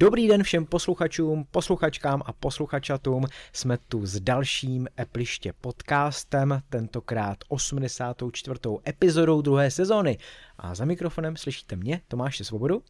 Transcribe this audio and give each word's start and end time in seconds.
Dobrý 0.00 0.28
den 0.28 0.42
všem 0.42 0.66
posluchačům, 0.66 1.46
posluchačkám 1.50 2.22
a 2.26 2.32
posluchačatům. 2.32 3.24
Jsme 3.52 3.78
tu 3.78 4.06
s 4.06 4.20
dalším 4.20 4.88
Epliště 5.00 5.52
podcastem, 5.60 6.62
tentokrát 6.68 7.38
84. 7.48 8.60
epizodou 8.88 9.42
druhé 9.42 9.70
sezóny. 9.70 10.18
A 10.58 10.74
za 10.74 10.84
mikrofonem 10.84 11.36
slyšíte 11.36 11.76
mě, 11.76 12.00
Tomáše 12.08 12.44
Svobodu. 12.44 12.82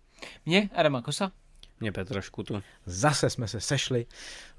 Mě, 0.47 0.71
Adama 0.75 1.03
Kosa. 1.03 1.33
Mě 1.81 1.93
Petra 1.93 2.21
Škutu. 2.21 2.63
Zase 2.87 3.31
jsme 3.31 3.49
se 3.49 3.61
sešli 3.61 4.07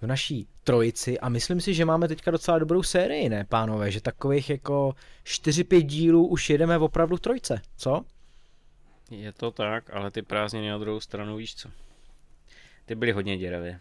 v 0.02 0.08
naší 0.08 0.48
trojici 0.64 1.20
a 1.20 1.30
myslím 1.30 1.62
si, 1.62 1.74
že 1.74 1.86
máme 1.86 2.08
teďka 2.08 2.32
docela 2.32 2.60
dobrou 2.60 2.84
sérii, 2.84 3.30
ne 3.30 3.46
pánové, 3.50 3.92
že 3.92 4.02
takových 4.02 4.50
jako 4.50 4.96
4-5 5.26 5.82
dílů 5.82 6.28
už 6.28 6.50
jedeme 6.50 6.78
opravdu 6.78 7.18
trojce, 7.18 7.62
co? 7.78 8.06
Je 9.12 9.32
to 9.32 9.52
tak, 9.52 9.90
ale 9.94 10.12
ty 10.12 10.22
prázdniny 10.22 10.70
na 10.70 10.78
druhou 10.78 11.00
stranu 11.00 11.36
víš 11.36 11.56
co. 11.56 11.70
Ty 12.92 12.96
byly 12.96 13.12
hodně 13.12 13.38
děravé. 13.38 13.80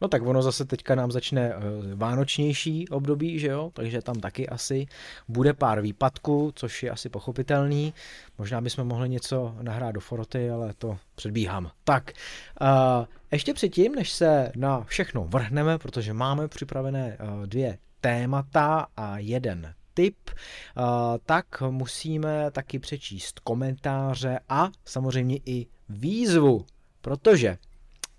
No 0.00 0.08
tak 0.08 0.22
ono 0.22 0.42
zase 0.42 0.64
teďka 0.64 0.94
nám 0.94 1.10
začne 1.12 1.56
uh, 1.56 1.62
vánočnější 1.94 2.88
období, 2.88 3.38
že 3.38 3.46
jo, 3.46 3.70
takže 3.74 4.02
tam 4.02 4.20
taky 4.20 4.48
asi 4.48 4.86
bude 5.28 5.52
pár 5.52 5.80
výpadků, 5.80 6.52
což 6.54 6.82
je 6.82 6.90
asi 6.90 7.08
pochopitelný. 7.08 7.94
Možná 8.38 8.60
bychom 8.60 8.88
mohli 8.88 9.08
něco 9.08 9.56
nahrát 9.62 9.94
do 9.94 10.00
foroty, 10.00 10.50
ale 10.50 10.74
to 10.78 10.98
předbíhám. 11.14 11.70
Tak, 11.84 12.12
uh, 12.60 13.06
ještě 13.30 13.54
předtím, 13.54 13.94
než 13.94 14.10
se 14.10 14.52
na 14.56 14.84
všechno 14.84 15.24
vrhneme, 15.24 15.78
protože 15.78 16.12
máme 16.12 16.48
připravené 16.48 17.18
uh, 17.20 17.46
dvě 17.46 17.78
témata 18.00 18.86
a 18.96 19.18
jeden 19.18 19.74
tip, 19.94 20.16
tak 21.26 21.62
musíme 21.70 22.50
taky 22.50 22.78
přečíst 22.78 23.40
komentáře 23.40 24.38
a 24.48 24.70
samozřejmě 24.84 25.38
i 25.44 25.66
výzvu, 25.88 26.66
protože 27.00 27.58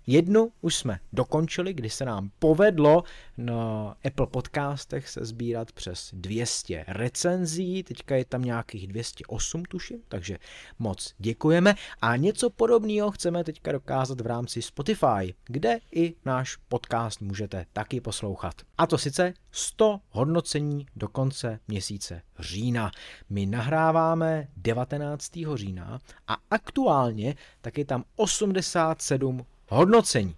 Jednu 0.06 0.52
už 0.60 0.76
jsme 0.76 0.98
dokončili, 1.12 1.74
kdy 1.74 1.90
se 1.90 2.04
nám 2.04 2.30
povedlo 2.38 3.04
na 3.36 3.96
Apple 4.04 4.26
podcastech 4.26 5.08
se 5.08 5.24
sbírat 5.24 5.72
přes 5.72 6.10
200 6.12 6.84
recenzí, 6.88 7.82
teďka 7.82 8.16
je 8.16 8.24
tam 8.24 8.42
nějakých 8.42 8.86
208 8.86 9.64
tuším, 9.64 9.98
takže 10.08 10.38
moc 10.78 11.14
děkujeme 11.18 11.74
a 12.00 12.16
něco 12.16 12.50
podobného 12.50 13.10
chceme 13.10 13.44
teďka 13.44 13.72
dokázat 13.72 14.20
v 14.20 14.26
rámci 14.26 14.62
Spotify, 14.62 15.34
kde 15.44 15.78
i 15.94 16.14
náš 16.24 16.56
podcast 16.56 17.20
můžete 17.20 17.66
taky 17.72 18.00
poslouchat. 18.00 18.54
A 18.78 18.86
to 18.86 18.98
sice 18.98 19.34
100 19.50 20.00
hodnocení 20.10 20.86
do 20.96 21.08
konce 21.08 21.60
měsíce 21.68 22.22
října. 22.38 22.90
My 23.30 23.46
nahráváme 23.46 24.48
19. 24.56 25.30
října 25.54 25.98
a 26.28 26.36
aktuálně 26.50 27.34
tak 27.60 27.78
je 27.78 27.84
tam 27.84 28.04
87 28.16 29.46
hodnocení. 29.68 30.36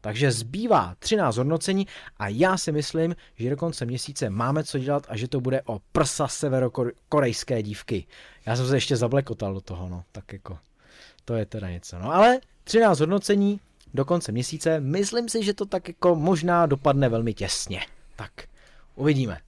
Takže 0.00 0.32
zbývá 0.32 0.94
13 0.98 1.36
hodnocení 1.36 1.86
a 2.16 2.28
já 2.28 2.56
si 2.56 2.72
myslím, 2.72 3.16
že 3.36 3.50
do 3.50 3.56
konce 3.56 3.86
měsíce 3.86 4.30
máme 4.30 4.64
co 4.64 4.78
dělat 4.78 5.06
a 5.08 5.16
že 5.16 5.28
to 5.28 5.40
bude 5.40 5.62
o 5.62 5.80
prsa 5.92 6.28
severokorejské 6.28 7.62
dívky. 7.62 8.06
Já 8.46 8.56
jsem 8.56 8.68
se 8.68 8.76
ještě 8.76 8.96
zablekotal 8.96 9.54
do 9.54 9.60
toho, 9.60 9.88
no, 9.88 10.04
tak 10.12 10.32
jako, 10.32 10.58
to 11.24 11.34
je 11.34 11.46
teda 11.46 11.70
něco. 11.70 11.98
No 11.98 12.12
ale 12.12 12.40
13 12.64 13.00
hodnocení 13.00 13.60
do 13.94 14.04
konce 14.04 14.32
měsíce, 14.32 14.80
myslím 14.80 15.28
si, 15.28 15.44
že 15.44 15.54
to 15.54 15.66
tak 15.66 15.88
jako 15.88 16.16
možná 16.16 16.66
dopadne 16.66 17.08
velmi 17.08 17.34
těsně. 17.34 17.80
Tak, 18.16 18.32
uvidíme. 18.94 19.40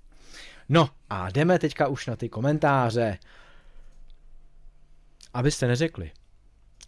No 0.69 0.89
a 1.11 1.31
jdeme 1.31 1.59
teďka 1.59 1.89
už 1.89 2.07
na 2.07 2.17
ty 2.17 2.29
komentáře. 2.29 3.19
Abyste 5.35 5.67
neřekli, 5.67 6.11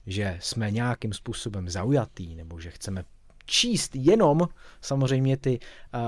že 0.07 0.39
jsme 0.41 0.71
nějakým 0.71 1.13
způsobem 1.13 1.69
zaujatý, 1.69 2.35
nebo 2.35 2.61
že 2.61 2.71
chceme 2.71 3.05
číst 3.47 3.97
jenom 3.97 4.49
samozřejmě 4.81 5.37
ty 5.37 5.59
uh, 5.59 6.01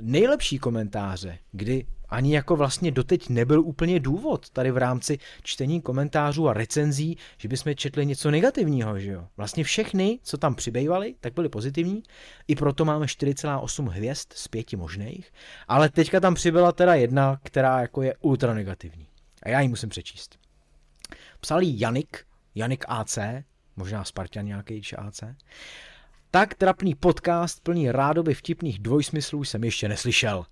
nejlepší 0.00 0.58
komentáře, 0.58 1.38
kdy 1.52 1.86
ani 2.08 2.34
jako 2.34 2.56
vlastně 2.56 2.90
doteď 2.90 3.28
nebyl 3.28 3.60
úplně 3.60 4.00
důvod 4.00 4.50
tady 4.50 4.70
v 4.70 4.76
rámci 4.76 5.18
čtení 5.42 5.80
komentářů 5.80 6.48
a 6.48 6.52
recenzí, 6.52 7.16
že 7.38 7.48
bychom 7.48 7.74
četli 7.74 8.06
něco 8.06 8.30
negativního, 8.30 8.98
že 8.98 9.10
jo. 9.10 9.26
Vlastně 9.36 9.64
všechny, 9.64 10.18
co 10.22 10.38
tam 10.38 10.54
přibývaly, 10.54 11.14
tak 11.20 11.34
byly 11.34 11.48
pozitivní, 11.48 12.02
i 12.48 12.54
proto 12.56 12.84
máme 12.84 13.06
4,8 13.06 13.88
hvězd 13.88 14.32
z 14.34 14.48
pěti 14.48 14.76
možných, 14.76 15.32
ale 15.68 15.88
teďka 15.88 16.20
tam 16.20 16.34
přibyla 16.34 16.72
teda 16.72 16.94
jedna, 16.94 17.40
která 17.42 17.80
jako 17.80 18.02
je 18.02 18.14
ultra 18.20 18.54
negativní. 18.54 19.06
A 19.42 19.48
já 19.48 19.60
ji 19.60 19.68
musím 19.68 19.88
přečíst. 19.88 20.38
Psal 21.40 21.60
Janik 21.62 22.26
Janik 22.56 22.84
AC, 22.88 23.18
možná 23.76 24.04
Spartan 24.04 24.46
nějaký 24.46 24.82
AC. 24.96 25.20
Tak 26.30 26.54
trapný 26.54 26.94
podcast 26.94 27.62
plný 27.62 27.90
rádoby 27.90 28.34
vtipných 28.34 28.78
dvojsmyslů 28.78 29.44
jsem 29.44 29.64
ještě 29.64 29.88
neslyšel. 29.88 30.46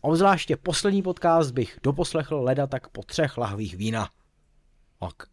Obzvláště 0.00 0.56
poslední 0.56 1.02
podcast 1.02 1.50
bych 1.50 1.78
doposlechl 1.82 2.36
leda 2.36 2.66
tak 2.66 2.88
po 2.88 3.02
třech 3.02 3.38
lahvích 3.38 3.76
vína. 3.76 4.10
Ok. 4.98 5.28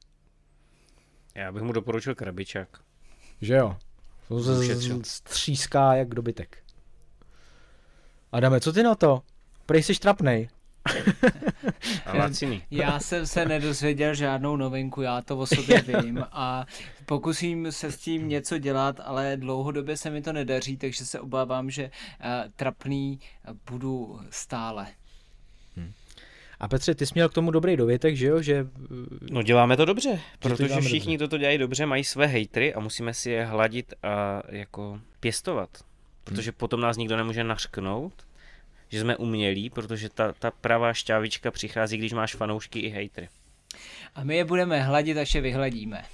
Já 1.35 1.51
bych 1.51 1.63
mu 1.63 1.73
doporučil 1.73 2.15
krabičák. 2.15 2.67
Že 3.41 3.53
jo? 3.53 3.77
To 4.27 4.43
se 4.43 4.75
stříská 5.03 5.95
jak 5.95 6.09
dobytek. 6.09 6.63
Adame, 8.31 8.59
co 8.59 8.73
ty 8.73 8.83
na 8.83 8.95
to? 8.95 9.21
Prej 9.65 9.83
jsi 9.83 9.99
trapnej. 9.99 10.49
Já 12.71 12.99
jsem 12.99 13.27
se 13.27 13.45
nedozvěděl 13.45 14.15
žádnou 14.15 14.55
novinku, 14.55 15.01
já 15.01 15.21
to 15.21 15.37
o 15.37 15.45
sobě 15.45 15.81
vím 16.01 16.25
a 16.31 16.65
pokusím 17.05 17.71
se 17.71 17.91
s 17.91 17.97
tím 17.97 18.29
něco 18.29 18.57
dělat, 18.57 18.99
ale 19.03 19.37
dlouhodobě 19.37 19.97
se 19.97 20.09
mi 20.09 20.21
to 20.21 20.33
nedaří, 20.33 20.77
takže 20.77 21.05
se 21.05 21.19
obávám, 21.19 21.69
že 21.69 21.83
uh, 21.83 22.51
trapný 22.55 23.19
budu 23.71 24.19
stále. 24.29 24.87
Hmm. 25.75 25.91
A 26.59 26.67
Petře, 26.67 26.95
ty 26.95 27.05
jsi 27.05 27.11
měl 27.15 27.29
k 27.29 27.33
tomu 27.33 27.51
dobrý 27.51 27.77
dovětek, 27.77 28.15
že 28.15 28.27
jo? 28.27 28.41
Že, 28.41 28.67
no 29.31 29.43
děláme 29.43 29.77
to 29.77 29.85
dobře, 29.85 30.19
protože 30.39 30.67
to 30.67 30.81
všichni 30.81 31.17
dobře. 31.17 31.27
toto 31.27 31.37
dělají 31.37 31.57
dobře, 31.57 31.85
mají 31.85 32.03
své 32.03 32.27
hejtry 32.27 32.73
a 32.73 32.79
musíme 32.79 33.13
si 33.13 33.31
je 33.31 33.45
hladit 33.45 33.93
a 34.03 34.41
jako 34.49 35.01
pěstovat. 35.19 35.69
Protože 36.23 36.51
hmm. 36.51 36.57
potom 36.57 36.81
nás 36.81 36.97
nikdo 36.97 37.17
nemůže 37.17 37.43
nařknout 37.43 38.13
že 38.93 39.01
jsme 39.01 39.17
umělí, 39.17 39.69
protože 39.69 40.09
ta, 40.09 40.33
ta 40.33 40.51
pravá 40.51 40.93
šťávička 40.93 41.51
přichází, 41.51 41.97
když 41.97 42.13
máš 42.13 42.35
fanoušky 42.35 42.79
i 42.79 42.89
hejtry. 42.89 43.29
A 44.15 44.23
my 44.23 44.35
je 44.35 44.45
budeme 44.45 44.81
hladit, 44.81 45.17
až 45.17 45.35
je 45.35 45.41
vyhladíme. 45.41 46.03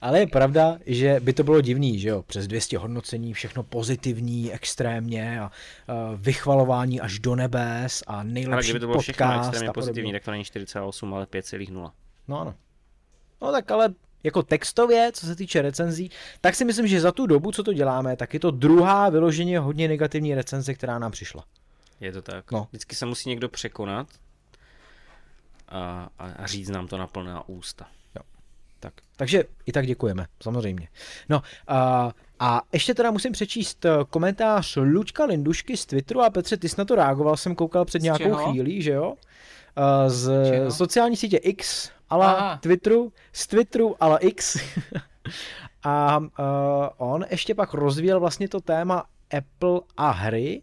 Ale 0.00 0.20
je 0.20 0.26
pravda, 0.26 0.78
že 0.86 1.20
by 1.20 1.32
to 1.32 1.44
bylo 1.44 1.60
divný, 1.60 1.98
že 1.98 2.08
jo, 2.08 2.22
přes 2.22 2.46
200 2.46 2.78
hodnocení, 2.78 3.32
všechno 3.32 3.62
pozitivní, 3.62 4.52
extrémně 4.52 5.40
a 5.40 5.50
uh, 5.50 6.20
vychvalování 6.20 7.00
až 7.00 7.18
do 7.18 7.34
nebes 7.34 8.02
a 8.06 8.22
nejlepší 8.22 8.52
Ale 8.52 8.62
kdyby 8.62 8.80
to 8.80 8.86
bylo 8.86 9.00
všechno 9.00 9.38
extrémně 9.38 9.70
pozitivní, 9.74 10.12
tak 10.12 10.24
to 10.24 10.30
není 10.30 10.44
4,8, 10.44 11.14
ale 11.14 11.24
5,0. 11.24 11.90
No 12.28 12.40
ano. 12.40 12.54
No 13.42 13.52
tak 13.52 13.70
ale 13.70 13.94
jako 14.24 14.42
textově, 14.42 15.10
co 15.14 15.26
se 15.26 15.36
týče 15.36 15.62
recenzí, 15.62 16.10
tak 16.40 16.54
si 16.54 16.64
myslím, 16.64 16.86
že 16.86 17.00
za 17.00 17.12
tu 17.12 17.26
dobu, 17.26 17.52
co 17.52 17.62
to 17.62 17.72
děláme, 17.72 18.16
tak 18.16 18.34
je 18.34 18.40
to 18.40 18.50
druhá 18.50 19.08
vyloženě 19.08 19.58
hodně 19.58 19.88
negativní 19.88 20.34
recenze, 20.34 20.74
která 20.74 20.98
nám 20.98 21.10
přišla. 21.10 21.44
Je 22.00 22.12
to 22.12 22.22
tak. 22.22 22.52
No. 22.52 22.66
Vždycky 22.70 22.96
se 22.96 23.06
musí 23.06 23.28
někdo 23.28 23.48
překonat 23.48 24.06
a, 25.68 26.08
a 26.18 26.46
říct 26.46 26.68
nám 26.68 26.86
to 26.86 26.98
na 26.98 27.06
plná 27.06 27.48
ústa. 27.48 27.86
Jo. 28.16 28.22
Tak. 28.80 28.92
Takže 29.16 29.44
i 29.66 29.72
tak 29.72 29.86
děkujeme, 29.86 30.26
samozřejmě. 30.42 30.88
No 31.28 31.42
a, 31.68 32.10
a 32.38 32.62
ještě 32.72 32.94
teda 32.94 33.10
musím 33.10 33.32
přečíst 33.32 33.84
eh, 33.84 33.90
komentář 34.10 34.76
Lučka 34.76 35.24
Lindušky 35.24 35.76
z 35.76 35.86
Twitteru 35.86 36.22
a 36.22 36.30
Petře, 36.30 36.56
ty 36.56 36.68
jsi 36.68 36.74
na 36.78 36.84
to 36.84 36.94
reagoval, 36.94 37.36
jsem 37.36 37.54
koukal 37.54 37.84
před 37.84 38.02
nějakou 38.02 38.34
chvílí, 38.34 38.82
že 38.82 38.90
jo? 38.92 39.14
Eh, 39.76 40.10
z 40.10 40.50
Čeho? 40.50 40.70
sociální 40.70 41.16
sítě 41.16 41.36
X, 41.36 41.90
ale 42.10 42.58
Twitteru, 42.60 43.12
z 43.32 43.46
Twitteru, 43.46 43.96
ale 44.00 44.18
X. 44.20 44.56
a 45.84 46.18
uh, 46.18 46.26
on 46.96 47.24
ještě 47.30 47.54
pak 47.54 47.74
rozvíjel 47.74 48.20
vlastně 48.20 48.48
to 48.48 48.60
téma 48.60 49.04
Apple 49.38 49.80
a 49.96 50.10
hry, 50.10 50.62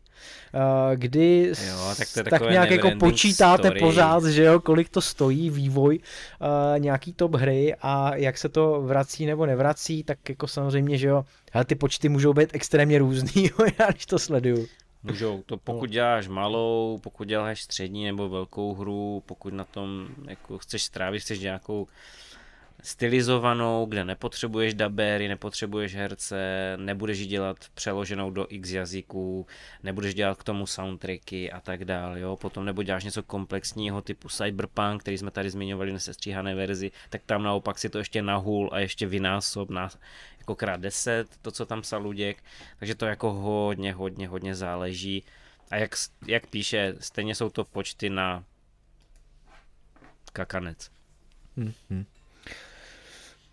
uh, 0.53 0.95
kdy 0.95 1.53
jo, 1.67 1.93
tak, 1.97 2.07
to 2.13 2.29
tak 2.29 2.41
nějak 2.41 2.71
jako 2.71 2.91
počítáte 2.99 3.67
story. 3.67 3.79
pořád, 3.79 4.23
že 4.23 4.43
jo, 4.43 4.59
kolik 4.59 4.89
to 4.89 5.01
stojí 5.01 5.49
vývoj 5.49 5.99
uh, 5.99 6.79
nějaký 6.79 7.13
top 7.13 7.35
hry 7.35 7.75
a 7.81 8.15
jak 8.15 8.37
se 8.37 8.49
to 8.49 8.81
vrací 8.81 9.25
nebo 9.25 9.45
nevrací, 9.45 10.03
tak 10.03 10.29
jako 10.29 10.47
samozřejmě, 10.47 10.97
že 10.97 11.07
jo, 11.07 11.25
ale 11.53 11.65
ty 11.65 11.75
počty 11.75 12.09
můžou 12.09 12.33
být 12.33 12.49
extrémně 12.53 12.99
různý, 12.99 13.43
jo, 13.43 13.67
já 13.79 13.91
když 13.91 14.05
to 14.05 14.19
sleduju. 14.19 14.67
Můžou. 15.05 15.43
To 15.45 15.57
pokud 15.57 15.89
děláš 15.89 16.27
malou, 16.27 16.99
pokud 17.03 17.27
děláš 17.27 17.61
střední 17.61 18.05
nebo 18.05 18.29
velkou 18.29 18.73
hru, 18.73 19.23
pokud 19.25 19.53
na 19.53 19.65
tom 19.65 20.07
jako 20.27 20.57
chceš 20.57 20.83
strávit, 20.83 21.19
chceš 21.19 21.39
nějakou 21.39 21.87
stylizovanou, 22.83 23.85
kde 23.85 24.05
nepotřebuješ 24.05 24.73
dabéry, 24.73 25.27
nepotřebuješ 25.27 25.95
herce, 25.95 26.73
nebudeš 26.77 27.19
ji 27.19 27.25
dělat 27.25 27.57
přeloženou 27.73 28.31
do 28.31 28.45
x 28.49 28.69
jazyků, 28.69 29.47
nebudeš 29.83 30.13
dělat 30.13 30.37
k 30.37 30.43
tomu 30.43 30.65
soundtracky 30.65 31.51
a 31.51 31.61
tak 31.61 31.85
dále, 31.85 32.19
jo. 32.19 32.35
Potom 32.35 32.65
nebo 32.65 32.83
děláš 32.83 33.03
něco 33.03 33.23
komplexního 33.23 34.01
typu 34.01 34.29
Cyberpunk, 34.29 35.01
který 35.01 35.17
jsme 35.17 35.31
tady 35.31 35.49
zmiňovali 35.49 35.93
na 35.93 35.99
sestříhané 35.99 36.55
verzi, 36.55 36.91
tak 37.09 37.21
tam 37.25 37.43
naopak 37.43 37.79
si 37.79 37.89
to 37.89 37.97
ještě 37.97 38.21
nahul 38.21 38.69
a 38.73 38.79
ještě 38.79 39.07
vynásob 39.07 39.69
na 39.69 39.89
jako 40.45 40.55
krát 40.55 40.81
10, 40.81 41.27
to, 41.41 41.51
co 41.51 41.65
tam 41.65 41.81
psal 41.81 42.01
Luděk, 42.01 42.43
takže 42.79 42.95
to 42.95 43.05
jako 43.05 43.33
hodně, 43.33 43.93
hodně, 43.93 44.27
hodně 44.27 44.55
záleží. 44.55 45.23
A 45.71 45.75
jak, 45.75 45.95
jak 46.27 46.47
píše, 46.47 46.95
stejně 46.99 47.35
jsou 47.35 47.49
to 47.49 47.65
počty 47.65 48.09
na 48.09 48.43
kakanec. 50.33 50.91
Mm-hmm. 51.57 52.05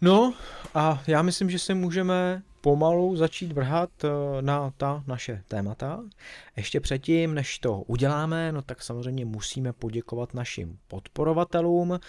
No 0.01 0.35
a 0.75 1.03
já 1.07 1.23
myslím, 1.23 1.51
že 1.51 1.59
se 1.59 1.75
můžeme 1.75 2.43
pomalu 2.61 3.17
začít 3.17 3.53
vrhat 3.53 3.91
eh, 4.05 4.09
na 4.43 4.71
ta 4.77 5.05
naše 5.07 5.43
témata. 5.49 6.05
Ještě 6.57 6.81
předtím, 6.81 7.35
než 7.35 7.59
to 7.59 7.81
uděláme, 7.81 8.53
no 8.53 8.63
tak 8.63 8.83
samozřejmě 8.83 9.25
musíme 9.25 9.73
poděkovat 9.73 10.35
našim 10.35 10.79
podporovatelům 10.89 11.93
eh, 11.93 12.01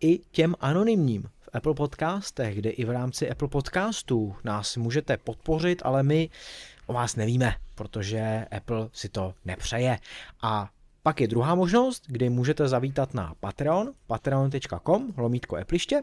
i 0.00 0.18
těm 0.18 0.54
anonymním 0.60 1.24
Apple 1.52 1.74
Podcastech, 1.74 2.54
kde 2.54 2.70
i 2.70 2.84
v 2.84 2.90
rámci 2.90 3.30
Apple 3.30 3.48
Podcastů 3.48 4.36
nás 4.44 4.76
můžete 4.76 5.16
podpořit, 5.16 5.82
ale 5.84 6.02
my 6.02 6.30
o 6.86 6.92
vás 6.92 7.16
nevíme, 7.16 7.54
protože 7.74 8.46
Apple 8.56 8.88
si 8.92 9.08
to 9.08 9.34
nepřeje. 9.44 9.98
A 10.42 10.70
pak 11.02 11.20
je 11.20 11.28
druhá 11.28 11.54
možnost, 11.54 12.04
kdy 12.06 12.30
můžete 12.30 12.68
zavítat 12.68 13.14
na 13.14 13.34
Patreon, 13.40 13.92
patreon.com, 14.06 15.12
lomítko 15.16 15.56
epliště, 15.56 16.02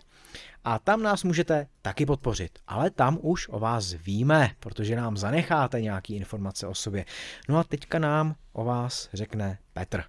a 0.64 0.80
tam 0.80 1.04
nás 1.04 1.24
můžete 1.24 1.68
taky 1.82 2.06
podpořit. 2.06 2.60
Ale 2.68 2.90
tam 2.90 3.18
už 3.22 3.48
o 3.50 3.60
vás 3.60 3.94
víme, 3.94 4.52
protože 4.60 4.96
nám 4.96 5.18
zanecháte 5.18 5.82
nějaké 5.82 6.14
informace 6.14 6.68
o 6.68 6.76
sobě. 6.76 7.06
No 7.50 7.58
a 7.58 7.64
teďka 7.64 8.00
nám 8.00 8.36
o 8.54 8.64
vás 8.64 9.10
řekne 9.14 9.58
Petr. 9.74 10.04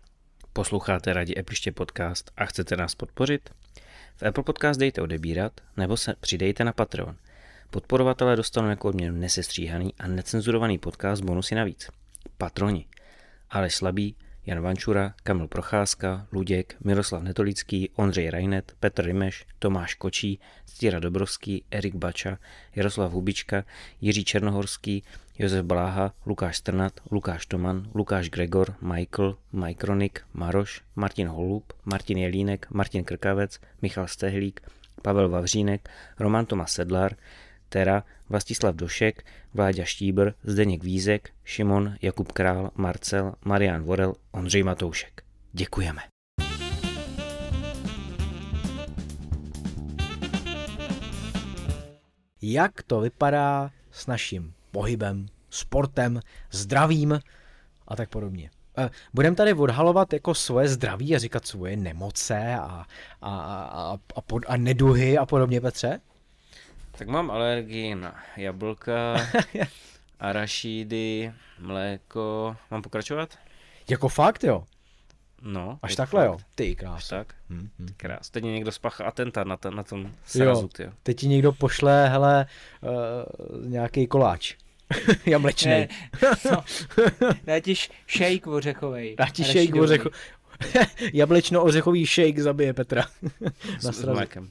Posloucháte 0.52 1.12
radě 1.12 1.34
Epliště 1.36 1.72
podcast 1.72 2.30
a 2.36 2.44
chcete 2.44 2.76
nás 2.76 2.94
podpořit? 2.94 3.50
V 4.20 4.22
Apple 4.26 4.44
Podcast 4.44 4.80
dejte 4.80 5.02
odebírat 5.02 5.52
nebo 5.76 5.96
se 5.96 6.14
přidejte 6.20 6.64
na 6.64 6.72
Patreon. 6.72 7.16
Podporovatelé 7.70 8.36
dostanou 8.36 8.68
jako 8.68 8.88
odměnu 8.88 9.16
nesestříhaný 9.16 9.94
a 9.98 10.06
necenzurovaný 10.06 10.78
podcast 10.78 11.22
bonusy 11.22 11.54
navíc. 11.54 11.90
Patroni. 12.38 12.86
Ale 13.50 13.70
slabý, 13.70 14.16
Jan 14.46 14.60
Vančura, 14.60 15.14
Kamil 15.22 15.48
Procházka, 15.48 16.26
Luděk, 16.32 16.76
Miroslav 16.84 17.22
Netolický, 17.22 17.90
Ondřej 17.96 18.30
Rajnet, 18.30 18.72
Petr 18.80 19.04
Rimeš, 19.04 19.46
Tomáš 19.58 19.94
Kočí, 19.94 20.40
Stíra 20.66 20.98
Dobrovský, 20.98 21.64
Erik 21.70 21.94
Bača, 21.94 22.38
Jaroslav 22.76 23.12
Hubička, 23.12 23.64
Jiří 24.00 24.24
Černohorský, 24.24 25.02
Josef 25.40 25.64
Bláha, 25.64 26.12
Lukáš 26.26 26.56
Strnat, 26.56 27.00
Lukáš 27.10 27.46
Toman, 27.46 27.88
Lukáš 27.94 28.28
Gregor, 28.28 28.76
Michael, 28.80 29.36
Mike 29.52 29.86
Ronik, 29.86 30.20
Maroš, 30.34 30.84
Martin 30.96 31.28
Holub, 31.28 31.72
Martin 31.84 32.18
Jelínek, 32.18 32.70
Martin 32.70 33.04
Krkavec, 33.04 33.60
Michal 33.82 34.06
Stehlík, 34.06 34.60
Pavel 35.02 35.28
Vavřínek, 35.28 35.88
Roman 36.18 36.46
Tomas 36.46 36.72
Sedlar, 36.72 37.16
Tera, 37.68 38.04
Vlastislav 38.28 38.74
Došek, 38.74 39.24
Vláďa 39.54 39.84
Štíbr, 39.84 40.30
Zdeněk 40.44 40.84
Vízek, 40.84 41.30
Šimon, 41.44 41.94
Jakub 42.02 42.32
Král, 42.32 42.70
Marcel, 42.74 43.34
Marian 43.44 43.82
Vorel, 43.82 44.14
Ondřej 44.30 44.62
Matoušek. 44.62 45.22
Děkujeme. 45.52 46.00
Jak 52.42 52.82
to 52.82 53.00
vypadá 53.00 53.70
s 53.90 54.06
naším 54.06 54.52
pohybem, 54.70 55.26
sportem, 55.50 56.20
zdravím 56.50 57.20
a 57.88 57.96
tak 57.96 58.08
podobně. 58.08 58.50
Eh, 58.78 58.90
Budeme 59.14 59.36
tady 59.36 59.52
odhalovat 59.52 60.12
jako 60.12 60.34
svoje 60.34 60.68
zdraví 60.68 61.16
a 61.16 61.18
říkat 61.18 61.46
svoje 61.46 61.76
nemoce 61.76 62.54
a, 62.54 62.84
a, 63.22 63.38
a, 63.40 63.98
a, 64.16 64.20
pod, 64.20 64.42
a 64.48 64.56
neduhy 64.56 65.18
a 65.18 65.26
podobně, 65.26 65.60
Petře? 65.60 66.00
Tak 66.92 67.08
mám 67.08 67.30
alergii 67.30 67.94
na 67.94 68.14
jablka, 68.36 69.16
arašídy, 70.20 71.32
mléko. 71.58 72.56
Mám 72.70 72.82
pokračovat? 72.82 73.38
Jako 73.90 74.08
fakt, 74.08 74.44
jo? 74.44 74.64
No. 75.42 75.78
Až 75.82 75.96
takhle, 75.96 76.26
fakt. 76.26 76.32
jo? 76.32 76.46
Ty 76.54 76.76
krás. 76.76 77.08
tak? 77.08 77.34
Hmm, 77.48 77.68
hmm. 77.78 77.88
Krás. 77.96 78.30
Teď 78.30 78.44
někdo 78.44 78.72
spáchá 78.72 79.04
atentát 79.04 79.46
na, 79.46 79.56
to, 79.56 79.70
na 79.70 79.82
tom 79.82 80.12
srazu, 80.24 80.68
jo. 80.78 80.90
Teď 81.02 81.16
ti 81.16 81.28
někdo 81.28 81.52
pošle, 81.52 82.08
hele, 82.08 82.46
uh, 82.82 83.66
nějaký 83.66 84.06
koláč. 84.06 84.54
Jamlečný. 85.26 85.70
Ne, 85.70 85.88
no, 86.50 86.64
dá 87.44 87.60
ti 87.60 87.74
shake 88.08 88.46
ořechovej. 88.46 89.16
Dá 89.16 89.26
ti 89.26 89.44
shake 89.44 89.80
ořechový. 89.80 90.14
Jablečno-ořechový 91.12 92.06
shake 92.06 92.42
zabije 92.42 92.72
Petra. 92.72 93.06
na 93.84 93.92
s, 93.92 93.96
s 93.96 94.04
mlékem. 94.04 94.50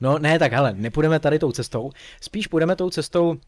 No 0.00 0.18
ne, 0.18 0.38
tak 0.38 0.52
hele, 0.52 0.74
nepůjdeme 0.76 1.20
tady 1.20 1.38
tou 1.38 1.52
cestou, 1.52 1.90
spíš 2.20 2.46
půjdeme 2.46 2.76
tou 2.76 2.90
cestou 2.90 3.38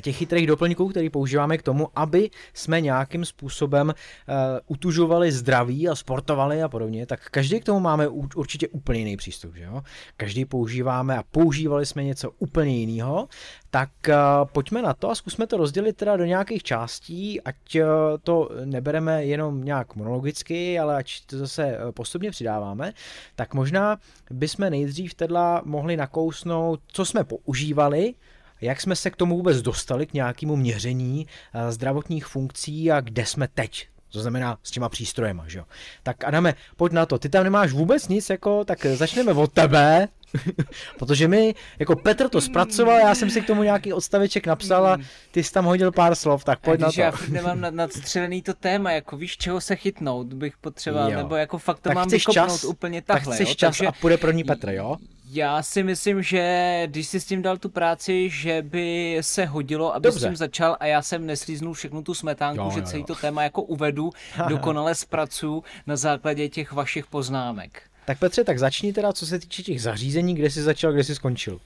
těch 0.00 0.16
chytrých 0.16 0.46
doplňků, 0.46 0.88
který 0.88 1.10
používáme 1.10 1.58
k 1.58 1.62
tomu, 1.62 1.88
aby 1.94 2.30
jsme 2.54 2.80
nějakým 2.80 3.24
způsobem 3.24 3.88
uh, 3.88 4.34
utužovali 4.66 5.32
zdraví 5.32 5.88
a 5.88 5.94
sportovali 5.94 6.62
a 6.62 6.68
podobně, 6.68 7.06
tak 7.06 7.20
každý 7.30 7.60
k 7.60 7.64
tomu 7.64 7.80
máme 7.80 8.08
určitě 8.08 8.68
úplně 8.68 8.98
jiný 8.98 9.16
přístup, 9.16 9.54
že 9.56 9.64
jo? 9.64 9.82
Každý 10.16 10.44
používáme 10.44 11.18
a 11.18 11.22
používali 11.22 11.86
jsme 11.86 12.04
něco 12.04 12.30
úplně 12.38 12.76
jiného, 12.76 13.28
tak 13.70 13.90
uh, 14.08 14.14
pojďme 14.52 14.82
na 14.82 14.94
to 14.94 15.10
a 15.10 15.14
zkusme 15.14 15.46
to 15.46 15.56
rozdělit 15.56 15.96
teda 15.96 16.16
do 16.16 16.24
nějakých 16.24 16.62
částí, 16.62 17.40
ať 17.40 17.56
uh, 17.76 17.86
to 18.22 18.50
nebereme 18.64 19.24
jenom 19.24 19.64
nějak 19.64 19.96
monologicky, 19.96 20.78
ale 20.78 20.96
ať 20.96 21.26
to 21.26 21.38
zase 21.38 21.78
postupně 21.90 22.30
přidáváme, 22.30 22.92
tak 23.36 23.54
možná 23.54 23.98
bychom 24.30 24.70
nejdřív 24.70 25.14
teda 25.14 25.62
mohli 25.64 25.96
nakousnout, 25.96 26.80
co 26.86 27.04
jsme 27.04 27.24
používali, 27.24 28.14
jak 28.60 28.80
jsme 28.80 28.96
se 28.96 29.10
k 29.10 29.16
tomu 29.16 29.36
vůbec 29.36 29.62
dostali, 29.62 30.06
k 30.06 30.14
nějakému 30.14 30.56
měření 30.56 31.26
eh, 31.54 31.72
zdravotních 31.72 32.26
funkcí 32.26 32.92
a 32.92 33.00
kde 33.00 33.26
jsme 33.26 33.48
teď? 33.48 33.88
To 34.12 34.20
znamená 34.20 34.58
s 34.62 34.70
těma 34.70 34.88
přístrojema, 34.88 35.44
že 35.48 35.58
jo. 35.58 35.64
Tak 36.02 36.24
Adame, 36.24 36.54
pojď 36.76 36.92
na 36.92 37.06
to. 37.06 37.18
Ty 37.18 37.28
tam 37.28 37.44
nemáš 37.44 37.72
vůbec 37.72 38.08
nic, 38.08 38.30
jako, 38.30 38.64
tak 38.64 38.86
začneme 38.86 39.32
od 39.32 39.52
tebe. 39.52 40.08
Protože 40.98 41.28
mi, 41.28 41.54
jako 41.78 41.96
Petr 41.96 42.28
to 42.28 42.40
zpracoval, 42.40 42.98
já 42.98 43.14
jsem 43.14 43.30
si 43.30 43.40
k 43.40 43.46
tomu 43.46 43.62
nějaký 43.62 43.92
odstaveček 43.92 44.46
napsal 44.46 44.86
a 44.86 44.98
ty 45.30 45.42
jsi 45.42 45.52
tam 45.52 45.64
hodil 45.64 45.92
pár 45.92 46.14
slov, 46.14 46.44
tak 46.44 46.60
pojď 46.60 46.80
na 46.80 46.92
to. 46.92 47.00
já 47.00 47.12
nemám 47.28 47.60
nad, 47.60 47.74
nadstřelený 47.74 48.42
to 48.42 48.54
téma, 48.54 48.92
jako 48.92 49.16
víš, 49.16 49.36
čeho 49.36 49.60
se 49.60 49.76
chytnout 49.76 50.32
bych 50.32 50.56
potřeboval, 50.56 51.10
jo. 51.10 51.16
nebo 51.16 51.34
jako 51.36 51.58
fakt 51.58 51.80
to 51.80 51.88
tak 51.88 51.94
mám 51.94 52.08
vykopnout 52.08 52.50
čas, 52.50 52.64
úplně 52.64 53.02
takhle. 53.02 53.30
Tak 53.30 53.34
chceš 53.34 53.48
jo? 53.48 53.54
čas 53.54 53.78
Takže... 53.78 53.86
a 53.86 53.92
půjde 53.92 54.16
pro 54.16 54.30
ní 54.30 54.44
Petr, 54.44 54.70
jo? 54.70 54.96
Já 55.32 55.62
si 55.62 55.82
myslím, 55.82 56.22
že 56.22 56.82
když 56.86 57.06
jsi 57.06 57.20
s 57.20 57.24
tím 57.24 57.42
dal 57.42 57.56
tu 57.56 57.68
práci, 57.68 58.30
že 58.30 58.62
by 58.62 59.18
se 59.20 59.46
hodilo, 59.46 59.94
aby 59.94 60.02
Dobře. 60.02 60.20
s 60.20 60.22
tím 60.22 60.36
začal 60.36 60.76
a 60.80 60.86
já 60.86 61.02
jsem 61.02 61.26
neslíznul 61.26 61.74
všechnu 61.74 62.02
tu 62.02 62.14
smetánku, 62.14 62.62
jo, 62.62 62.70
že 62.70 62.82
celý 62.82 63.00
jo. 63.00 63.06
to 63.06 63.14
téma 63.14 63.42
jako 63.42 63.62
uvedu, 63.62 64.10
dokonale 64.48 64.94
zpracuju 64.94 65.64
na 65.86 65.96
základě 65.96 66.48
těch 66.48 66.72
vašich 66.72 67.06
poznámek. 67.06 67.89
Tak 68.10 68.18
Petře, 68.18 68.44
tak 68.44 68.58
začni 68.58 68.92
teda, 68.92 69.12
co 69.12 69.26
se 69.26 69.38
týče 69.38 69.62
těch 69.62 69.82
zařízení, 69.82 70.34
kde 70.34 70.50
jsi 70.50 70.62
začal, 70.62 70.92
kde 70.92 71.04
jsi 71.04 71.14
skončil. 71.14 71.60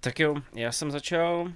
Tak 0.00 0.20
jo, 0.20 0.36
já 0.54 0.72
jsem 0.72 0.90
začal 0.90 1.52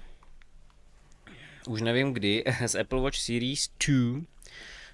už 1.67 1.81
nevím 1.81 2.13
kdy, 2.13 2.43
s 2.61 2.75
Apple 2.75 3.01
Watch 3.01 3.17
Series 3.17 3.69
2, 3.87 4.21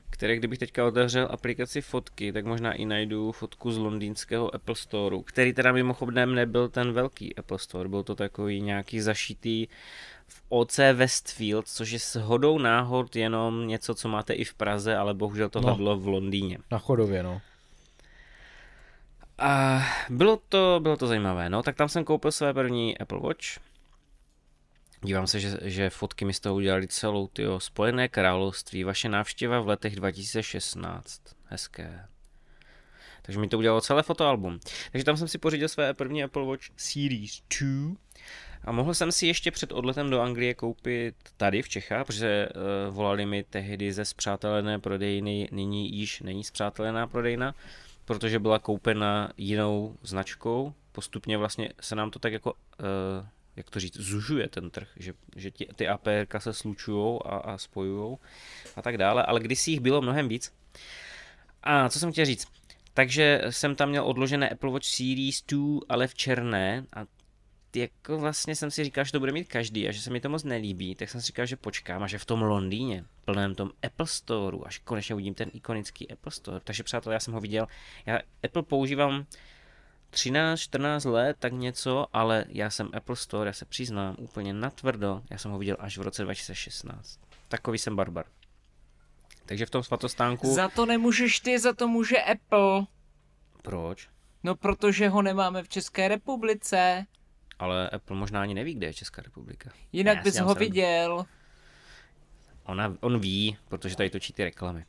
které 0.09 0.35
kdybych 0.35 0.59
teďka 0.59 0.85
otevřel 0.85 1.27
aplikaci 1.31 1.81
fotky, 1.81 2.33
tak 2.33 2.45
možná 2.45 2.73
i 2.73 2.85
najdu 2.85 3.31
fotku 3.31 3.71
z 3.71 3.77
londýnského 3.77 4.55
Apple 4.55 4.75
Storeu, 4.75 5.21
který 5.21 5.53
teda 5.53 5.71
mimochodem 5.71 6.35
nebyl 6.35 6.69
ten 6.69 6.93
velký 6.93 7.35
Apple 7.35 7.59
Store, 7.59 7.89
byl 7.89 8.03
to 8.03 8.15
takový 8.15 8.61
nějaký 8.61 9.01
zašitý 9.01 9.67
v 10.27 10.41
OC 10.49 10.77
Westfield, 10.93 11.67
což 11.67 11.91
je 11.91 11.99
s 11.99 12.15
hodou 12.15 12.57
náhod 12.57 13.15
jenom 13.15 13.67
něco, 13.67 13.95
co 13.95 14.09
máte 14.09 14.33
i 14.33 14.43
v 14.43 14.53
Praze, 14.53 14.95
ale 14.95 15.13
bohužel 15.13 15.49
tohle 15.49 15.71
no, 15.71 15.77
bylo 15.77 15.97
v 15.97 16.07
Londýně. 16.07 16.57
Na 16.71 16.79
chodově, 16.79 17.23
no. 17.23 17.41
A 19.41 19.81
bylo 20.09 20.39
to, 20.49 20.79
bylo 20.83 20.97
to 20.97 21.07
zajímavé, 21.07 21.49
no, 21.49 21.63
tak 21.63 21.75
tam 21.75 21.89
jsem 21.89 22.03
koupil 22.03 22.31
své 22.31 22.53
první 22.53 22.97
Apple 22.97 23.19
Watch. 23.19 23.45
Dívám 25.03 25.27
se, 25.27 25.39
že, 25.39 25.57
že 25.61 25.89
fotky 25.89 26.25
mi 26.25 26.33
z 26.33 26.39
toho 26.39 26.55
udělali 26.55 26.87
celou, 26.87 27.27
tyjo, 27.27 27.59
Spojené 27.59 28.07
království, 28.07 28.83
vaše 28.83 29.09
návštěva 29.09 29.59
v 29.59 29.67
letech 29.67 29.95
2016, 29.95 31.21
hezké. 31.45 32.05
Takže 33.21 33.39
mi 33.39 33.47
to 33.47 33.57
udělalo 33.57 33.81
celé 33.81 34.03
fotoalbum. 34.03 34.59
Takže 34.91 35.05
tam 35.05 35.17
jsem 35.17 35.27
si 35.27 35.37
pořídil 35.37 35.69
své 35.69 35.93
první 35.93 36.23
Apple 36.23 36.45
Watch 36.45 36.63
Series 36.77 37.41
2 37.59 37.95
a 38.65 38.71
mohl 38.71 38.93
jsem 38.93 39.11
si 39.11 39.27
ještě 39.27 39.51
před 39.51 39.71
odletem 39.71 40.09
do 40.09 40.21
Anglie 40.21 40.53
koupit 40.53 41.15
tady 41.37 41.61
v 41.61 41.69
Čechách, 41.69 42.05
protože 42.05 42.49
uh, 42.49 42.95
volali 42.95 43.25
mi 43.25 43.43
tehdy 43.43 43.93
ze 43.93 44.05
zpřátelené 44.05 44.79
prodejny, 44.79 45.49
nyní 45.51 45.97
již 45.97 46.21
není 46.21 46.43
zpřátelená 46.43 47.07
prodejna, 47.07 47.55
protože 48.11 48.39
byla 48.39 48.59
koupena 48.59 49.31
jinou 49.37 49.95
značkou. 50.03 50.73
Postupně 50.91 51.37
vlastně 51.37 51.69
se 51.81 51.95
nám 51.95 52.11
to 52.11 52.19
tak 52.19 52.33
jako, 52.33 52.53
uh, 52.53 53.27
jak 53.55 53.69
to 53.69 53.79
říct, 53.79 53.97
zužuje 53.97 54.49
ten 54.49 54.69
trh, 54.69 54.87
že, 54.95 55.13
že 55.35 55.51
ty, 55.51 55.67
ty 55.75 55.87
APR 55.87 56.39
se 56.39 56.53
slučují 56.53 57.19
a, 57.25 57.37
a 57.37 57.57
spojují 57.57 58.17
a 58.75 58.81
tak 58.81 58.97
dále, 58.97 59.23
ale 59.23 59.39
kdysi 59.39 59.71
jich 59.71 59.79
bylo 59.79 60.01
mnohem 60.01 60.27
víc. 60.27 60.53
A 61.63 61.89
co 61.89 61.99
jsem 61.99 62.11
chtěl 62.11 62.25
říct? 62.25 62.47
Takže 62.93 63.41
jsem 63.49 63.75
tam 63.75 63.89
měl 63.89 64.05
odložené 64.05 64.49
Apple 64.49 64.71
Watch 64.71 64.85
Series 64.85 65.43
2, 65.47 65.79
ale 65.89 66.07
v 66.07 66.15
černé 66.15 66.85
a 66.93 67.05
jako 67.75 68.17
vlastně 68.17 68.55
jsem 68.55 68.71
si 68.71 68.83
říkal, 68.83 69.03
že 69.03 69.11
to 69.11 69.19
bude 69.19 69.31
mít 69.31 69.47
každý 69.47 69.87
a 69.87 69.91
že 69.91 70.01
se 70.01 70.09
mi 70.09 70.21
to 70.21 70.29
moc 70.29 70.43
nelíbí, 70.43 70.95
tak 70.95 71.09
jsem 71.09 71.21
si 71.21 71.27
říkal, 71.27 71.45
že 71.45 71.55
počkám 71.55 72.03
a 72.03 72.07
že 72.07 72.17
v 72.17 72.25
tom 72.25 72.41
Londýně, 72.41 73.05
plném 73.25 73.55
tom 73.55 73.71
Apple 73.83 74.07
Storeu, 74.07 74.63
až 74.65 74.77
konečně 74.77 75.15
uvidím 75.15 75.33
ten 75.33 75.49
ikonický 75.53 76.11
Apple 76.11 76.31
Store. 76.31 76.59
Takže 76.63 76.83
přátelé, 76.83 77.15
já 77.15 77.19
jsem 77.19 77.33
ho 77.33 77.39
viděl, 77.39 77.67
já 78.05 78.19
Apple 78.43 78.63
používám 78.63 79.25
13-14 80.11 81.11
let, 81.11 81.37
tak 81.39 81.53
něco, 81.53 82.07
ale 82.13 82.45
já 82.49 82.69
jsem 82.69 82.89
Apple 82.93 83.15
Store, 83.15 83.49
já 83.49 83.53
se 83.53 83.65
přiznám 83.65 84.15
úplně 84.19 84.53
natvrdo, 84.53 85.21
já 85.29 85.37
jsem 85.37 85.51
ho 85.51 85.57
viděl 85.57 85.77
až 85.79 85.97
v 85.97 86.01
roce 86.01 86.23
2016. 86.23 87.19
Takový 87.47 87.77
jsem 87.77 87.95
barbar. 87.95 88.25
Takže 89.45 89.65
v 89.65 89.69
tom 89.69 89.83
svatostánku... 89.83 90.53
Za 90.53 90.69
to 90.69 90.85
nemůžeš 90.85 91.39
ty, 91.39 91.59
za 91.59 91.73
to 91.73 91.87
může 91.87 92.17
Apple. 92.17 92.85
Proč? 93.61 94.09
No 94.43 94.55
protože 94.55 95.09
ho 95.09 95.21
nemáme 95.21 95.63
v 95.63 95.69
České 95.69 96.07
republice. 96.07 97.05
Ale 97.61 97.89
Apple 97.89 98.17
možná 98.17 98.41
ani 98.41 98.53
neví, 98.53 98.73
kde 98.73 98.87
je 98.87 98.93
Česká 98.93 99.21
republika. 99.21 99.69
Jinak 99.91 100.17
Já 100.17 100.23
bys 100.23 100.39
ho 100.39 100.55
viděl. 100.55 101.25
Ona, 102.63 102.97
on 102.99 103.19
ví, 103.19 103.57
protože 103.67 103.95
tady 103.95 104.09
točí 104.09 104.33
ty 104.33 104.43
reklamy. 104.43 104.85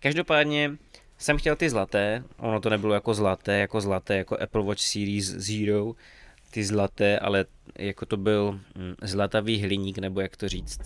Každopádně 0.00 0.76
jsem 1.18 1.38
chtěl 1.38 1.56
ty 1.56 1.70
zlaté, 1.70 2.24
ono 2.36 2.60
to 2.60 2.70
nebylo 2.70 2.94
jako 2.94 3.14
zlaté, 3.14 3.58
jako 3.58 3.80
zlaté, 3.80 4.16
jako 4.16 4.42
Apple 4.42 4.64
Watch 4.64 4.80
Series 4.80 5.26
Zero, 5.26 5.92
ty 6.50 6.64
zlaté, 6.64 7.18
ale 7.18 7.44
jako 7.78 8.06
to 8.06 8.16
byl 8.16 8.60
hm, 8.76 8.94
zlatavý 9.02 9.62
hliník, 9.62 9.98
nebo 9.98 10.20
jak 10.20 10.36
to 10.36 10.48
říct. 10.48 10.80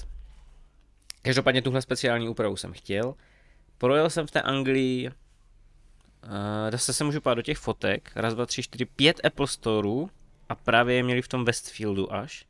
Každopádně 1.23 1.63
tuhle 1.63 1.83
speciální 1.83 2.29
úpravu 2.29 2.57
jsem 2.57 2.73
chtěl. 2.73 3.15
Projel 3.79 4.11
jsem 4.11 4.27
v 4.27 4.31
té 4.31 4.43
Anglii, 4.43 5.09
uh, 5.09 5.15
zase 6.71 6.93
se 6.93 7.05
můžu 7.05 7.21
pát 7.21 7.35
do 7.35 7.43
těch 7.43 7.59
fotek, 7.59 8.13
raz, 8.15 8.35
dva, 8.35 8.47
tři, 8.47 8.63
čtyři, 8.63 8.85
pět 8.85 9.21
Apple 9.25 9.47
Storeů 9.47 10.11
a 10.51 10.55
právě 10.55 10.97
je 10.97 11.03
měli 11.03 11.23
v 11.23 11.29
tom 11.29 11.45
Westfieldu 11.45 12.13
až. 12.13 12.45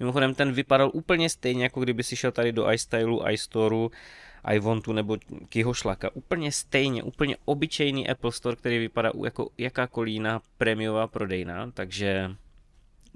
Mimochodem 0.00 0.34
ten 0.34 0.52
vypadal 0.52 0.90
úplně 0.94 1.30
stejně, 1.30 1.62
jako 1.62 1.80
kdyby 1.80 2.02
si 2.02 2.16
šel 2.16 2.32
tady 2.32 2.52
do 2.52 2.72
iStylu, 2.72 3.28
iStoreu, 3.28 3.90
iWantu 4.52 4.92
nebo 4.92 5.16
Kyho 5.48 5.74
šlaka. 5.74 6.10
Úplně 6.14 6.52
stejně, 6.52 7.02
úplně 7.02 7.36
obyčejný 7.44 8.08
Apple 8.08 8.32
Store, 8.32 8.56
který 8.56 8.78
vypadá 8.78 9.10
jako 9.24 9.48
jakákoliv 9.58 10.12
jiná 10.12 10.40
prémiová 10.58 11.06
prodejna, 11.06 11.70
takže 11.70 12.30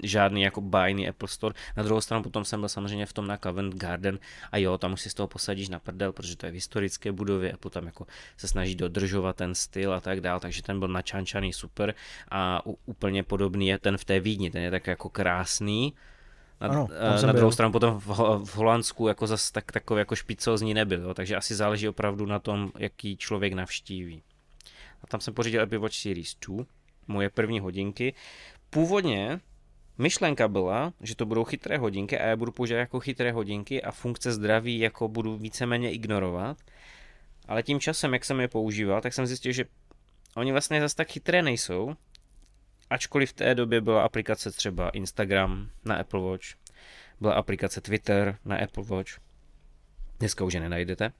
žádný 0.02 0.42
jako 0.42 0.60
bajný 0.60 1.08
Apple 1.08 1.28
Store. 1.28 1.54
Na 1.76 1.82
druhou 1.82 2.00
stranu 2.00 2.22
potom 2.22 2.44
jsem 2.44 2.60
byl 2.60 2.68
samozřejmě 2.68 3.06
v 3.06 3.12
tom 3.12 3.26
na 3.26 3.36
Covent 3.36 3.74
Garden 3.74 4.18
a 4.52 4.58
jo, 4.58 4.78
tam 4.78 4.92
už 4.92 5.00
si 5.00 5.10
z 5.10 5.14
toho 5.14 5.26
posadíš 5.26 5.68
na 5.68 5.78
prdel, 5.78 6.12
protože 6.12 6.36
to 6.36 6.46
je 6.46 6.52
v 6.52 6.54
historické 6.54 7.12
budově 7.12 7.52
a 7.52 7.56
potom 7.56 7.86
jako 7.86 8.06
se 8.36 8.48
snaží 8.48 8.74
dodržovat 8.74 9.36
ten 9.36 9.54
styl 9.54 9.94
a 9.94 10.00
tak 10.00 10.20
dál, 10.20 10.40
takže 10.40 10.62
ten 10.62 10.78
byl 10.78 10.88
načančaný 10.88 11.52
super 11.52 11.94
a 12.30 12.62
úplně 12.86 13.22
podobný 13.22 13.68
je 13.68 13.78
ten 13.78 13.98
v 13.98 14.04
té 14.04 14.20
Vídni, 14.20 14.50
ten 14.50 14.62
je 14.62 14.70
tak 14.70 14.86
jako 14.86 15.08
krásný, 15.08 15.94
na, 16.60 16.68
ano, 16.68 16.88
eh, 17.22 17.26
na 17.26 17.32
druhou 17.32 17.52
stranu 17.52 17.72
potom 17.72 18.00
v, 18.00 18.06
v 18.44 18.56
Holandsku 18.56 19.08
jako 19.08 19.26
zas 19.26 19.50
tak, 19.50 19.72
takový 19.72 19.98
jako 19.98 20.16
špicozní 20.16 20.74
nebyl, 20.74 21.02
jo, 21.02 21.14
takže 21.14 21.36
asi 21.36 21.54
záleží 21.54 21.88
opravdu 21.88 22.26
na 22.26 22.38
tom, 22.38 22.72
jaký 22.78 23.16
člověk 23.16 23.52
navštíví. 23.52 24.22
A 25.02 25.06
tam 25.06 25.20
jsem 25.20 25.34
pořídil 25.34 25.62
Apple 25.62 25.78
Watch 25.78 25.94
Series 25.94 26.36
2, 26.46 26.64
moje 27.08 27.30
první 27.30 27.60
hodinky. 27.60 28.14
Původně 28.70 29.40
Myšlenka 30.00 30.48
byla, 30.48 30.92
že 31.00 31.16
to 31.16 31.26
budou 31.26 31.44
chytré 31.44 31.78
hodinky 31.78 32.18
a 32.18 32.26
já 32.26 32.36
budu 32.36 32.52
používat 32.52 32.78
jako 32.78 33.00
chytré 33.00 33.32
hodinky 33.32 33.82
a 33.82 33.90
funkce 33.90 34.32
zdraví 34.32 34.78
jako 34.78 35.08
budu 35.08 35.36
víceméně 35.36 35.92
ignorovat. 35.92 36.56
Ale 37.48 37.62
tím 37.62 37.80
časem, 37.80 38.12
jak 38.12 38.24
jsem 38.24 38.40
je 38.40 38.48
používal, 38.48 39.00
tak 39.00 39.12
jsem 39.12 39.26
zjistil, 39.26 39.52
že 39.52 39.64
oni 40.36 40.52
vlastně 40.52 40.80
zase 40.80 40.96
tak 40.96 41.08
chytré 41.08 41.42
nejsou. 41.42 41.94
Ačkoliv 42.90 43.30
v 43.30 43.32
té 43.32 43.54
době 43.54 43.80
byla 43.80 44.02
aplikace 44.02 44.50
třeba 44.50 44.88
Instagram 44.88 45.70
na 45.84 45.96
Apple 45.96 46.20
Watch, 46.20 46.46
byla 47.20 47.34
aplikace 47.34 47.80
Twitter 47.80 48.38
na 48.44 48.56
Apple 48.56 48.84
Watch, 48.84 49.10
dneska 50.18 50.44
už 50.44 50.54
je 50.54 50.60
nenajdete. 50.60 51.12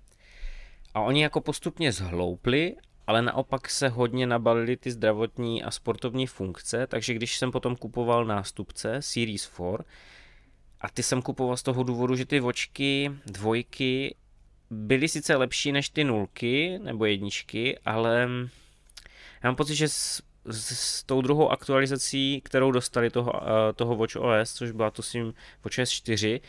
A 0.95 1.01
oni 1.01 1.23
jako 1.23 1.41
postupně 1.41 1.93
zhloupli 1.93 2.77
ale 3.11 3.23
naopak 3.23 3.71
se 3.71 3.89
hodně 3.89 4.27
nabalily 4.27 4.77
ty 4.77 4.91
zdravotní 4.91 5.63
a 5.63 5.71
sportovní 5.71 6.27
funkce, 6.27 6.87
takže 6.87 7.15
když 7.15 7.39
jsem 7.39 7.51
potom 7.53 7.77
kupoval 7.77 8.25
nástupce 8.25 9.03
Series 9.03 9.51
4, 9.55 9.61
a 10.81 10.91
ty 10.91 11.03
jsem 11.03 11.23
kupoval 11.23 11.57
z 11.57 11.63
toho 11.63 11.83
důvodu, 11.83 12.17
že 12.17 12.27
ty 12.27 12.41
vočky, 12.41 13.13
dvojky 13.27 14.15
byly 14.71 15.09
sice 15.09 15.37
lepší 15.37 15.73
než 15.73 15.89
ty 15.89 16.05
nulky 16.05 16.79
nebo 16.83 17.05
jedničky, 17.05 17.79
ale 17.85 18.29
já 19.43 19.49
mám 19.49 19.57
pocit, 19.57 19.75
že 19.75 19.89
s, 19.89 20.23
s, 20.45 20.79
s 20.79 21.03
tou 21.03 21.23
druhou 21.23 21.49
aktualizací, 21.49 22.41
kterou 22.45 22.71
dostali 22.71 23.11
toho, 23.11 23.33
uh, 23.33 23.39
toho 23.75 23.97
Watch 23.97 24.17
OS, 24.17 24.53
což 24.53 24.71
byla 24.71 24.91
to 24.91 25.03
svým 25.03 25.35
Watch 25.65 25.79
OS 25.79 25.91
4, 25.91 26.41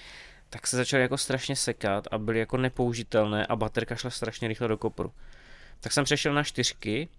tak 0.49 0.67
se 0.67 0.77
začaly 0.77 1.01
jako 1.01 1.17
strašně 1.17 1.55
sekat 1.55 2.07
a 2.11 2.17
byly 2.17 2.39
jako 2.39 2.57
nepoužitelné 2.57 3.45
a 3.45 3.55
baterka 3.55 3.95
šla 3.95 4.09
strašně 4.09 4.47
rychle 4.47 4.67
do 4.67 4.77
kopru 4.77 5.13
tak 5.81 5.91
jsem 5.91 6.03
přešel 6.03 6.33
na 6.33 6.43
čtyřky 6.43 7.09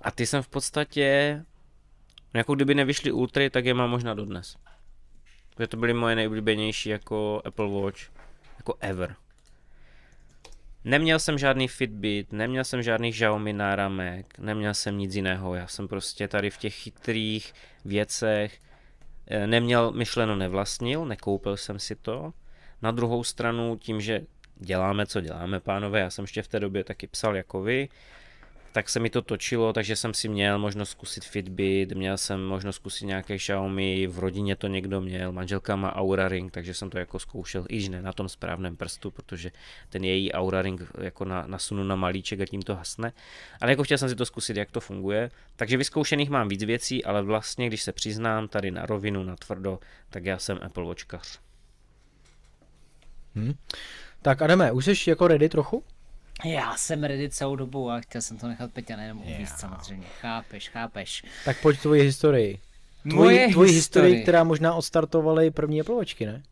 a 0.00 0.10
ty 0.10 0.26
jsem 0.26 0.42
v 0.42 0.48
podstatě, 0.48 1.38
no 2.34 2.38
jako 2.38 2.54
kdyby 2.54 2.74
nevyšly 2.74 3.12
ultry, 3.12 3.50
tak 3.50 3.64
je 3.64 3.74
mám 3.74 3.90
možná 3.90 4.14
dodnes. 4.14 4.56
Protože 5.54 5.66
to 5.66 5.76
byly 5.76 5.94
moje 5.94 6.16
nejoblíbenější 6.16 6.88
jako 6.88 7.42
Apple 7.44 7.68
Watch, 7.68 8.00
jako 8.56 8.74
ever. 8.80 9.16
Neměl 10.84 11.18
jsem 11.18 11.38
žádný 11.38 11.68
Fitbit, 11.68 12.32
neměl 12.32 12.64
jsem 12.64 12.82
žádný 12.82 13.12
Xiaomi 13.12 13.52
náramek, 13.52 14.38
neměl 14.38 14.74
jsem 14.74 14.98
nic 14.98 15.14
jiného, 15.14 15.54
já 15.54 15.66
jsem 15.66 15.88
prostě 15.88 16.28
tady 16.28 16.50
v 16.50 16.58
těch 16.58 16.74
chytrých 16.74 17.54
věcech 17.84 18.60
eh, 19.26 19.46
neměl 19.46 19.92
myšleno 19.92 20.36
nevlastnil, 20.36 21.04
nekoupil 21.04 21.56
jsem 21.56 21.78
si 21.78 21.96
to. 21.96 22.32
Na 22.82 22.90
druhou 22.90 23.24
stranu 23.24 23.76
tím, 23.76 24.00
že 24.00 24.20
děláme, 24.60 25.06
co 25.06 25.20
děláme, 25.20 25.60
pánové. 25.60 26.00
Já 26.00 26.10
jsem 26.10 26.22
ještě 26.22 26.42
v 26.42 26.48
té 26.48 26.60
době 26.60 26.84
taky 26.84 27.06
psal 27.06 27.36
jako 27.36 27.62
vy, 27.62 27.88
tak 28.72 28.88
se 28.88 29.00
mi 29.00 29.10
to 29.10 29.22
točilo, 29.22 29.72
takže 29.72 29.96
jsem 29.96 30.14
si 30.14 30.28
měl 30.28 30.58
možnost 30.58 30.90
zkusit 30.90 31.24
Fitbit, 31.24 31.92
měl 31.92 32.18
jsem 32.18 32.44
možnost 32.44 32.76
zkusit 32.76 33.06
nějaké 33.06 33.36
Xiaomi, 33.36 34.06
v 34.06 34.18
rodině 34.18 34.56
to 34.56 34.68
někdo 34.68 35.00
měl, 35.00 35.32
manželka 35.32 35.76
má 35.76 35.96
Aura 35.96 36.28
Ring, 36.28 36.52
takže 36.52 36.74
jsem 36.74 36.90
to 36.90 36.98
jako 36.98 37.18
zkoušel, 37.18 37.64
i 37.68 37.88
ne 37.88 38.02
na 38.02 38.12
tom 38.12 38.28
správném 38.28 38.76
prstu, 38.76 39.10
protože 39.10 39.50
ten 39.88 40.04
její 40.04 40.32
Aura 40.32 40.62
Ring 40.62 40.82
jako 41.00 41.24
na, 41.24 41.46
nasunu 41.46 41.84
na 41.84 41.96
malíček 41.96 42.40
a 42.40 42.46
tím 42.46 42.62
to 42.62 42.76
hasne. 42.76 43.12
Ale 43.60 43.72
jako 43.72 43.84
chtěl 43.84 43.98
jsem 43.98 44.08
si 44.08 44.14
to 44.14 44.26
zkusit, 44.26 44.56
jak 44.56 44.70
to 44.70 44.80
funguje. 44.80 45.30
Takže 45.56 45.76
vyzkoušených 45.76 46.30
mám 46.30 46.48
víc 46.48 46.64
věcí, 46.64 47.04
ale 47.04 47.22
vlastně, 47.22 47.66
když 47.66 47.82
se 47.82 47.92
přiznám 47.92 48.48
tady 48.48 48.70
na 48.70 48.86
rovinu, 48.86 49.22
na 49.22 49.36
tvrdo, 49.36 49.78
tak 50.10 50.24
já 50.24 50.38
jsem 50.38 50.58
Apple 50.62 50.84
Watchkař. 50.84 51.38
Hmm. 53.34 53.54
Tak 54.28 54.42
Adame, 54.42 54.72
už 54.72 54.84
jsi 54.84 55.10
jako 55.10 55.28
ready 55.28 55.48
trochu? 55.48 55.84
Já 56.44 56.76
jsem 56.76 57.04
ready 57.04 57.30
celou 57.30 57.56
dobu 57.56 57.90
a 57.90 58.00
chtěl 58.00 58.22
jsem 58.22 58.38
to 58.38 58.48
nechat 58.48 58.72
Peťa 58.72 58.96
nejenom 58.96 59.18
uvíct 59.18 59.38
yeah. 59.38 59.58
samozřejmě. 59.58 60.06
Chápeš, 60.20 60.68
chápeš. 60.68 61.24
Tak 61.44 61.60
pojď 61.62 61.80
tvoji 61.80 62.02
historii. 62.02 62.58
Tvoji, 63.10 63.52
tvoji 63.52 63.72
historii, 63.72 64.22
která 64.22 64.44
možná 64.44 64.74
odstartovaly 64.74 65.50
první 65.50 65.80
Apple 65.80 66.04
ne? 66.20 66.42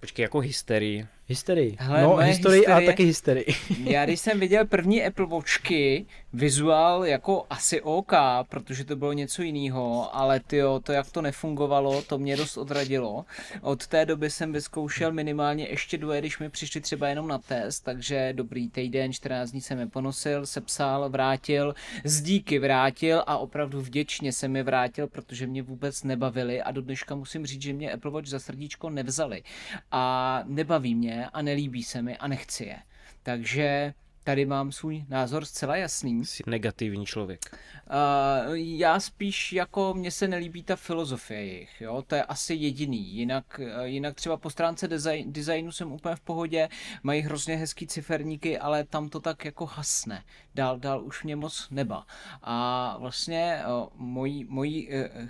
Počkej, 0.00 0.22
jako 0.22 0.40
hysterii. 0.40 1.06
Hysterii. 1.30 1.76
Hele, 1.78 2.02
no, 2.02 2.16
historii 2.16 2.58
hysterie, 2.58 2.84
a 2.84 2.86
taky 2.86 3.04
hysterii. 3.04 3.46
já 3.84 4.04
když 4.04 4.20
jsem 4.20 4.40
viděl 4.40 4.66
první 4.66 5.04
Apple 5.04 5.26
Watchky, 5.26 6.06
vizuál 6.32 7.04
jako 7.04 7.46
asi 7.50 7.82
OK, 7.82 8.12
protože 8.48 8.84
to 8.84 8.96
bylo 8.96 9.12
něco 9.12 9.42
jiného, 9.42 10.16
ale 10.16 10.40
tyjo, 10.40 10.80
to 10.80 10.92
jak 10.92 11.10
to 11.10 11.22
nefungovalo, 11.22 12.02
to 12.02 12.18
mě 12.18 12.36
dost 12.36 12.56
odradilo. 12.56 13.24
Od 13.60 13.86
té 13.86 14.06
doby 14.06 14.30
jsem 14.30 14.52
vyzkoušel 14.52 15.12
minimálně 15.12 15.68
ještě 15.68 15.98
dvoje, 15.98 16.20
když 16.20 16.38
mi 16.38 16.50
přišli 16.50 16.80
třeba 16.80 17.08
jenom 17.08 17.28
na 17.28 17.38
test, 17.38 17.80
takže 17.80 18.32
dobrý 18.32 18.68
týden, 18.68 19.12
14 19.12 19.50
dní 19.50 19.60
jsem 19.60 19.78
je 19.78 19.86
ponosil, 19.86 20.46
sepsal, 20.46 21.10
vrátil, 21.10 21.74
z 22.04 22.20
díky 22.22 22.58
vrátil 22.58 23.22
a 23.26 23.38
opravdu 23.38 23.80
vděčně 23.80 24.32
jsem 24.32 24.56
je 24.56 24.62
vrátil, 24.62 25.06
protože 25.06 25.46
mě 25.46 25.62
vůbec 25.62 26.04
nebavili 26.04 26.62
a 26.62 26.70
do 26.70 26.82
dneška 26.82 27.14
musím 27.14 27.46
říct, 27.46 27.62
že 27.62 27.72
mě 27.72 27.92
Apple 27.92 28.10
Watch 28.10 28.28
za 28.28 28.38
srdíčko 28.38 28.90
nevzali. 28.90 29.42
A 29.90 30.42
nebaví 30.46 30.94
mě 30.94 31.17
a 31.26 31.42
nelíbí 31.42 31.82
se 31.82 32.02
mi 32.02 32.16
a 32.16 32.28
nechci 32.28 32.64
je. 32.64 32.78
Takže 33.22 33.94
tady 34.24 34.46
mám 34.46 34.72
svůj 34.72 35.04
názor 35.08 35.44
zcela 35.44 35.76
jasný. 35.76 36.24
Jsi 36.24 36.42
negativní 36.46 37.06
člověk. 37.06 37.40
Uh, 37.50 38.54
já 38.54 39.00
spíš 39.00 39.52
jako, 39.52 39.94
mně 39.94 40.10
se 40.10 40.28
nelíbí 40.28 40.62
ta 40.62 40.76
filozofie 40.76 41.46
jejich, 41.46 41.80
jo, 41.80 42.04
to 42.06 42.14
je 42.14 42.22
asi 42.22 42.54
jediný, 42.54 43.08
jinak, 43.14 43.60
uh, 43.78 43.84
jinak 43.84 44.14
třeba 44.14 44.36
po 44.36 44.50
stránce 44.50 44.88
design, 44.88 45.32
designu 45.32 45.72
jsem 45.72 45.92
úplně 45.92 46.16
v 46.16 46.20
pohodě, 46.20 46.68
mají 47.02 47.20
hrozně 47.20 47.56
hezký 47.56 47.86
ciferníky, 47.86 48.58
ale 48.58 48.84
tam 48.84 49.08
to 49.08 49.20
tak 49.20 49.44
jako 49.44 49.66
hasne, 49.66 50.24
dál, 50.54 50.78
dál 50.78 51.04
už 51.04 51.24
mě 51.24 51.36
moc 51.36 51.68
neba. 51.70 52.06
A 52.42 52.96
vlastně 53.00 53.62
uh, 53.66 53.88
mojí, 53.94 54.44
mojí 54.44 54.88
uh, 54.88 55.28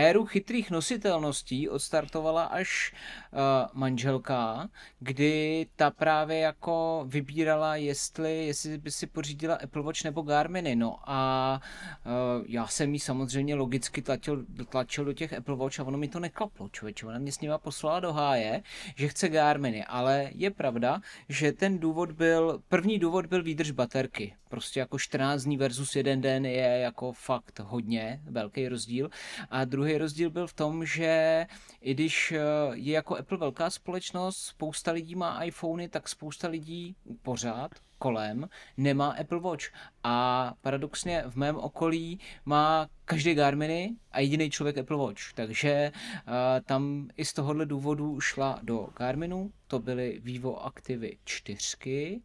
éru 0.00 0.26
chytrých 0.26 0.70
nositelností 0.70 1.68
odstartovala 1.68 2.44
až 2.44 2.92
uh, 3.32 3.38
manželka, 3.72 4.68
kdy 4.98 5.66
ta 5.76 5.90
právě 5.90 6.38
jako 6.38 7.04
vybírala, 7.08 7.76
jestli, 7.76 8.46
jestli 8.46 8.78
by 8.78 8.90
si 8.90 9.06
pořídila 9.06 9.54
Apple 9.54 9.82
Watch 9.82 10.04
nebo 10.04 10.22
Garminy. 10.22 10.76
No 10.76 10.96
a 11.06 11.60
uh, 12.06 12.44
já 12.48 12.66
jsem 12.66 12.92
jí 12.92 13.00
samozřejmě 13.00 13.54
logicky 13.54 14.02
tlačil, 14.02 14.44
tlačil 14.68 15.04
do 15.04 15.12
těch 15.12 15.32
Apple 15.32 15.56
Watch 15.56 15.80
a 15.80 15.84
ono 15.84 15.98
mi 15.98 16.08
to 16.08 16.20
neklaplo, 16.20 16.68
člověče. 16.68 17.06
Ona 17.06 17.18
mě 17.18 17.32
s 17.32 17.40
nima 17.40 17.58
poslala 17.58 18.00
do 18.00 18.12
háje, 18.12 18.62
že 18.96 19.08
chce 19.08 19.28
Garminy, 19.28 19.84
ale 19.84 20.30
je 20.34 20.50
pravda, 20.50 21.00
že 21.28 21.52
ten 21.52 21.78
důvod 21.78 22.12
byl, 22.12 22.62
první 22.68 22.98
důvod 22.98 23.26
byl 23.26 23.42
výdrž 23.42 23.70
baterky. 23.70 24.34
Prostě 24.48 24.80
jako 24.80 24.98
14 24.98 25.42
dní 25.42 25.56
versus 25.56 25.96
jeden 25.96 26.20
den 26.20 26.46
je 26.46 26.78
jako 26.78 27.12
fakt 27.12 27.58
hodně 27.58 28.20
velký 28.24 28.68
rozdíl. 28.68 29.10
A 29.50 29.64
druhý 29.64 29.89
rozdíl 29.98 30.30
byl 30.30 30.46
v 30.46 30.52
tom, 30.52 30.86
že 30.86 31.46
i 31.80 31.94
když 31.94 32.32
eh, 32.32 32.40
je 32.72 32.92
jako 32.92 33.16
Apple 33.16 33.38
velká 33.38 33.70
společnost, 33.70 34.36
spousta 34.36 34.92
lidí 34.92 35.14
má 35.14 35.44
iPhony, 35.44 35.88
tak 35.88 36.08
spousta 36.08 36.48
lidí 36.48 36.96
pořád 37.22 37.70
kolem 38.00 38.48
nemá 38.76 39.10
Apple 39.10 39.40
Watch. 39.40 39.64
A 40.04 40.54
paradoxně 40.60 41.24
v 41.28 41.36
mém 41.36 41.56
okolí 41.56 42.20
má 42.44 42.88
každý 43.04 43.34
Garminy 43.34 43.96
a 44.12 44.20
jediný 44.20 44.50
člověk 44.50 44.78
Apple 44.78 44.96
Watch. 44.96 45.32
Takže 45.34 45.92
uh, 45.92 46.32
tam 46.64 47.08
i 47.16 47.24
z 47.24 47.32
tohohle 47.32 47.66
důvodu 47.66 48.20
šla 48.20 48.58
do 48.62 48.88
Garminu, 48.96 49.52
to 49.66 49.78
byly 49.78 50.20
Vivo 50.22 50.66
Activy 50.66 51.18
4 51.24 52.20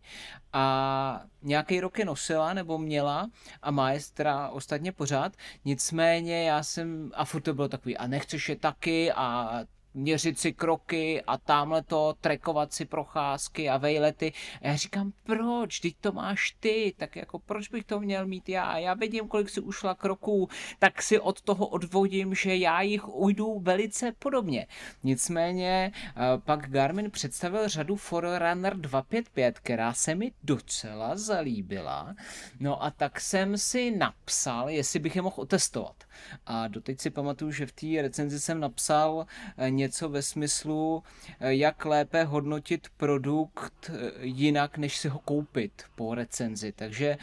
a 0.54 1.22
nějaký 1.42 1.80
rok 1.80 2.00
je 2.00 2.06
nosila 2.06 2.54
nebo 2.54 2.78
měla 2.78 3.30
a 3.62 3.72
má 3.72 3.92
je 3.92 4.00
teda 4.14 4.50
ostatně 4.50 4.92
pořád, 4.92 5.34
nicméně 5.66 6.44
já 6.44 6.64
jsem, 6.64 7.12
a 7.14 7.26
furt 7.26 7.42
to 7.42 7.54
bylo 7.54 7.68
takový, 7.68 7.98
a 7.98 8.08
nechceš 8.08 8.50
je 8.50 8.56
taky 8.56 9.12
a 9.12 9.60
měřit 9.96 10.40
si 10.40 10.54
kroky 10.54 11.22
a 11.28 11.38
tamhle 11.38 11.84
to, 11.84 12.16
trekovat 12.22 12.74
si 12.74 12.86
procházky 12.86 13.70
a 13.70 13.78
vejlety. 13.78 14.34
A 14.62 14.68
já 14.68 14.76
říkám, 14.76 15.14
proč, 15.24 15.80
teď 15.80 15.96
to 16.02 16.12
máš 16.12 16.56
ty, 16.60 16.94
tak 16.98 17.16
jako 17.16 17.40
proč 17.40 17.70
bych 17.70 17.86
to 17.86 18.00
měl 18.00 18.28
mít 18.28 18.50
já? 18.50 18.78
Já 18.78 18.94
vidím, 18.94 19.28
kolik 19.28 19.50
si 19.50 19.62
ušla 19.62 19.96
kroků, 19.96 20.50
tak 20.80 21.02
si 21.02 21.20
od 21.20 21.42
toho 21.42 21.68
odvodím, 21.68 22.36
že 22.36 22.56
já 22.56 22.82
jich 22.82 23.08
ujdu 23.08 23.60
velice 23.60 24.12
podobně. 24.20 24.68
Nicméně 25.04 25.92
eh, 25.96 26.12
pak 26.46 26.70
Garmin 26.70 27.12
představil 27.12 27.70
řadu 27.70 27.96
Forerunner 27.96 28.78
255, 28.78 29.60
která 29.60 29.94
se 29.94 30.16
mi 30.16 30.32
docela 30.44 31.18
zalíbila. 31.18 32.16
No 32.60 32.84
a 32.84 32.92
tak 32.92 33.22
jsem 33.22 33.58
si 33.58 33.92
napsal, 33.92 34.70
jestli 34.70 35.00
bych 35.00 35.16
je 35.16 35.22
mohl 35.22 35.36
otestovat. 35.38 36.04
A 36.46 36.68
doteď 36.68 37.00
si 37.00 37.10
pamatuju, 37.10 37.52
že 37.52 37.66
v 37.66 37.72
té 37.72 38.02
recenzi 38.02 38.40
jsem 38.40 38.60
napsal 38.60 39.26
eh, 39.58 39.72
něco 39.86 40.10
ve 40.10 40.22
smyslu, 40.22 41.04
eh, 41.40 41.54
jak 41.54 41.86
lépe 41.86 42.24
hodnotit 42.24 42.88
produkt 42.98 43.92
eh, 43.94 44.12
jinak, 44.22 44.78
než 44.78 44.98
si 44.98 45.08
ho 45.08 45.20
koupit 45.20 45.84
po 45.96 46.16
recenzi. 46.16 46.72
Takže 46.72 47.18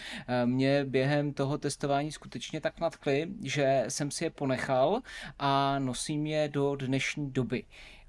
mě 0.44 0.84
během 0.84 1.32
toho 1.32 1.58
testování 1.58 2.12
skutečně 2.12 2.60
tak 2.60 2.80
nadkli, 2.80 3.28
že 3.42 3.84
jsem 3.88 4.10
si 4.10 4.24
je 4.24 4.30
ponechal 4.30 5.00
a 5.38 5.78
nosím 5.78 6.26
je 6.26 6.48
do 6.48 6.76
dnešní 6.76 7.30
doby. 7.30 7.64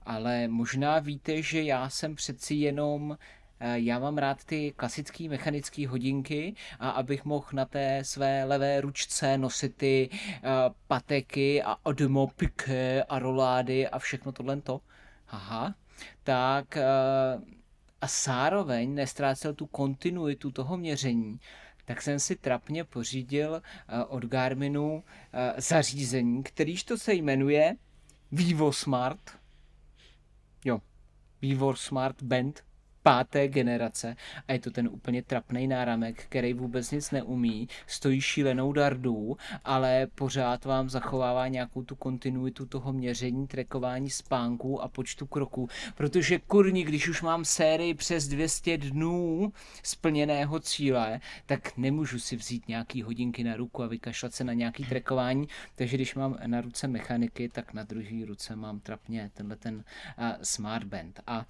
Ale 0.06 0.48
možná 0.48 1.00
víte, 1.00 1.42
že 1.42 1.64
já 1.64 1.90
jsem 1.90 2.16
přeci 2.16 2.56
jenom 2.56 3.18
Eh, 3.18 3.18
já 3.60 4.00
mám 4.00 4.18
rád 4.18 4.44
ty 4.44 4.74
klasické 4.76 5.30
mechanické 5.30 5.88
hodinky 5.88 6.56
a 6.80 6.90
abych 6.90 7.26
mohl 7.26 7.48
na 7.54 7.66
té 7.66 8.04
své 8.04 8.44
levé 8.44 8.82
ručce 8.82 9.38
nosit 9.38 9.76
ty 9.76 10.10
uh, 10.12 10.50
pateky 10.88 11.64
a 11.64 11.76
Odmo 11.84 12.28
piké 12.28 13.04
a 13.04 13.20
rolády 13.20 13.88
a 13.88 14.00
všechno 14.00 14.32
tohle 14.32 14.62
to. 14.62 14.82
Aha. 15.28 15.76
Tak 16.24 16.78
uh, 16.78 17.44
a 18.02 18.08
zároveň 18.24 18.94
nestrácel 18.94 19.54
tu 19.54 19.66
kontinuitu 19.66 20.52
toho 20.52 20.78
měření, 20.78 21.40
tak 21.86 22.02
jsem 22.02 22.20
si 22.20 22.36
trapně 22.36 22.84
pořídil 22.84 23.62
od 24.08 24.26
Garminu 24.26 25.04
zařízení, 25.58 26.44
kterýž 26.44 26.84
to 26.84 26.98
se 26.98 27.14
jmenuje 27.14 27.76
Vivo 28.32 28.74
Smart. 28.74 29.32
Jo, 30.66 30.80
Vivo 31.42 31.76
Smart 31.76 32.24
Band 32.24 32.64
páté 33.04 33.48
generace 33.48 34.16
a 34.48 34.54
je 34.54 34.60
to 34.60 34.72
ten 34.72 34.88
úplně 34.88 35.24
trapný 35.24 35.68
náramek, 35.68 36.24
který 36.24 36.54
vůbec 36.54 36.92
nic 36.92 37.12
neumí, 37.12 37.68
stojí 37.88 38.22
šílenou 38.22 38.74
dardu, 38.74 39.38
ale 39.64 40.08
pořád 40.16 40.66
vám 40.66 40.90
zachovává 40.90 41.48
nějakou 41.48 41.84
tu 41.84 41.96
kontinuitu 41.96 42.66
toho 42.66 42.94
měření, 42.94 43.48
trekování 43.48 44.10
spánků 44.10 44.82
a 44.82 44.88
počtu 44.88 45.26
kroků, 45.26 45.70
protože 45.96 46.40
kurní, 46.40 46.84
když 46.84 47.08
už 47.08 47.22
mám 47.22 47.46
sérii 47.46 47.94
přes 47.94 48.28
200 48.28 48.78
dnů 48.78 49.54
splněného 49.84 50.60
cíle, 50.60 51.20
tak 51.46 51.78
nemůžu 51.78 52.20
si 52.20 52.36
vzít 52.36 52.68
nějaký 52.68 53.02
hodinky 53.02 53.44
na 53.44 53.56
ruku 53.56 53.84
a 53.84 53.88
vykašlat 53.88 54.34
se 54.34 54.44
na 54.44 54.54
nějaký 54.54 54.86
trekování, 54.86 55.48
takže 55.76 55.98
když 55.98 56.16
mám 56.16 56.38
na 56.46 56.62
ruce 56.62 56.88
mechaniky, 56.88 57.50
tak 57.50 57.74
na 57.74 57.84
druhé 57.84 58.26
ruce 58.26 58.56
mám 58.56 58.80
trapně 58.80 59.32
tenhle 59.34 59.56
ten 59.56 59.76
uh, 59.76 59.84
smart 60.42 60.84
band. 60.88 61.20
A 61.28 61.46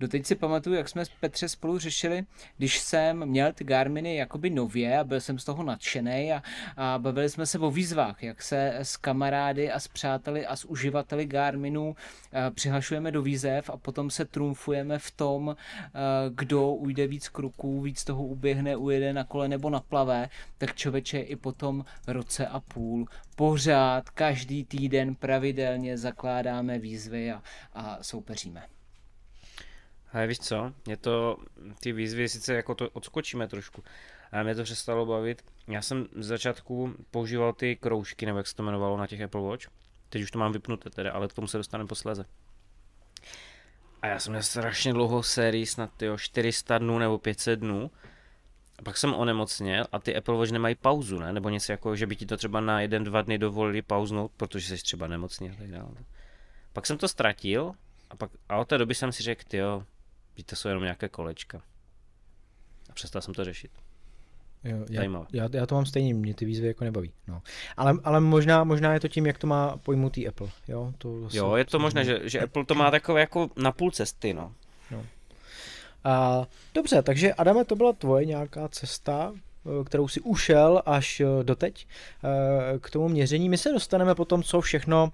Doteď 0.00 0.26
si 0.26 0.34
pamatuju, 0.34 0.76
jak 0.76 0.88
jsme 0.88 1.04
s 1.04 1.08
Petře 1.20 1.48
spolu 1.48 1.78
řešili, 1.78 2.24
když 2.56 2.78
jsem 2.78 3.26
měl 3.26 3.52
ty 3.52 3.64
Garminy 3.64 4.16
jakoby 4.16 4.50
nově 4.50 4.98
a 4.98 5.04
byl 5.04 5.20
jsem 5.20 5.38
z 5.38 5.44
toho 5.44 5.62
nadšený 5.62 6.32
a, 6.32 6.42
a 6.76 6.98
bavili 6.98 7.30
jsme 7.30 7.46
se 7.46 7.58
o 7.58 7.70
výzvách, 7.70 8.22
jak 8.22 8.42
se 8.42 8.74
s 8.76 8.96
kamarády 8.96 9.72
a 9.72 9.80
s 9.80 9.88
přáteli 9.88 10.46
a 10.46 10.56
s 10.56 10.64
uživateli 10.64 11.26
Garminu 11.26 11.96
eh, 12.32 12.50
přihlašujeme 12.50 13.10
do 13.10 13.22
výzev 13.22 13.70
a 13.70 13.76
potom 13.76 14.10
se 14.10 14.24
trumfujeme 14.24 14.98
v 14.98 15.10
tom, 15.10 15.56
eh, 15.56 15.90
kdo 16.34 16.72
ujde 16.72 17.06
víc 17.06 17.28
kroků, 17.28 17.80
víc 17.80 18.04
toho 18.04 18.24
uběhne, 18.24 18.76
ujede 18.76 19.12
na 19.12 19.24
kole 19.24 19.48
nebo 19.48 19.70
na 19.70 19.80
plavé, 19.80 20.28
tak 20.58 20.74
člověče 20.74 21.20
i 21.20 21.36
potom 21.36 21.84
roce 22.06 22.46
a 22.46 22.60
půl 22.60 23.06
pořád, 23.36 24.10
každý 24.10 24.64
týden 24.64 25.14
pravidelně 25.14 25.98
zakládáme 25.98 26.78
výzvy 26.78 27.32
a, 27.32 27.42
a 27.72 27.98
soupeříme. 28.02 28.77
Ale 30.12 30.26
víš 30.26 30.38
co, 30.38 30.72
mě 30.86 30.96
to, 30.96 31.36
ty 31.80 31.92
výzvy 31.92 32.28
sice 32.28 32.54
jako 32.54 32.74
to 32.74 32.90
odskočíme 32.90 33.48
trošku, 33.48 33.84
ale 34.32 34.44
mě 34.44 34.54
to 34.54 34.62
přestalo 34.62 35.06
bavit. 35.06 35.44
Já 35.68 35.82
jsem 35.82 36.06
z 36.16 36.26
začátku 36.26 36.94
používal 37.10 37.52
ty 37.52 37.76
kroužky, 37.76 38.26
nebo 38.26 38.38
jak 38.38 38.46
se 38.46 38.56
to 38.56 38.62
jmenovalo 38.62 38.96
na 38.96 39.06
těch 39.06 39.20
Apple 39.20 39.40
Watch. 39.40 39.66
Teď 40.08 40.22
už 40.22 40.30
to 40.30 40.38
mám 40.38 40.52
vypnuté 40.52 40.90
teda, 40.90 41.12
ale 41.12 41.28
k 41.28 41.32
tomu 41.32 41.46
se 41.46 41.56
dostaneme 41.56 41.88
posléze. 41.88 42.24
A 44.02 44.06
já 44.06 44.18
jsem 44.18 44.32
měl 44.32 44.42
strašně 44.42 44.92
dlouhou 44.92 45.22
sérii, 45.22 45.66
snad 45.66 45.90
tyjo, 45.96 46.18
400 46.18 46.78
dnů 46.78 46.98
nebo 46.98 47.18
500 47.18 47.60
dnů. 47.60 47.90
A 48.78 48.82
pak 48.82 48.96
jsem 48.96 49.14
onemocněl 49.14 49.86
a 49.92 49.98
ty 49.98 50.16
Apple 50.16 50.36
Watch 50.36 50.50
nemají 50.50 50.74
pauzu, 50.74 51.18
ne? 51.18 51.32
Nebo 51.32 51.48
něco 51.48 51.72
jako, 51.72 51.96
že 51.96 52.06
by 52.06 52.16
ti 52.16 52.26
to 52.26 52.36
třeba 52.36 52.60
na 52.60 52.80
jeden, 52.80 53.04
dva 53.04 53.22
dny 53.22 53.38
dovolili 53.38 53.82
pauznout, 53.82 54.32
protože 54.36 54.68
jsi 54.68 54.82
třeba 54.82 55.06
nemocný 55.06 55.50
a 55.50 55.54
tak 55.54 55.70
dále. 55.70 55.94
Pak 56.72 56.86
jsem 56.86 56.98
to 56.98 57.08
ztratil 57.08 57.72
a, 58.10 58.16
pak, 58.16 58.30
a 58.48 58.56
od 58.56 58.68
té 58.68 58.78
doby 58.78 58.94
jsem 58.94 59.12
si 59.12 59.22
řekl, 59.22 59.56
jo, 59.56 59.84
to 60.42 60.56
jsou 60.56 60.68
jenom 60.68 60.82
nějaké 60.82 61.08
kolečka. 61.08 61.62
A 62.90 62.92
přestal 62.92 63.22
jsem 63.22 63.34
to 63.34 63.44
řešit. 63.44 63.70
Jo, 64.64 64.76
já, 64.90 65.02
já, 65.32 65.48
já, 65.52 65.66
to 65.66 65.74
mám 65.74 65.86
stejně, 65.86 66.14
mě 66.14 66.34
ty 66.34 66.44
výzvy 66.44 66.66
jako 66.66 66.84
nebaví. 66.84 67.12
No. 67.26 67.42
Ale, 67.76 67.94
ale 68.04 68.20
možná, 68.20 68.64
možná 68.64 68.94
je 68.94 69.00
to 69.00 69.08
tím, 69.08 69.26
jak 69.26 69.38
to 69.38 69.46
má 69.46 69.76
pojmutý 69.76 70.28
Apple. 70.28 70.48
Jo, 70.68 70.92
to 70.98 71.20
zase, 71.20 71.36
jo 71.36 71.56
je 71.56 71.64
to 71.64 71.78
možné, 71.78 72.04
že, 72.04 72.20
že 72.24 72.40
Apple 72.40 72.64
to 72.64 72.74
má 72.74 72.90
takové 72.90 73.20
jako 73.20 73.50
na 73.56 73.72
půl 73.72 73.90
cesty. 73.90 74.34
No. 74.34 74.54
no. 74.90 75.06
A, 76.04 76.46
dobře, 76.74 77.02
takže 77.02 77.34
Adame, 77.34 77.64
to 77.64 77.76
byla 77.76 77.92
tvoje 77.92 78.24
nějaká 78.24 78.68
cesta 78.68 79.32
kterou 79.84 80.08
si 80.08 80.20
ušel 80.20 80.82
až 80.86 81.20
eh, 81.20 81.44
doteď 81.44 81.86
eh, 82.24 82.78
k 82.78 82.90
tomu 82.90 83.08
měření. 83.08 83.48
My 83.48 83.58
se 83.58 83.72
dostaneme 83.72 84.14
potom, 84.14 84.42
co 84.42 84.60
všechno 84.60 85.12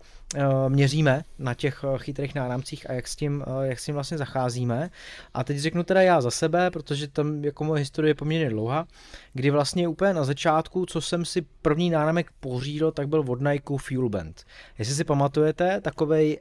měříme 0.69 1.23
na 1.39 1.55
těch 1.55 1.85
chytrých 1.97 2.35
náramcích 2.35 2.91
a 2.91 2.93
jak 2.93 3.09
s 3.09 3.17
tím, 3.17 3.45
jak 3.63 3.81
s 3.81 3.85
tím 3.85 3.95
vlastně 3.95 4.19
zacházíme. 4.19 4.91
A 5.35 5.45
teď 5.45 5.59
řeknu 5.59 5.83
teda 5.83 6.03
já 6.03 6.21
za 6.21 6.31
sebe, 6.31 6.71
protože 6.71 7.09
tam 7.09 7.45
jako 7.45 7.65
moje 7.65 7.79
historie 7.79 8.11
je 8.11 8.15
poměrně 8.15 8.51
dlouhá, 8.51 8.87
kdy 9.33 9.51
vlastně 9.51 9.89
úplně 9.89 10.15
na 10.15 10.25
začátku, 10.25 10.87
co 10.87 11.01
jsem 11.01 11.25
si 11.25 11.47
první 11.63 11.91
náramek 11.91 12.31
pořídil, 12.41 12.93
tak 12.93 13.09
byl 13.09 13.25
od 13.29 13.41
Nike 13.41 13.75
Fuel 13.79 14.09
Band. 14.09 14.45
Jestli 14.79 14.95
si 14.95 15.05
pamatujete, 15.05 15.81
takovej 15.81 16.39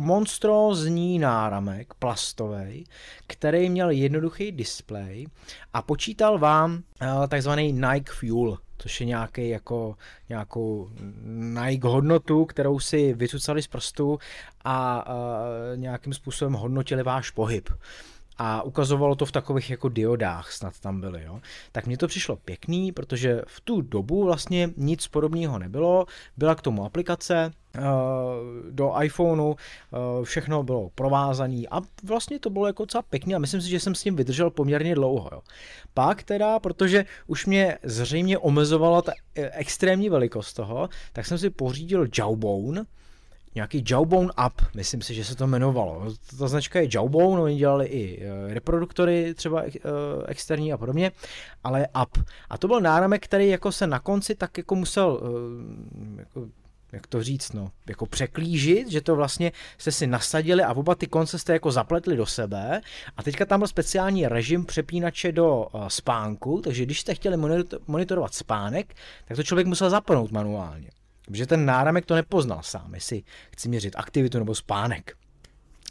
monstrózní 0.00 1.18
náramek, 1.18 1.94
plastový, 1.94 2.84
který 3.26 3.70
měl 3.70 3.90
jednoduchý 3.90 4.52
displej 4.52 5.26
a 5.72 5.82
počítal 5.82 6.38
vám 6.38 6.72
uh, 6.72 7.26
takzvaný 7.26 7.72
Nike 7.72 8.12
Fuel, 8.12 8.58
což 8.78 9.00
je 9.00 9.06
nějaký 9.06 9.48
jako, 9.48 9.96
nějakou 10.28 10.90
Nike 11.64 11.88
hodnotu, 11.88 12.44
kterou 12.44 12.78
si 12.78 13.14
vycucali 13.14 13.62
z 13.62 13.66
prstu 13.66 14.18
a 14.64 15.04
uh, 15.08 15.14
nějakým 15.76 16.12
způsobem 16.12 16.52
hodnotili 16.52 17.02
váš 17.02 17.30
pohyb 17.30 17.68
a 18.42 18.62
ukazovalo 18.62 19.14
to 19.14 19.26
v 19.26 19.32
takových 19.32 19.70
jako 19.70 19.88
diodách, 19.88 20.52
snad 20.52 20.80
tam 20.80 21.00
byly, 21.00 21.24
jo. 21.24 21.40
Tak 21.72 21.86
mně 21.86 21.98
to 21.98 22.08
přišlo 22.08 22.36
pěkný, 22.36 22.92
protože 22.92 23.42
v 23.46 23.60
tu 23.60 23.80
dobu 23.80 24.24
vlastně 24.24 24.70
nic 24.76 25.06
podobného 25.08 25.58
nebylo, 25.58 26.06
byla 26.36 26.54
k 26.54 26.62
tomu 26.62 26.84
aplikace, 26.84 27.52
eh, 27.54 27.59
do 28.70 28.94
iPhoneu, 29.02 29.54
eh, 29.54 30.24
všechno 30.24 30.62
bylo 30.62 30.90
provázané 30.94 31.62
a 31.70 31.80
vlastně 32.04 32.38
to 32.38 32.50
bylo 32.50 32.66
jako 32.66 32.82
docela 32.82 33.02
pěkný 33.02 33.34
a 33.34 33.38
myslím 33.38 33.60
si, 33.60 33.68
že 33.68 33.80
jsem 33.80 33.94
s 33.94 34.02
tím 34.02 34.16
vydržel 34.16 34.50
poměrně 34.50 34.94
dlouho. 34.94 35.28
Jo. 35.32 35.40
Pak 35.94 36.22
teda, 36.22 36.58
protože 36.58 37.04
už 37.26 37.46
mě 37.46 37.78
zřejmě 37.82 38.38
omezovala 38.38 39.02
ta 39.02 39.12
eh, 39.36 39.50
extrémní 39.50 40.08
velikost 40.08 40.52
toho, 40.52 40.88
tak 41.12 41.26
jsem 41.26 41.38
si 41.38 41.50
pořídil 41.50 42.08
Jawbone, 42.18 42.84
nějaký 43.54 43.84
Jawbone 43.90 44.28
Up, 44.46 44.62
myslím 44.76 45.02
si, 45.02 45.14
že 45.14 45.24
se 45.24 45.36
to 45.36 45.44
jmenovalo. 45.44 46.14
Ta 46.38 46.48
značka 46.48 46.80
je 46.80 46.88
Jawbone, 46.94 47.42
oni 47.42 47.56
dělali 47.56 47.86
i 47.86 48.22
eh, 48.22 48.54
reproduktory 48.54 49.34
třeba 49.34 49.62
eh, 49.62 49.70
externí 50.26 50.72
a 50.72 50.78
podobně, 50.78 51.12
ale 51.64 51.88
Up. 52.02 52.24
A 52.50 52.58
to 52.58 52.68
byl 52.68 52.80
náramek, 52.80 53.24
který 53.24 53.48
jako 53.48 53.72
se 53.72 53.86
na 53.86 53.98
konci 53.98 54.34
tak 54.34 54.58
jako 54.58 54.74
musel 54.74 55.20
eh, 55.22 56.20
jako 56.20 56.46
jak 56.92 57.06
to 57.06 57.22
říct, 57.22 57.52
no, 57.52 57.70
jako 57.88 58.06
překlížit, 58.06 58.90
že 58.90 59.00
to 59.00 59.16
vlastně 59.16 59.52
jste 59.78 59.92
si 59.92 60.06
nasadili 60.06 60.62
a 60.62 60.72
oba 60.72 60.94
ty 60.94 61.06
konce 61.06 61.38
jste 61.38 61.52
jako 61.52 61.72
zapletli 61.72 62.16
do 62.16 62.26
sebe 62.26 62.80
a 63.16 63.22
teďka 63.22 63.44
tam 63.44 63.60
byl 63.60 63.68
speciální 63.68 64.28
režim 64.28 64.64
přepínače 64.64 65.32
do 65.32 65.66
uh, 65.66 65.88
spánku, 65.88 66.60
takže 66.60 66.84
když 66.84 67.00
jste 67.00 67.14
chtěli 67.14 67.36
monitorovat 67.86 68.34
spánek, 68.34 68.94
tak 69.24 69.36
to 69.36 69.42
člověk 69.42 69.66
musel 69.66 69.90
zapnout 69.90 70.30
manuálně. 70.30 70.90
Protože 71.26 71.46
ten 71.46 71.66
náramek 71.66 72.06
to 72.06 72.14
nepoznal 72.14 72.62
sám, 72.62 72.94
jestli 72.94 73.22
chci 73.50 73.68
měřit 73.68 73.96
aktivitu 73.96 74.38
nebo 74.38 74.54
spánek. 74.54 75.16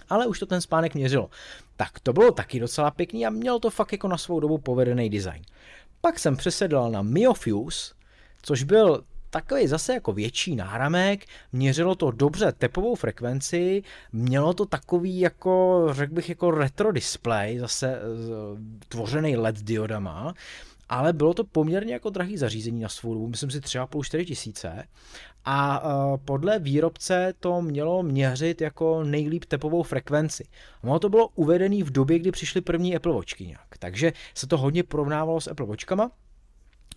Ale 0.10 0.28
už 0.28 0.40
to 0.40 0.46
ten 0.46 0.62
spánek 0.62 0.96
měřilo. 0.96 1.30
Tak 1.78 2.00
to 2.00 2.14
bylo 2.14 2.32
taky 2.32 2.60
docela 2.60 2.92
pěkný 2.92 3.26
a 3.26 3.30
mělo 3.30 3.60
to 3.60 3.70
fakt 3.70 3.92
jako 3.92 4.08
na 4.08 4.18
svou 4.18 4.40
dobu 4.40 4.58
povedený 4.58 5.10
design. 5.10 5.42
Pak 6.02 6.20
jsem 6.20 6.38
přesedl 6.38 6.90
na 6.90 7.02
Miofuse, 7.02 7.94
což 8.42 8.64
byl 8.64 9.04
takový 9.30 9.68
zase 9.68 9.94
jako 9.94 10.13
větší 10.13 10.56
náramek, 10.56 11.26
měřilo 11.52 11.96
to 11.96 12.12
dobře 12.12 12.52
tepovou 12.52 12.96
frekvenci, 12.96 13.84
mělo 14.12 14.54
to 14.54 14.65
takový 14.65 15.20
jako, 15.20 15.86
řekl 15.92 16.13
bych, 16.13 16.30
jako 16.30 16.52
retro 16.52 16.92
display, 16.92 17.60
zase 17.60 18.00
tvořený 18.88 19.38
LED 19.38 19.63
diodama, 19.63 20.34
ale 20.89 21.13
bylo 21.13 21.34
to 21.34 21.44
poměrně 21.44 21.94
jako 21.94 22.10
drahý 22.10 22.38
zařízení 22.38 22.80
na 22.82 22.89
svou 22.89 23.13
dobu, 23.13 23.28
myslím 23.28 23.52
si 23.52 23.60
3,5-4 23.60 24.26
tisíce. 24.26 24.84
A 25.46 25.84
uh, 25.84 26.18
podle 26.26 26.60
výrobce 26.60 27.34
to 27.39 27.62
mělo 27.62 28.04
měřit 28.04 28.62
jako 28.62 29.04
nejlíp 29.04 29.46
tepovou 29.46 29.84
frekvenci. 29.84 30.44
Ono 30.84 31.00
to 31.00 31.10
bylo 31.10 31.28
uvedené 31.36 31.84
v 31.84 31.92
době, 31.92 32.20
kdy 32.20 32.32
přišly 32.32 32.62
první 32.62 32.96
Apple 32.96 33.13
Watchky 33.13 33.46
nějak, 33.46 33.78
takže 33.80 34.13
se 34.36 34.48
to 34.48 34.58
hodně 34.58 34.84
porovnávalo 34.84 35.42
s 35.42 35.48
Apple 35.48 35.65
Watchkama, 35.65 36.12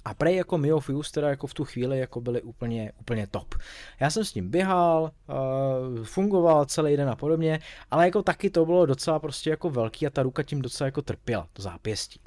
a 0.05 0.15
prej 0.15 0.37
jako 0.37 0.59
Mio 0.59 0.81
teda 1.15 1.29
jako 1.29 1.47
v 1.47 1.55
tu 1.55 1.65
chvíli 1.65 1.99
jako 1.99 2.21
byly 2.21 2.43
úplně, 2.43 2.93
úplně 3.01 3.27
top. 3.27 3.55
Já 4.01 4.11
jsem 4.11 4.25
s 4.25 4.35
ním 4.35 4.51
běhal, 4.51 5.03
uh, 5.03 6.05
fungoval 6.05 6.65
celý 6.65 6.97
den 6.97 7.09
a 7.09 7.17
podobně, 7.17 7.61
ale 7.91 8.05
jako 8.05 8.23
taky 8.23 8.51
to 8.51 8.67
bylo 8.67 8.87
docela 8.87 9.19
prostě 9.19 9.51
jako 9.51 9.71
velký 9.71 10.07
a 10.07 10.11
ta 10.11 10.23
ruka 10.23 10.43
tím 10.43 10.63
docela 10.63 10.87
jako 10.87 11.03
trpěla, 11.03 11.49
to 11.53 11.63
zápěstí. 11.63 12.21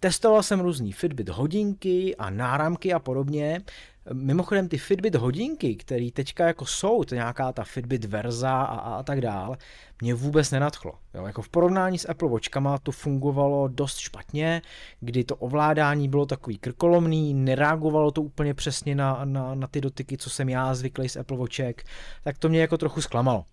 Testoval 0.00 0.42
jsem 0.42 0.60
různý 0.60 0.92
Fitbit 0.92 1.28
hodinky 1.28 2.16
a 2.16 2.30
náramky 2.30 2.92
a 2.92 2.98
podobně. 2.98 3.60
Mimochodem 4.12 4.68
ty 4.68 4.78
Fitbit 4.78 5.14
hodinky, 5.14 5.76
které 5.76 6.08
teďka 6.12 6.46
jako 6.46 6.66
jsou, 6.66 7.04
to 7.04 7.14
nějaká 7.14 7.52
ta 7.52 7.64
Fitbit 7.64 8.04
Verza 8.04 8.52
a, 8.52 8.64
a, 8.64 8.94
a 8.94 9.02
tak 9.02 9.20
dál, 9.20 9.56
mě 10.00 10.14
vůbec 10.14 10.50
nenadchlo. 10.50 10.92
Jo, 11.14 11.26
jako 11.26 11.42
v 11.42 11.48
porovnání 11.48 11.98
s 11.98 12.08
Apple 12.08 12.28
Watchkama 12.28 12.78
to 12.78 12.92
fungovalo 12.92 13.68
dost 13.68 13.98
špatně, 13.98 14.62
kdy 15.00 15.24
to 15.24 15.36
ovládání 15.36 16.08
bylo 16.08 16.26
takový 16.26 16.58
krkolomný, 16.58 17.34
nereagovalo 17.34 18.10
to 18.10 18.22
úplně 18.22 18.54
přesně 18.54 18.94
na, 18.94 19.24
na, 19.24 19.54
na 19.54 19.66
ty 19.66 19.80
dotyky, 19.80 20.18
co 20.18 20.30
jsem 20.30 20.48
já 20.48 20.74
zvyklý 20.74 21.08
z 21.08 21.16
Apple 21.16 21.36
Watchek, 21.36 21.84
tak 22.24 22.38
to 22.38 22.48
mě 22.48 22.60
jako 22.60 22.78
trochu 22.78 23.00
zklamalo. 23.00 23.44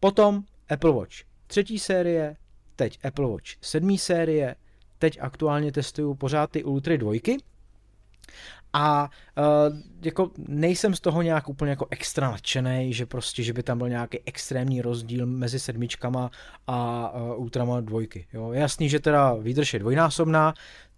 Potom 0.00 0.42
Apple 0.68 0.92
Watch 0.92 1.14
třetí 1.46 1.78
série, 1.78 2.36
teď 2.76 2.98
Apple 3.04 3.28
Watch 3.28 3.46
sedmý 3.60 3.98
série, 3.98 4.54
teď 4.98 5.18
aktuálně 5.20 5.72
testuju 5.72 6.14
pořád 6.14 6.50
ty 6.50 6.64
Ultra 6.64 6.96
dvojky 6.96 7.36
a 8.72 9.10
uh, 9.38 9.78
jako 10.02 10.30
nejsem 10.48 10.94
z 10.94 11.00
toho 11.00 11.22
nějak 11.22 11.48
úplně 11.48 11.70
jako 11.70 11.86
extra 11.90 12.30
nadšený, 12.30 12.92
že 12.92 13.06
prostě, 13.06 13.42
že 13.42 13.52
by 13.52 13.62
tam 13.62 13.78
byl 13.78 13.88
nějaký 13.88 14.18
extrémní 14.26 14.82
rozdíl 14.82 15.26
mezi 15.26 15.58
sedmičkama 15.58 16.30
a 16.66 17.10
uh, 17.14 17.40
Ultrama 17.40 17.80
dvojky. 17.80 18.26
Jo. 18.32 18.52
Jasný, 18.52 18.88
že 18.88 19.00
teda 19.00 19.34
výdrž 19.34 19.74
je 19.74 19.80
dvojnásobná, 19.80 20.54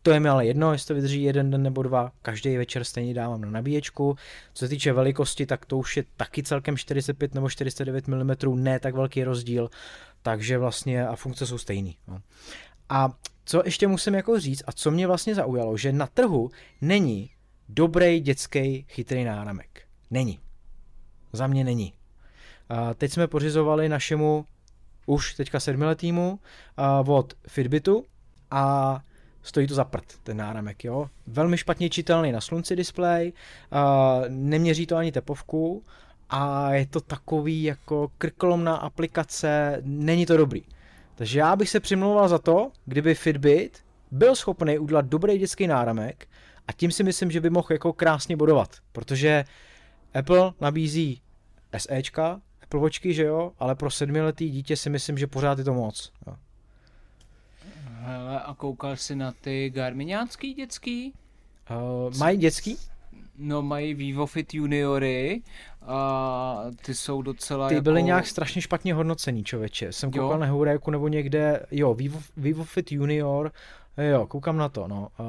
to 0.06 0.10
je 0.10 0.20
mi 0.20 0.28
ale 0.28 0.46
jedno, 0.46 0.72
jestli 0.72 0.88
to 0.88 0.94
vydrží 0.94 1.22
jeden 1.22 1.50
den 1.50 1.62
nebo 1.62 1.82
dva, 1.82 2.12
každý 2.22 2.56
večer 2.56 2.84
stejně 2.84 3.14
dávám 3.14 3.40
na 3.40 3.50
nabíječku. 3.50 4.16
Co 4.54 4.64
se 4.64 4.68
týče 4.68 4.92
velikosti, 4.92 5.46
tak 5.46 5.66
to 5.66 5.78
už 5.78 5.96
je 5.96 6.04
taky 6.16 6.42
celkem 6.42 6.76
45 6.76 7.34
nebo 7.34 7.48
49 7.48 8.08
mm, 8.08 8.34
ne 8.54 8.80
tak 8.80 8.94
velký 8.94 9.24
rozdíl, 9.24 9.70
takže 10.22 10.58
vlastně 10.58 11.06
a 11.06 11.16
funkce 11.16 11.46
jsou 11.46 11.58
stejný. 11.58 11.96
No. 12.08 12.20
A 12.88 13.12
co 13.46 13.62
ještě 13.64 13.86
musím 13.86 14.14
jako 14.14 14.40
říct 14.40 14.62
a 14.66 14.72
co 14.72 14.90
mě 14.90 15.06
vlastně 15.06 15.34
zaujalo, 15.34 15.76
že 15.76 15.92
na 15.92 16.06
trhu 16.06 16.50
není 16.80 17.30
dobrý 17.68 18.20
dětský 18.20 18.86
chytrý 18.88 19.24
náramek. 19.24 19.82
Není. 20.10 20.38
Za 21.32 21.46
mě 21.46 21.64
není. 21.64 21.92
A 22.68 22.94
teď 22.94 23.12
jsme 23.12 23.26
pořizovali 23.26 23.88
našemu 23.88 24.46
už 25.06 25.34
teďka 25.34 25.60
sedmiletýmu 25.60 26.38
od 27.06 27.34
Fitbitu 27.48 28.04
a 28.50 29.00
stojí 29.42 29.66
to 29.66 29.74
za 29.74 29.84
prd, 29.84 30.18
ten 30.22 30.36
náramek, 30.36 30.84
jo. 30.84 31.10
Velmi 31.26 31.58
špatně 31.58 31.90
čitelný 31.90 32.32
na 32.32 32.40
slunci 32.40 32.76
display, 32.76 33.32
neměří 34.28 34.86
to 34.86 34.96
ani 34.96 35.12
tepovku 35.12 35.84
a 36.30 36.72
je 36.72 36.86
to 36.86 37.00
takový 37.00 37.62
jako 37.62 38.10
krkolomná 38.18 38.76
aplikace, 38.76 39.78
není 39.82 40.26
to 40.26 40.36
dobrý. 40.36 40.62
Takže 41.16 41.38
já 41.38 41.56
bych 41.56 41.70
se 41.70 41.80
přimlouval 41.80 42.28
za 42.28 42.38
to, 42.38 42.70
kdyby 42.84 43.14
Fitbit 43.14 43.84
byl 44.10 44.36
schopný 44.36 44.78
udělat 44.78 45.06
dobrý 45.06 45.38
dětský 45.38 45.66
náramek 45.66 46.28
a 46.68 46.72
tím 46.72 46.90
si 46.90 47.04
myslím, 47.04 47.30
že 47.30 47.40
by 47.40 47.50
mohl 47.50 47.66
jako 47.70 47.92
krásně 47.92 48.36
bodovat, 48.36 48.76
protože 48.92 49.44
Apple 50.14 50.52
nabízí 50.60 51.22
SEčka, 51.76 52.40
Apple 52.62 52.80
Watchky, 52.80 53.14
že 53.14 53.24
jo, 53.24 53.52
ale 53.58 53.74
pro 53.74 53.90
sedmiletý 53.90 54.50
dítě 54.50 54.76
si 54.76 54.90
myslím, 54.90 55.18
že 55.18 55.26
pořád 55.26 55.58
je 55.58 55.64
to 55.64 55.74
moc. 55.74 56.12
Jo. 56.26 56.36
Hele, 57.84 58.40
a 58.40 58.54
koukal 58.54 58.96
jsi 58.96 59.16
na 59.16 59.32
ty 59.32 59.70
Garminiánský 59.70 60.54
dětský? 60.54 61.12
Uh, 61.70 62.16
mají 62.16 62.38
dětský? 62.38 62.76
No 63.38 63.62
mají 63.62 63.94
Vivo 63.94 64.26
Fit 64.26 64.54
Juniory 64.54 65.42
a 65.82 66.64
ty 66.82 66.94
jsou 66.94 67.22
docela 67.22 67.68
Ty 67.68 67.74
jako... 67.74 67.82
byly 67.82 68.02
nějak 68.02 68.26
strašně 68.26 68.62
špatně 68.62 68.94
hodnocení, 68.94 69.44
člověče. 69.44 69.92
Jsem 69.92 70.10
koukal 70.10 70.30
jo? 70.30 70.38
na 70.38 70.46
Heuréku 70.46 70.90
nebo 70.90 71.08
někde, 71.08 71.66
jo, 71.70 71.94
Vivo, 71.94 72.20
Vivo 72.36 72.64
Fit 72.64 72.92
Junior 72.92 73.52
Jo, 73.98 74.26
koukám 74.26 74.56
na 74.56 74.68
to, 74.68 74.88
no. 74.88 75.08
Uh, 75.18 75.26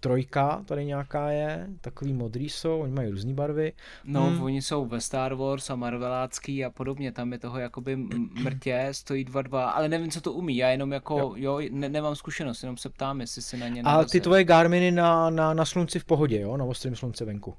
trojka 0.00 0.62
tady 0.64 0.84
nějaká 0.84 1.30
je, 1.30 1.66
takový 1.80 2.12
modrý 2.12 2.48
jsou, 2.48 2.80
oni 2.80 2.92
mají 2.92 3.10
různé 3.10 3.34
barvy. 3.34 3.72
No, 4.04 4.26
hmm. 4.26 4.42
oni 4.42 4.62
jsou 4.62 4.86
ve 4.86 5.00
Star 5.00 5.34
Wars 5.34 5.70
a 5.70 5.76
Marvelácký 5.76 6.64
a 6.64 6.70
podobně, 6.70 7.12
tam 7.12 7.32
je 7.32 7.38
toho 7.38 7.58
jakoby 7.58 7.96
mrtě, 8.42 8.88
stojí 8.92 9.26
2-2, 9.26 9.72
ale 9.74 9.88
nevím, 9.88 10.10
co 10.10 10.20
to 10.20 10.32
umí, 10.32 10.56
já 10.56 10.68
jenom 10.68 10.92
jako, 10.92 11.18
jo, 11.18 11.34
jo 11.36 11.68
ne, 11.70 11.88
nemám 11.88 12.16
zkušenost, 12.16 12.62
jenom 12.62 12.76
se 12.76 12.88
ptám, 12.88 13.20
jestli 13.20 13.42
si 13.42 13.56
na 13.56 13.68
ně 13.68 13.82
A 13.82 14.04
ty 14.04 14.20
tvoje 14.20 14.44
Garminy 14.44 14.90
na, 14.90 15.30
na, 15.30 15.54
na 15.54 15.64
slunci 15.64 15.98
v 15.98 16.04
pohodě, 16.04 16.40
jo, 16.40 16.56
na 16.56 16.64
ostrém 16.64 16.96
slunce 16.96 17.24
venku. 17.24 17.54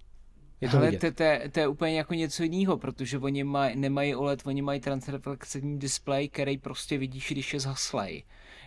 Je 0.61 0.69
to 0.69 0.77
Ale 0.77 0.91
to, 0.91 1.11
to, 1.11 1.23
to, 1.51 1.59
je 1.59 1.67
úplně 1.67 1.97
jako 1.97 2.13
něco 2.13 2.43
jiného, 2.43 2.77
protože 2.77 3.17
oni 3.17 3.43
maj, 3.43 3.75
nemají 3.75 4.15
OLED, 4.15 4.41
oni 4.45 4.61
mají 4.61 4.79
transreflexivní 4.79 5.79
displej, 5.79 6.29
který 6.29 6.57
prostě 6.57 6.97
vidíš, 6.97 7.31
když 7.31 7.53
je 7.53 7.59
zhaslej. 7.59 8.23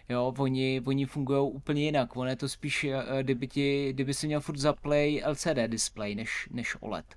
Jo, 0.09 0.35
oni, 0.39 0.83
oni 0.87 1.07
fungují 1.07 1.53
úplně 1.53 1.83
jinak. 1.83 2.17
Ono 2.17 2.31
je 2.31 2.37
to 2.37 2.49
spíš, 2.49 2.85
eh, 2.85 3.23
kdyby, 3.23 3.49
ti, 3.49 3.93
kdyby 3.93 4.15
si 4.15 4.27
měl 4.27 4.41
furt 4.41 4.57
zaplay 4.57 5.23
LCD 5.27 5.69
display 5.69 6.15
než, 6.15 6.49
než 6.51 6.77
OLED. 6.81 7.15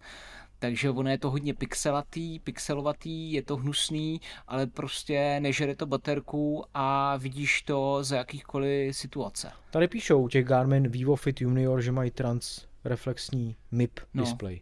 Takže 0.60 0.90
ono 0.90 1.10
je 1.10 1.18
to 1.18 1.30
hodně 1.30 1.54
pixelatý, 1.54 2.40
pixelovatý, 2.40 3.32
je 3.34 3.44
to 3.44 3.56
hnusný, 3.56 4.22
ale 4.48 4.68
prostě 4.68 5.40
nežere 5.40 5.76
to 5.76 5.86
baterku 5.86 6.66
a 6.74 7.18
vidíš 7.18 7.62
to 7.62 8.04
za 8.04 8.18
jakýchkoliv 8.18 8.96
situace. 8.96 9.52
Tady 9.72 9.88
píšou 9.88 10.28
těch 10.28 10.46
Garmin 10.46 10.88
Vivo 10.88 11.16
Fit 11.16 11.42
Junior, 11.42 11.82
že 11.82 11.92
mají 11.92 12.12
trans 12.12 12.66
reflexní 12.84 13.56
MIP 13.72 14.00
no. 14.14 14.24
display. 14.24 14.62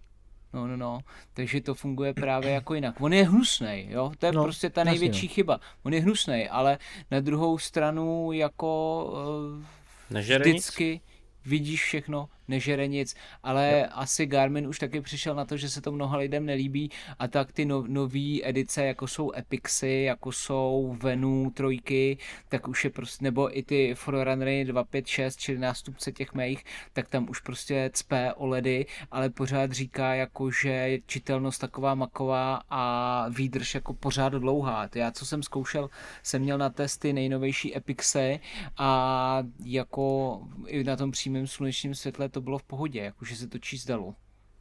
No, 0.55 0.67
no, 0.67 0.77
no. 0.77 0.99
Takže 1.33 1.61
to 1.61 1.75
funguje 1.75 2.13
právě 2.13 2.51
jako 2.51 2.73
jinak. 2.73 3.01
On 3.01 3.13
je 3.13 3.23
hnusný, 3.23 3.87
jo? 3.89 4.11
To 4.19 4.25
je 4.25 4.31
no, 4.31 4.43
prostě 4.43 4.69
ta 4.69 4.83
největší 4.83 5.25
jasně. 5.25 5.35
chyba. 5.35 5.59
On 5.83 5.93
je 5.93 6.01
hnusný, 6.01 6.49
ale 6.49 6.77
na 7.11 7.19
druhou 7.19 7.57
stranu 7.57 8.31
jako 8.31 9.03
uh, 10.09 10.19
vždycky 10.19 10.91
nic? 10.91 11.01
Vidíš 11.45 11.83
všechno, 11.83 12.29
nežere 12.47 12.87
nic, 12.87 13.15
ale 13.43 13.79
jo. 13.79 13.89
asi 13.91 14.25
Garmin 14.25 14.67
už 14.67 14.79
taky 14.79 15.01
přišel 15.01 15.35
na 15.35 15.45
to, 15.45 15.57
že 15.57 15.69
se 15.69 15.81
to 15.81 15.91
mnoha 15.91 16.17
lidem 16.17 16.45
nelíbí 16.45 16.91
a 17.19 17.27
tak 17.27 17.51
ty 17.51 17.65
no, 17.65 17.83
nové 17.87 18.37
edice, 18.43 18.85
jako 18.85 19.07
jsou 19.07 19.31
Epixy, 19.35 20.03
jako 20.07 20.31
jsou 20.31 20.97
Venu 21.01 21.51
trojky, 21.53 22.17
tak 22.49 22.67
už 22.67 22.83
je 22.83 22.89
prostě, 22.89 23.23
nebo 23.23 23.57
i 23.57 23.63
ty 23.63 23.95
Forerunnery 23.95 24.65
256, 24.65 25.39
čili 25.39 25.57
nástupce 25.57 26.11
těch 26.11 26.33
mých, 26.33 26.63
tak 26.93 27.07
tam 27.09 27.29
už 27.29 27.39
prostě 27.39 27.89
cpé 27.93 28.33
OLEDy, 28.33 28.85
ale 29.11 29.29
pořád 29.29 29.71
říká 29.71 30.13
jako, 30.13 30.51
že 30.51 30.69
je 30.69 30.99
čitelnost 31.05 31.61
taková 31.61 31.95
maková 31.95 32.61
a 32.69 33.25
výdrž 33.29 33.75
jako 33.75 33.93
pořád 33.93 34.33
dlouhá. 34.33 34.87
To 34.87 34.99
já, 34.99 35.11
co 35.11 35.25
jsem 35.25 35.43
zkoušel, 35.43 35.89
jsem 36.23 36.41
měl 36.41 36.57
na 36.57 36.69
testy 36.69 37.13
nejnovější 37.13 37.77
Epixy 37.77 38.39
a 38.77 39.43
jako 39.63 40.39
i 40.67 40.83
na 40.83 40.95
tom 40.95 41.11
přímém 41.11 41.34
slunečním 41.43 41.95
světle 41.95 42.29
to 42.29 42.41
bylo 42.41 42.57
v 42.57 42.63
pohodě, 42.63 42.99
jakože 42.99 43.35
se 43.35 43.47
to 43.47 43.59
číst 43.59 43.85
dalo. 43.85 44.15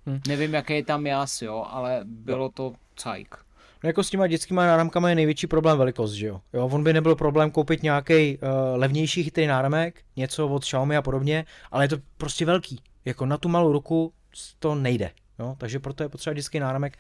Hmm. 0.07 0.21
Nevím, 0.29 0.55
jaký 0.55 0.75
je 0.75 0.85
tam 0.85 1.07
jas, 1.07 1.43
jo, 1.43 1.67
ale 1.71 2.01
bylo 2.05 2.49
to 2.49 2.73
cajk. 2.97 3.45
No 3.85 3.89
jako 3.89 4.03
s 4.03 4.11
těma 4.11 4.27
dětskýma 4.27 4.67
náramkama 4.67 5.09
je 5.09 5.15
největší 5.15 5.47
problém 5.47 5.79
velikost, 5.79 6.13
že 6.13 6.27
jo? 6.27 6.41
jo 6.53 6.67
on 6.73 6.85
by 6.85 6.93
nebyl 6.93 7.17
problém 7.17 7.51
koupit 7.51 7.83
nějaký 7.83 8.39
uh, 8.39 8.49
levnější 8.75 9.25
chytrý 9.25 9.47
náramek, 9.47 10.03
něco 10.17 10.49
od 10.49 10.63
Xiaomi 10.63 10.97
a 10.97 11.03
podobně, 11.03 11.45
ale 11.71 11.85
je 11.85 11.89
to 11.89 11.97
prostě 12.17 12.45
velký. 12.45 12.81
Jako 13.05 13.27
na 13.27 13.39
tu 13.39 13.49
malou 13.49 13.73
ruku 13.73 14.13
to 14.59 14.75
nejde. 14.75 15.11
Jo? 15.39 15.57
Takže 15.59 15.79
proto 15.81 16.03
je 16.03 16.09
potřeba 16.09 16.35
dětský 16.35 16.61
náramek. 16.61 16.99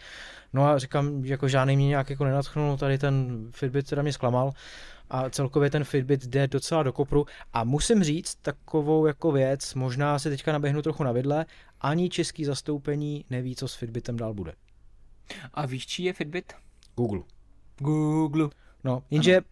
No 0.53 0.67
a 0.67 0.79
říkám, 0.79 1.27
že 1.27 1.33
jako 1.33 1.49
žádný 1.49 1.77
mě 1.77 1.89
nějak 1.89 2.11
jako 2.11 2.25
nenatchnul, 2.25 2.77
tady 2.77 2.99
ten 2.99 3.47
Fitbit 3.51 3.87
teda 3.87 4.03
mě 4.03 4.13
zklamal 4.13 4.53
a 5.11 5.31
celkově 5.31 5.71
ten 5.71 5.85
Fitbit 5.85 6.27
jde 6.27 6.49
docela 6.49 6.83
do 6.83 6.93
kopru 6.93 7.27
a 7.53 7.65
musím 7.65 8.05
říct 8.05 8.35
takovou 8.35 9.07
jako 9.07 9.33
věc, 9.33 9.75
možná 9.75 10.19
se 10.19 10.31
teďka 10.31 10.53
naběhnu 10.53 10.83
trochu 10.83 11.05
na 11.05 11.13
vidle, 11.13 11.47
ani 11.81 12.09
český 12.09 12.45
zastoupení 12.45 13.25
neví, 13.31 13.57
co 13.57 13.69
s 13.69 13.75
Fitbitem 13.75 14.17
dál 14.17 14.35
bude. 14.35 14.53
A 15.55 15.67
víš, 15.67 15.87
čí 15.87 16.05
je 16.05 16.13
Fitbit? 16.13 16.53
Google. 16.97 17.21
Google. 17.79 18.49
No, 18.85 19.03
jenže 19.11 19.41
uh, 19.41 19.47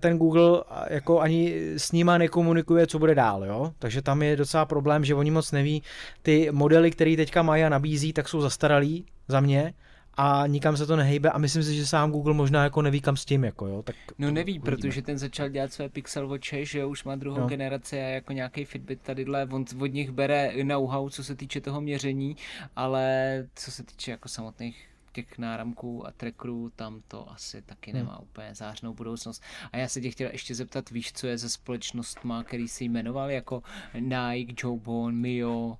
ten 0.00 0.18
Google 0.18 0.64
jako 0.88 1.20
ani 1.20 1.54
s 1.76 1.92
nima 1.92 2.18
nekomunikuje, 2.18 2.86
co 2.86 2.98
bude 2.98 3.14
dál, 3.14 3.44
jo? 3.44 3.72
Takže 3.78 4.02
tam 4.02 4.22
je 4.22 4.36
docela 4.36 4.64
problém, 4.64 5.04
že 5.04 5.14
oni 5.14 5.30
moc 5.30 5.52
neví, 5.52 5.82
ty 6.22 6.48
modely, 6.50 6.90
které 6.90 7.16
teďka 7.16 7.42
mají 7.42 7.64
a 7.64 7.68
nabízí, 7.68 8.12
tak 8.12 8.28
jsou 8.28 8.40
zastaralý 8.40 9.06
za 9.28 9.40
mě 9.40 9.74
a 10.16 10.46
nikam 10.46 10.76
se 10.76 10.86
to 10.86 10.96
nehejbe 10.96 11.30
a 11.30 11.38
myslím 11.38 11.62
si, 11.62 11.76
že 11.76 11.86
sám 11.86 12.12
Google 12.12 12.34
možná 12.34 12.64
jako 12.64 12.82
neví 12.82 13.00
kam 13.00 13.16
s 13.16 13.24
tím, 13.24 13.44
jako 13.44 13.66
jo. 13.66 13.82
Tak 13.82 13.96
no 14.18 14.30
neví, 14.30 14.52
uvidíme. 14.52 14.64
protože 14.64 15.02
ten 15.02 15.18
začal 15.18 15.48
dělat 15.48 15.72
své 15.72 15.88
Pixel 15.88 16.28
Watche, 16.28 16.64
že 16.64 16.84
už 16.84 17.04
má 17.04 17.16
druhou 17.16 17.40
no. 17.40 17.46
generaci 17.46 18.00
a 18.00 18.04
jako 18.04 18.32
nějaký 18.32 18.64
Fitbit 18.64 19.00
tadyhle, 19.02 19.48
on 19.50 19.64
od 19.80 19.86
nich 19.86 20.10
bere 20.10 20.52
know-how, 20.64 21.10
co 21.10 21.24
se 21.24 21.36
týče 21.36 21.60
toho 21.60 21.80
měření, 21.80 22.36
ale 22.76 23.46
co 23.54 23.70
se 23.70 23.82
týče 23.82 24.10
jako 24.10 24.28
samotných 24.28 24.88
těch 25.12 25.38
náramků 25.38 26.06
a 26.06 26.10
trackerů, 26.10 26.72
tam 26.76 27.02
to 27.08 27.30
asi 27.30 27.62
taky 27.62 27.90
hmm. 27.90 28.00
nemá 28.00 28.12
hmm. 28.12 28.22
úplně 28.22 28.54
zářnou 28.54 28.94
budoucnost. 28.94 29.42
A 29.72 29.76
já 29.76 29.88
se 29.88 30.00
tě 30.00 30.10
chtěl 30.10 30.30
ještě 30.32 30.54
zeptat, 30.54 30.90
víš, 30.90 31.12
co 31.12 31.26
je 31.26 31.38
ze 31.38 31.48
společnostma, 31.48 32.44
který 32.44 32.68
se 32.68 32.84
jmenoval 32.84 33.30
jako 33.30 33.62
Nike, 33.94 34.54
Jobon, 34.56 35.14
Mio 35.14 35.76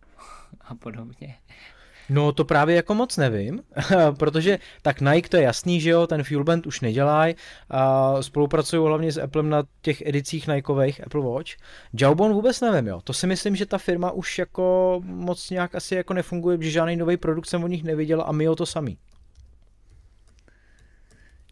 a 0.60 0.74
podobně. 0.74 1.34
No 2.08 2.32
to 2.32 2.44
právě 2.44 2.76
jako 2.76 2.94
moc 2.94 3.16
nevím, 3.16 3.62
protože 4.18 4.58
tak 4.82 5.00
Nike 5.00 5.28
to 5.28 5.36
je 5.36 5.42
jasný, 5.42 5.80
že 5.80 5.90
jo, 5.90 6.06
ten 6.06 6.24
Fuelband 6.24 6.66
už 6.66 6.80
nedělají, 6.80 7.34
a 7.70 8.14
spolupracují 8.22 8.86
hlavně 8.86 9.12
s 9.12 9.18
Applem 9.18 9.50
na 9.50 9.62
těch 9.82 10.06
edicích 10.06 10.48
Nikeových 10.48 11.06
Apple 11.06 11.20
Watch. 11.20 11.50
Jawbone 12.00 12.34
vůbec 12.34 12.60
nevím, 12.60 12.86
jo, 12.86 13.00
to 13.04 13.12
si 13.12 13.26
myslím, 13.26 13.56
že 13.56 13.66
ta 13.66 13.78
firma 13.78 14.10
už 14.10 14.38
jako 14.38 15.00
moc 15.04 15.50
nějak 15.50 15.74
asi 15.74 15.94
jako 15.94 16.14
nefunguje, 16.14 16.58
že 16.60 16.70
žádný 16.70 16.96
nový 16.96 17.16
produkt 17.16 17.46
jsem 17.46 17.64
od 17.64 17.68
nich 17.68 17.84
neviděl 17.84 18.24
a 18.26 18.32
my 18.32 18.48
o 18.48 18.56
to 18.56 18.66
samý. 18.66 18.98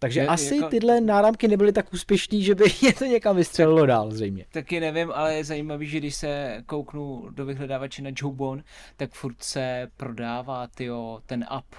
Takže 0.05 0.21
je, 0.21 0.27
asi 0.27 0.57
jako... 0.57 0.69
tyhle 0.69 1.01
náramky 1.01 1.49
nebyly 1.49 1.73
tak 1.73 1.93
úspěšný, 1.93 2.43
že 2.43 2.55
by 2.55 2.65
je 2.83 2.93
to 2.93 3.05
někam 3.05 3.37
vystřelilo 3.37 3.87
dál 3.87 4.11
zřejmě. 4.11 4.47
Taky 4.53 4.81
nevím, 4.81 5.13
ale 5.15 5.35
je 5.35 5.45
zajímavý, 5.45 5.87
že 5.87 5.99
když 5.99 6.15
se 6.15 6.63
kouknu 6.67 7.29
do 7.31 7.47
vyhledávače 7.47 8.03
na 8.03 8.11
Jobon, 8.17 8.63
tak 8.97 9.13
furt 9.13 9.43
se 9.43 9.89
prodává 9.97 10.67
tyjo, 10.67 11.21
ten 11.27 11.45
app. 11.49 11.75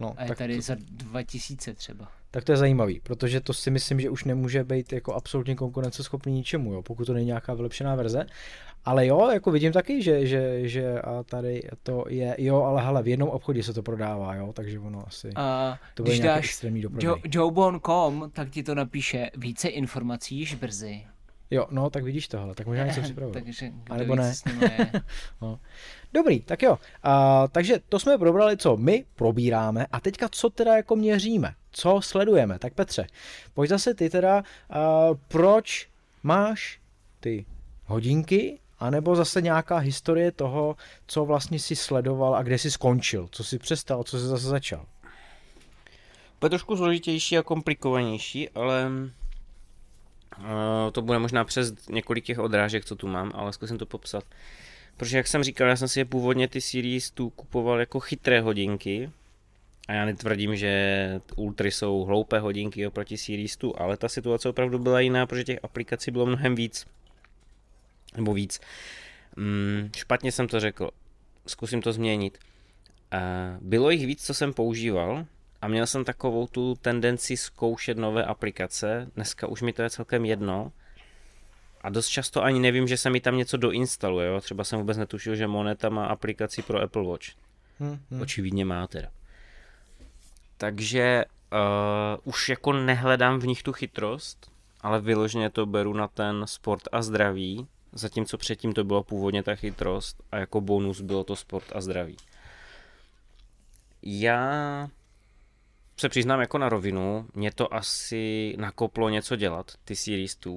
No, 0.00 0.14
a 0.16 0.24
je 0.24 0.34
tady 0.34 0.56
to... 0.56 0.62
za 0.62 0.76
2000 0.78 1.74
třeba 1.74 2.08
tak 2.36 2.44
to 2.44 2.52
je 2.52 2.56
zajímavý, 2.56 3.00
protože 3.00 3.40
to 3.40 3.52
si 3.52 3.70
myslím, 3.70 4.00
že 4.00 4.10
už 4.10 4.24
nemůže 4.24 4.64
být 4.64 4.92
jako 4.92 5.14
absolutně 5.14 5.54
konkurenceschopný 5.54 6.32
ničemu, 6.32 6.72
jo, 6.72 6.82
pokud 6.82 7.04
to 7.04 7.12
není 7.12 7.26
nějaká 7.26 7.54
vylepšená 7.54 7.94
verze. 7.94 8.26
Ale 8.84 9.06
jo, 9.06 9.30
jako 9.32 9.50
vidím 9.50 9.72
taky, 9.72 10.02
že, 10.02 10.26
že, 10.26 10.68
že 10.68 11.00
a 11.00 11.22
tady 11.22 11.62
to 11.82 12.04
je, 12.08 12.36
jo, 12.38 12.62
ale 12.62 12.82
hele, 12.82 13.02
v 13.02 13.08
jednom 13.08 13.28
obchodě 13.28 13.62
se 13.62 13.72
to 13.72 13.82
prodává, 13.82 14.34
jo, 14.34 14.52
takže 14.52 14.78
ono 14.78 15.06
asi 15.06 15.30
a 15.36 15.78
to 15.94 16.02
bude 16.02 16.18
nějaký 16.18 16.46
extrémní 16.46 16.82
jo, 17.00 17.16
Jobon.com, 17.24 18.30
tak 18.32 18.50
ti 18.50 18.62
to 18.62 18.74
napíše 18.74 19.30
více 19.36 19.68
informací 19.68 20.36
již 20.36 20.54
brzy. 20.54 21.02
Jo, 21.50 21.66
no, 21.70 21.90
tak 21.90 22.04
vidíš 22.04 22.28
tohle, 22.28 22.54
tak 22.54 22.66
možná 22.66 22.86
něco 22.86 23.00
připravuju. 23.02 23.34
takže 23.34 23.72
A 23.90 23.96
nebo 23.96 24.16
ne. 24.16 24.34
no. 25.42 25.60
Dobrý, 26.12 26.40
tak 26.40 26.62
jo. 26.62 26.78
A, 27.02 27.48
takže 27.48 27.80
to 27.88 27.98
jsme 27.98 28.18
probrali, 28.18 28.56
co 28.56 28.76
my 28.76 29.04
probíráme 29.14 29.86
a 29.92 30.00
teďka 30.00 30.28
co 30.28 30.50
teda 30.50 30.76
jako 30.76 30.96
měříme, 30.96 31.54
co 31.76 32.00
sledujeme. 32.02 32.58
Tak 32.58 32.74
Petře, 32.74 33.06
pojď 33.54 33.70
zase 33.70 33.94
ty 33.94 34.10
teda, 34.10 34.38
a, 34.38 34.44
proč 35.28 35.88
máš 36.22 36.80
ty 37.20 37.46
hodinky, 37.84 38.58
anebo 38.78 39.16
zase 39.16 39.42
nějaká 39.42 39.78
historie 39.78 40.32
toho, 40.32 40.76
co 41.06 41.24
vlastně 41.24 41.58
si 41.58 41.76
sledoval 41.76 42.34
a 42.34 42.42
kde 42.42 42.58
si 42.58 42.70
skončil, 42.70 43.28
co 43.30 43.44
si 43.44 43.58
přestal, 43.58 44.04
co 44.04 44.18
si 44.18 44.26
zase 44.26 44.46
začal. 44.46 44.86
Bude 46.40 46.50
trošku 46.50 46.76
složitější 46.76 47.38
a 47.38 47.42
komplikovanější, 47.42 48.50
ale 48.50 48.90
Uh, 50.38 50.92
to 50.92 51.02
bude 51.02 51.18
možná 51.18 51.44
přes 51.44 51.72
několik 51.88 52.24
těch 52.24 52.38
odrážek, 52.38 52.84
co 52.84 52.96
tu 52.96 53.08
mám, 53.08 53.32
ale 53.34 53.52
zkusím 53.52 53.78
to 53.78 53.86
popsat. 53.86 54.24
Protože 54.96 55.16
jak 55.16 55.26
jsem 55.26 55.42
říkal, 55.42 55.68
já 55.68 55.76
jsem 55.76 55.88
si 55.88 56.00
je 56.00 56.04
původně 56.04 56.48
ty 56.48 56.60
Series 56.60 57.10
tu 57.10 57.30
kupoval 57.30 57.80
jako 57.80 58.00
chytré 58.00 58.40
hodinky, 58.40 59.10
a 59.88 59.92
já 59.92 60.04
netvrdím, 60.04 60.56
že 60.56 61.20
Ultry 61.36 61.70
jsou 61.70 62.04
hloupé 62.04 62.38
hodinky 62.38 62.86
oproti 62.86 63.18
Series 63.18 63.56
2, 63.56 63.72
ale 63.76 63.96
ta 63.96 64.08
situace 64.08 64.48
opravdu 64.48 64.78
byla 64.78 65.00
jiná, 65.00 65.26
protože 65.26 65.44
těch 65.44 65.58
aplikací 65.62 66.10
bylo 66.10 66.26
mnohem 66.26 66.54
víc. 66.54 66.86
Nebo 68.16 68.34
víc. 68.34 68.60
Hmm, 69.36 69.90
špatně 69.96 70.32
jsem 70.32 70.48
to 70.48 70.60
řekl. 70.60 70.90
Zkusím 71.46 71.82
to 71.82 71.92
změnit. 71.92 72.38
Bylo 73.60 73.90
jich 73.90 74.06
víc, 74.06 74.26
co 74.26 74.34
jsem 74.34 74.52
používal, 74.52 75.26
a 75.62 75.68
měl 75.68 75.86
jsem 75.86 76.04
takovou 76.04 76.46
tu 76.46 76.74
tendenci 76.74 77.36
zkoušet 77.36 77.98
nové 77.98 78.24
aplikace. 78.24 79.10
Dneska 79.14 79.46
už 79.46 79.62
mi 79.62 79.72
to 79.72 79.82
je 79.82 79.90
celkem 79.90 80.24
jedno. 80.24 80.72
A 81.80 81.90
dost 81.90 82.08
často 82.08 82.42
ani 82.42 82.60
nevím, 82.60 82.88
že 82.88 82.96
se 82.96 83.10
mi 83.10 83.20
tam 83.20 83.36
něco 83.36 83.56
doinstaluje. 83.56 84.28
Jo? 84.28 84.40
Třeba 84.40 84.64
jsem 84.64 84.78
vůbec 84.78 84.98
netušil, 84.98 85.36
že 85.36 85.46
Moneta 85.46 85.88
má 85.88 86.06
aplikaci 86.06 86.62
pro 86.62 86.82
Apple 86.82 87.02
Watch. 87.06 87.26
Hmm, 87.78 87.98
hmm. 88.10 88.20
Očividně 88.20 88.64
má 88.64 88.86
teda. 88.86 89.08
Takže 90.58 91.24
uh, 91.52 91.58
už 92.24 92.48
jako 92.48 92.72
nehledám 92.72 93.38
v 93.38 93.46
nich 93.46 93.62
tu 93.62 93.72
chytrost, 93.72 94.50
ale 94.80 95.00
vyloženě 95.00 95.50
to 95.50 95.66
beru 95.66 95.92
na 95.92 96.08
ten 96.08 96.46
sport 96.46 96.82
a 96.92 97.02
zdraví, 97.02 97.66
zatímco 97.92 98.38
předtím 98.38 98.72
to 98.72 98.84
bylo 98.84 99.02
původně 99.02 99.42
ta 99.42 99.54
chytrost 99.54 100.22
a 100.32 100.36
jako 100.36 100.60
bonus 100.60 101.00
bylo 101.00 101.24
to 101.24 101.36
sport 101.36 101.66
a 101.74 101.80
zdraví. 101.80 102.16
Já 104.02 104.88
se 105.96 106.08
přiznám 106.08 106.40
jako 106.40 106.58
na 106.58 106.68
rovinu, 106.68 107.26
mě 107.34 107.52
to 107.52 107.74
asi 107.74 108.54
nakoplo 108.58 109.08
něco 109.08 109.36
dělat, 109.36 109.72
ty 109.84 109.96
Series 109.96 110.36
2, 110.36 110.54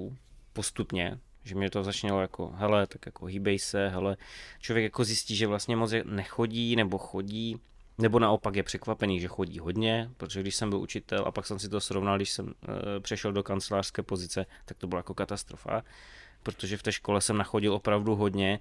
postupně, 0.52 1.18
že 1.44 1.54
mě 1.54 1.70
to 1.70 1.84
začalo 1.84 2.20
jako, 2.20 2.52
hele, 2.56 2.86
tak 2.86 3.06
jako 3.06 3.26
hýbej 3.26 3.58
se, 3.58 3.88
hele, 3.88 4.16
člověk 4.58 4.82
jako 4.82 5.04
zjistí, 5.04 5.36
že 5.36 5.46
vlastně 5.46 5.76
moc 5.76 5.92
nechodí 6.04 6.76
nebo 6.76 6.98
chodí, 6.98 7.60
nebo 8.00 8.18
naopak 8.18 8.56
je 8.56 8.62
překvapený, 8.62 9.20
že 9.20 9.28
chodí 9.28 9.58
hodně, 9.58 10.10
protože 10.16 10.40
když 10.40 10.54
jsem 10.54 10.70
byl 10.70 10.78
učitel 10.78 11.24
a 11.26 11.30
pak 11.30 11.46
jsem 11.46 11.58
si 11.58 11.68
to 11.68 11.80
srovnal, 11.80 12.16
když 12.16 12.30
jsem 12.30 12.54
e, 12.96 13.00
přešel 13.00 13.32
do 13.32 13.42
kancelářské 13.42 14.02
pozice, 14.02 14.46
tak 14.64 14.78
to 14.78 14.86
byla 14.86 14.98
jako 14.98 15.14
katastrofa, 15.14 15.82
protože 16.42 16.76
v 16.76 16.82
té 16.82 16.92
škole 16.92 17.20
jsem 17.20 17.36
nachodil 17.36 17.74
opravdu 17.74 18.16
hodně. 18.16 18.58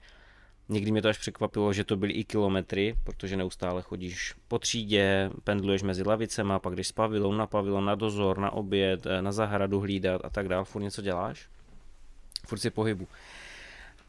Někdy 0.69 0.91
mě 0.91 1.01
to 1.01 1.09
až 1.09 1.17
překvapilo, 1.17 1.73
že 1.73 1.83
to 1.83 1.97
byly 1.97 2.13
i 2.13 2.23
kilometry, 2.23 2.95
protože 3.03 3.37
neustále 3.37 3.81
chodíš 3.81 4.35
po 4.47 4.59
třídě, 4.59 5.29
pendluješ 5.43 5.83
mezi 5.83 6.03
lavicema, 6.03 6.59
pak 6.59 6.75
jdeš 6.75 6.87
z 6.87 6.91
pavilon 6.91 7.37
na 7.37 7.47
pavilon, 7.47 7.85
na 7.85 7.95
dozor, 7.95 8.37
na 8.37 8.51
oběd, 8.51 9.05
eh, 9.05 9.21
na 9.21 9.31
zahradu 9.31 9.79
hlídat 9.79 10.21
a 10.23 10.29
tak 10.29 10.47
dále, 10.47 10.65
furt 10.65 10.81
něco 10.81 11.01
děláš, 11.01 11.49
furt 12.47 12.59
si 12.59 12.69
pohybu. 12.69 13.07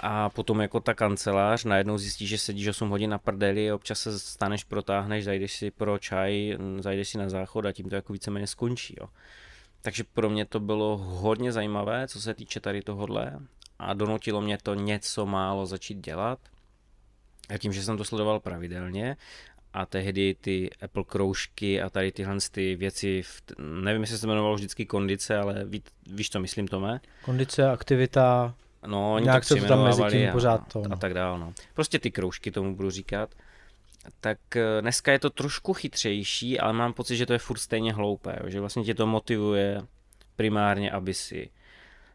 A 0.03 0.29
potom 0.29 0.61
jako 0.61 0.81
ta 0.81 0.95
kancelář, 0.95 1.65
najednou 1.65 1.99
zjistíš, 1.99 2.29
že 2.29 2.39
sedíš 2.39 2.69
8 2.69 2.89
hodin 2.89 3.11
na 3.11 3.19
prdeli, 3.19 3.73
občas 3.73 4.01
se 4.01 4.19
staneš, 4.19 4.65
protáhneš, 4.65 5.25
zajdeš 5.25 5.57
si 5.57 5.71
pro 5.71 5.99
čaj, 5.99 6.59
zajdeš 6.79 7.09
si 7.09 7.19
na 7.19 7.29
záchod 7.29 7.67
a 7.67 7.73
tím 7.73 7.89
to 7.89 7.95
jako 7.95 8.13
víceméně 8.13 8.47
skončí. 8.47 8.97
Jo. 9.01 9.09
Takže 9.83 10.05
pro 10.05 10.31
mě 10.31 10.47
to 10.47 10.61
bylo 10.61 10.97
hodně 10.97 11.53
zajímavé, 11.53 12.09
co 12.09 12.21
se 12.21 12.35
týče 12.35 12.61
tady 12.61 12.83
tohohle 12.83 13.39
a 13.79 13.95
donutilo 13.95 14.41
mě 14.41 14.59
to 14.59 14.75
něco 14.75 15.27
málo 15.27 15.67
začít 15.67 16.05
dělat. 16.05 16.39
A 17.49 17.59
tím, 17.59 17.73
že 17.73 17.83
jsem 17.83 17.97
to 17.97 18.05
sledoval 18.05 18.41
pravidelně 18.41 19.17
a 19.73 19.87
tehdy 19.87 20.37
ty 20.41 20.71
Apple 20.83 21.05
kroužky 21.05 21.83
a 21.83 21.91
tady 21.91 22.13
tyhle 22.13 22.37
ty 22.51 22.77
věci, 22.77 23.23
v, 23.23 23.43
nevím, 23.59 24.01
jestli 24.01 24.19
se 24.19 24.27
jmenovalo 24.27 24.55
vždycky 24.55 24.87
kondice, 24.87 25.39
ale 25.39 25.65
ví, 25.65 25.83
víš, 26.07 26.31
co 26.31 26.41
myslím, 26.41 26.69
Tome? 26.69 27.01
Kondice, 27.23 27.71
aktivita, 27.71 28.55
No, 28.87 29.15
oni 29.15 29.25
Nějak 29.25 29.49
to 29.49 29.55
se 29.55 29.61
to 29.61 29.67
tam 29.67 29.85
mezi 29.85 30.03
tím 30.11 30.29
a, 30.29 30.33
pořád 30.33 30.73
to. 30.73 30.83
No. 30.89 30.93
A 30.93 30.97
tak 30.97 31.15
dál, 31.15 31.39
no. 31.39 31.53
Prostě 31.75 31.99
ty 31.99 32.11
kroužky 32.11 32.51
tomu 32.51 32.77
budu 32.77 32.91
říkat. 32.91 33.35
Tak 34.21 34.57
eh, 34.57 34.81
dneska 34.81 35.13
je 35.13 35.19
to 35.19 35.31
trošku 35.31 35.73
chytřejší, 35.73 36.61
ale 36.61 36.73
mám 36.73 36.93
pocit, 36.93 37.17
že 37.17 37.27
to 37.27 37.33
je 37.33 37.39
furt 37.39 37.59
stejně 37.59 37.93
hloupé, 37.93 38.39
že 38.47 38.61
vlastně 38.61 38.85
tě 38.85 38.95
to 38.95 39.07
motivuje 39.07 39.83
primárně, 40.37 40.91
aby 40.91 41.15
si 41.15 41.51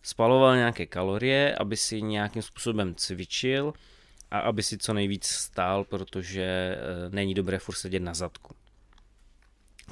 spaloval 0.03 0.55
nějaké 0.55 0.85
kalorie, 0.85 1.55
aby 1.55 1.77
si 1.77 2.01
nějakým 2.01 2.41
způsobem 2.41 2.95
cvičil 2.95 3.73
a 4.31 4.39
aby 4.39 4.63
si 4.63 4.77
co 4.77 4.93
nejvíc 4.93 5.25
stál, 5.25 5.83
protože 5.83 6.43
eh, 6.43 7.09
není 7.09 7.33
dobré 7.33 7.59
furt 7.59 7.75
sedět 7.75 7.99
na 7.99 8.13
zadku. 8.13 8.55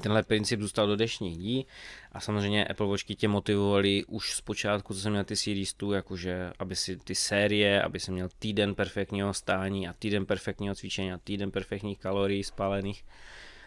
Tenhle 0.00 0.22
princip 0.22 0.60
zůstal 0.60 0.86
do 0.86 0.96
dnešních 0.96 1.36
dní 1.36 1.66
a 2.12 2.20
samozřejmě 2.20 2.64
Apple 2.64 2.86
Watchky 2.86 3.14
tě 3.14 3.28
motivovali 3.28 4.04
už 4.04 4.34
z 4.34 4.40
počátku, 4.40 4.94
co 4.94 5.00
jsem 5.00 5.12
měl 5.12 5.24
ty 5.24 5.36
series 5.36 5.74
tu, 5.74 5.92
jakože 5.92 6.52
aby 6.58 6.76
si 6.76 6.96
ty 6.96 7.14
série, 7.14 7.82
aby 7.82 8.00
jsem 8.00 8.14
měl 8.14 8.28
týden 8.38 8.74
perfektního 8.74 9.34
stání 9.34 9.88
a 9.88 9.92
týden 9.92 10.26
perfektního 10.26 10.74
cvičení 10.74 11.12
a 11.12 11.18
týden 11.18 11.50
perfektních 11.50 11.98
kalorií 11.98 12.44
spálených 12.44 13.04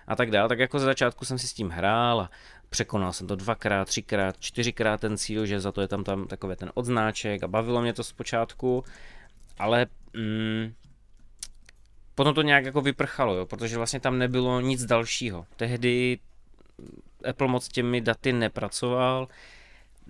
a 0.08 0.16
tak 0.16 0.32
dále. 0.32 0.50
Tak 0.50 0.60
jako 0.60 0.80
ze 0.80 0.86
začátku 0.86 1.26
jsem 1.26 1.40
si 1.40 1.48
s 1.48 1.54
tím 1.54 1.70
hrál 1.70 2.22
a 2.22 2.30
překonal 2.70 3.14
jsem 3.14 3.28
to 3.28 3.36
dvakrát, 3.36 3.88
třikrát, 3.88 4.40
čtyřikrát 4.40 5.02
ten 5.02 5.18
cíl, 5.18 5.46
že 5.46 5.60
za 5.60 5.72
to 5.72 5.82
je 5.82 5.88
tam, 5.88 6.04
tam 6.04 6.28
takový 6.28 6.56
ten 6.56 6.72
odznáček 6.74 7.44
a 7.44 7.48
bavilo 7.48 7.82
mě 7.82 7.94
to 7.94 8.04
zpočátku, 8.04 8.84
ale 9.60 9.86
mm, 10.14 10.74
potom 12.18 12.34
to 12.34 12.42
nějak 12.42 12.66
jako 12.66 12.82
vyprchalo, 12.82 13.36
jo, 13.36 13.46
protože 13.46 13.78
vlastně 13.78 14.00
tam 14.00 14.18
nebylo 14.18 14.62
nic 14.62 14.86
dalšího. 14.86 15.46
Tehdy 15.56 16.20
Apple 17.30 17.48
moc 17.48 17.68
těmi 17.68 18.02
daty 18.02 18.34
nepracoval, 18.34 19.28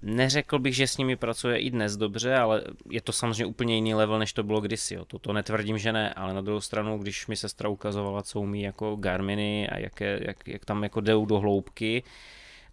Neřekl 0.02 0.60
bych, 0.60 0.76
že 0.76 0.88
s 0.88 0.98
nimi 0.98 1.16
pracuje 1.16 1.58
i 1.60 1.70
dnes 1.70 1.98
dobře, 1.98 2.36
ale 2.36 2.64
je 2.90 3.02
to 3.02 3.12
samozřejmě 3.12 3.46
úplně 3.46 3.76
jiný 3.76 3.94
level, 3.94 4.20
než 4.20 4.34
to 4.34 4.44
bylo 4.44 4.62
kdysi. 4.62 4.96
Jo. 4.96 5.06
To, 5.06 5.20
to 5.20 5.34
netvrdím, 5.34 5.78
že 5.78 5.94
ne, 5.94 6.14
ale 6.14 6.34
na 6.34 6.42
druhou 6.42 6.62
stranu, 6.62 6.98
když 6.98 7.28
mi 7.28 7.36
sestra 7.36 7.70
ukazovala, 7.70 8.24
co 8.24 8.40
umí 8.40 8.62
jako 8.62 8.96
Garminy 8.96 9.70
a 9.70 9.80
jak, 9.80 10.02
je, 10.02 10.20
jak, 10.28 10.48
jak 10.48 10.66
tam 10.66 10.84
jako 10.84 11.02
jdou 11.02 11.26
do 11.26 11.40
hloubky, 11.40 12.04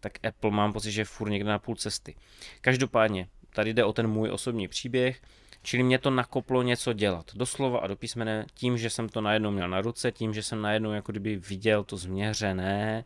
tak 0.00 0.12
Apple 0.26 0.50
mám 0.50 0.72
pocit, 0.72 0.90
že 0.90 1.00
je 1.00 1.04
furt 1.04 1.30
někde 1.30 1.50
na 1.50 1.58
půl 1.58 1.76
cesty. 1.76 2.14
Každopádně, 2.60 3.28
tady 3.54 3.74
jde 3.74 3.84
o 3.84 3.92
ten 3.92 4.08
můj 4.08 4.30
osobní 4.30 4.68
příběh. 4.68 5.20
Čili 5.64 5.82
mě 5.82 5.98
to 5.98 6.10
nakoplo 6.10 6.62
něco 6.62 6.92
dělat. 6.92 7.30
Doslova 7.34 7.78
a 7.78 7.86
do 7.86 7.96
písmene 7.96 8.46
tím, 8.54 8.78
že 8.78 8.90
jsem 8.90 9.08
to 9.08 9.20
najednou 9.20 9.50
měl 9.50 9.68
na 9.68 9.80
ruce, 9.80 10.12
tím, 10.12 10.34
že 10.34 10.42
jsem 10.42 10.62
najednou 10.62 10.92
jako 10.92 11.12
kdyby 11.12 11.36
viděl 11.36 11.84
to 11.84 11.96
změřené, 11.96 13.04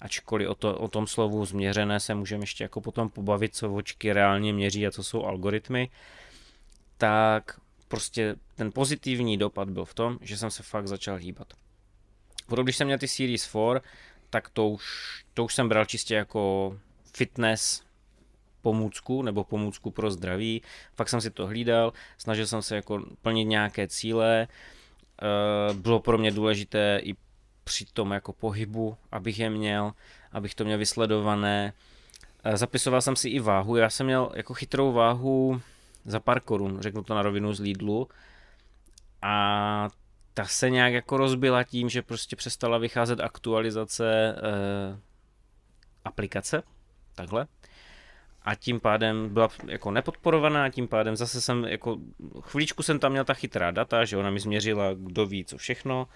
ačkoliv 0.00 0.48
o, 0.48 0.54
to, 0.54 0.78
o 0.78 0.88
tom 0.88 1.06
slovu 1.06 1.44
změřené 1.44 2.00
se 2.00 2.14
můžeme 2.14 2.42
ještě 2.42 2.64
jako 2.64 2.80
potom 2.80 3.08
pobavit, 3.08 3.54
co 3.54 3.74
očky 3.74 4.12
reálně 4.12 4.52
měří 4.52 4.86
a 4.86 4.90
co 4.90 5.02
jsou 5.02 5.24
algoritmy, 5.24 5.90
tak 6.98 7.60
prostě 7.88 8.34
ten 8.54 8.72
pozitivní 8.72 9.38
dopad 9.38 9.70
byl 9.70 9.84
v 9.84 9.94
tom, 9.94 10.18
že 10.20 10.36
jsem 10.36 10.50
se 10.50 10.62
fakt 10.62 10.88
začal 10.88 11.16
hýbat. 11.16 11.52
Potom, 12.46 12.64
když 12.64 12.76
jsem 12.76 12.86
měl 12.86 12.98
ty 12.98 13.08
Series 13.08 13.48
4, 13.48 13.58
tak 14.30 14.48
to 14.48 14.68
už, 14.68 14.84
to 15.34 15.44
už 15.44 15.54
jsem 15.54 15.68
bral 15.68 15.84
čistě 15.84 16.14
jako 16.14 16.74
fitness 17.16 17.82
pomůcku 18.62 19.22
nebo 19.22 19.44
pomůcku 19.44 19.90
pro 19.90 20.10
zdraví. 20.10 20.62
Fakt 20.94 21.08
jsem 21.08 21.20
si 21.20 21.30
to 21.30 21.46
hlídal, 21.46 21.92
snažil 22.18 22.46
jsem 22.46 22.62
se 22.62 22.76
jako 22.76 23.02
plnit 23.22 23.44
nějaké 23.44 23.88
cíle. 23.88 24.48
Eh, 25.22 25.74
bylo 25.74 26.00
pro 26.00 26.18
mě 26.18 26.30
důležité 26.30 27.00
i 27.02 27.14
při 27.64 27.84
tom 27.92 28.10
jako 28.10 28.32
pohybu, 28.32 28.96
abych 29.12 29.38
je 29.38 29.50
měl, 29.50 29.92
abych 30.32 30.54
to 30.54 30.64
měl 30.64 30.78
vysledované. 30.78 31.72
Eh, 32.44 32.56
zapisoval 32.56 33.00
jsem 33.00 33.16
si 33.16 33.28
i 33.28 33.40
váhu, 33.40 33.76
já 33.76 33.90
jsem 33.90 34.06
měl 34.06 34.32
jako 34.34 34.54
chytrou 34.54 34.92
váhu 34.92 35.60
za 36.04 36.20
pár 36.20 36.40
korun, 36.40 36.80
řeknu 36.80 37.02
to 37.02 37.14
na 37.14 37.22
rovinu 37.22 37.52
z 37.54 37.60
Lidlu. 37.60 38.08
A 39.22 39.88
ta 40.34 40.44
se 40.44 40.70
nějak 40.70 40.92
jako 40.92 41.16
rozbila 41.16 41.64
tím, 41.64 41.88
že 41.88 42.02
prostě 42.02 42.36
přestala 42.36 42.78
vycházet 42.78 43.20
aktualizace 43.20 44.36
eh, 44.36 44.98
aplikace, 46.04 46.62
takhle 47.14 47.46
a 48.44 48.54
tím 48.54 48.80
pádem 48.80 49.28
byla 49.28 49.48
jako 49.66 49.90
nepodporovaná, 49.90 50.70
tím 50.70 50.88
pádem 50.88 51.16
zase 51.16 51.40
jsem 51.40 51.64
jako, 51.64 51.98
chvíličku 52.40 52.82
jsem 52.82 52.98
tam 52.98 53.12
měl 53.12 53.24
ta 53.24 53.34
chytrá 53.34 53.70
data, 53.70 54.04
že 54.04 54.16
ona 54.16 54.30
mi 54.30 54.40
změřila, 54.40 54.94
kdo 54.94 55.26
ví 55.26 55.44
co 55.44 55.58
všechno, 55.58 56.08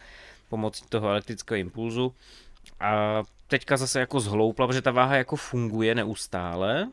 pomocí 0.48 0.84
toho 0.88 1.08
elektrického 1.08 1.58
impulzu. 1.58 2.14
A 2.80 3.22
teďka 3.46 3.76
zase 3.76 4.00
jako 4.00 4.20
zhloupla, 4.20 4.66
protože 4.66 4.82
ta 4.82 4.90
váha 4.90 5.16
jako 5.16 5.36
funguje 5.36 5.94
neustále, 5.94 6.88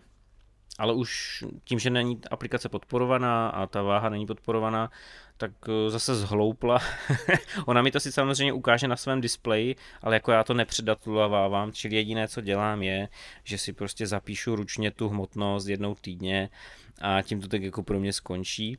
ale 0.80 0.94
už 0.94 1.44
tím, 1.64 1.80
že 1.80 1.90
není 1.90 2.20
aplikace 2.32 2.70
podporovaná 2.70 3.50
a 3.50 3.68
ta 3.68 3.82
váha 3.82 4.10
není 4.10 4.26
podporovaná, 4.26 4.92
tak 5.38 5.52
eh, 5.68 5.90
zase 5.90 6.16
zhloupla. 6.16 6.80
Ona 7.66 7.82
mi 7.82 7.92
to 7.92 8.00
si 8.00 8.12
samozřejmě 8.12 8.54
ukáže 8.54 8.88
na 8.88 8.96
svém 8.96 9.22
displeji, 9.22 9.76
ale 10.02 10.16
jako 10.16 10.32
já 10.32 10.44
to 10.44 10.54
nepředatlovávám, 10.54 11.72
čili 11.72 11.96
jediné, 11.96 12.28
co 12.28 12.42
dělám 12.42 12.84
je, 12.84 13.08
že 13.44 13.58
si 13.58 13.74
prostě 13.74 14.08
zapíšu 14.08 14.56
ručně 14.56 14.92
tu 14.92 15.10
hmotnost 15.10 15.68
jednou 15.68 15.96
týdně 15.96 16.50
a 17.02 17.22
tím 17.22 17.42
to 17.42 17.48
tak 17.48 17.62
jako 17.62 17.84
pro 17.84 18.00
mě 18.00 18.14
skončí 18.14 18.78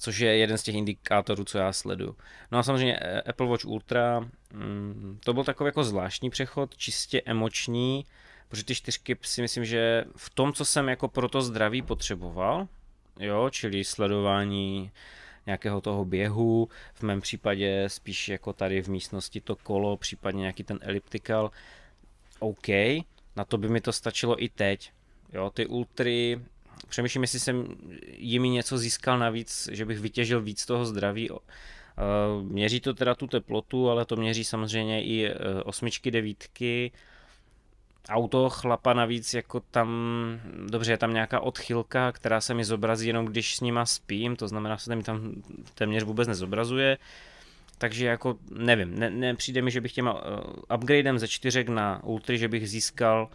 což 0.00 0.18
je 0.18 0.36
jeden 0.36 0.58
z 0.58 0.62
těch 0.62 0.74
indikátorů, 0.74 1.44
co 1.44 1.58
já 1.58 1.72
sleduju. 1.72 2.16
No 2.52 2.58
a 2.58 2.62
samozřejmě 2.62 2.98
eh, 3.00 3.22
Apple 3.22 3.46
Watch 3.46 3.64
Ultra, 3.64 4.20
mm, 4.52 5.18
to 5.24 5.34
byl 5.34 5.44
takový 5.44 5.68
jako 5.68 5.84
zvláštní 5.84 6.30
přechod, 6.30 6.76
čistě 6.76 7.22
emoční, 7.24 8.06
protože 8.50 8.64
ty 8.64 8.74
čtyřky 8.74 9.16
si 9.22 9.42
myslím, 9.42 9.64
že 9.64 10.04
v 10.16 10.30
tom, 10.30 10.52
co 10.52 10.64
jsem 10.64 10.88
jako 10.88 11.08
pro 11.08 11.28
to 11.28 11.42
zdraví 11.42 11.82
potřeboval, 11.82 12.68
jo, 13.20 13.50
čili 13.50 13.84
sledování 13.84 14.90
nějakého 15.46 15.80
toho 15.80 16.04
běhu, 16.04 16.68
v 16.94 17.02
mém 17.02 17.20
případě 17.20 17.84
spíš 17.88 18.28
jako 18.28 18.52
tady 18.52 18.82
v 18.82 18.88
místnosti 18.88 19.40
to 19.40 19.56
kolo, 19.56 19.96
případně 19.96 20.40
nějaký 20.40 20.64
ten 20.64 20.78
elliptical, 20.82 21.50
OK, 22.38 22.68
na 23.36 23.44
to 23.48 23.58
by 23.58 23.68
mi 23.68 23.80
to 23.80 23.92
stačilo 23.92 24.42
i 24.42 24.48
teď. 24.48 24.92
Jo, 25.32 25.50
ty 25.50 25.66
ultry, 25.66 26.40
přemýšlím, 26.88 27.22
jestli 27.22 27.40
jsem 27.40 27.76
jimi 28.06 28.48
něco 28.48 28.78
získal 28.78 29.18
navíc, 29.18 29.68
že 29.72 29.84
bych 29.84 29.98
vytěžil 29.98 30.40
víc 30.40 30.66
toho 30.66 30.86
zdraví. 30.86 31.28
Měří 32.42 32.80
to 32.80 32.94
teda 32.94 33.14
tu 33.14 33.26
teplotu, 33.26 33.90
ale 33.90 34.04
to 34.04 34.16
měří 34.16 34.44
samozřejmě 34.44 35.04
i 35.04 35.26
e, 35.26 35.34
osmičky, 35.62 36.10
devítky, 36.10 36.92
auto 38.10 38.50
chlapa 38.50 38.94
navíc 38.94 39.34
jako 39.34 39.60
tam, 39.60 39.88
dobře, 40.66 40.92
je 40.92 40.98
tam 40.98 41.12
nějaká 41.12 41.40
odchylka, 41.40 42.12
která 42.12 42.40
se 42.40 42.54
mi 42.54 42.64
zobrazí 42.64 43.06
jenom 43.06 43.26
když 43.26 43.56
s 43.56 43.60
nima 43.60 43.86
spím, 43.86 44.36
to 44.36 44.48
znamená, 44.48 44.76
že 44.76 44.82
se 44.82 44.96
mi 44.96 45.02
tam 45.02 45.32
téměř 45.74 46.02
vůbec 46.02 46.28
nezobrazuje, 46.28 46.98
takže 47.78 48.06
jako 48.06 48.36
nevím, 48.50 48.98
ne, 48.98 49.10
nepřijde 49.10 49.62
mi, 49.62 49.70
že 49.70 49.80
bych 49.80 49.92
těma 49.92 50.12
uh, 50.12 50.40
upgradem 50.76 51.18
ze 51.18 51.28
čtyřek 51.28 51.68
na 51.68 52.04
Ultra, 52.04 52.36
že 52.36 52.48
bych 52.48 52.68
získal 52.68 53.28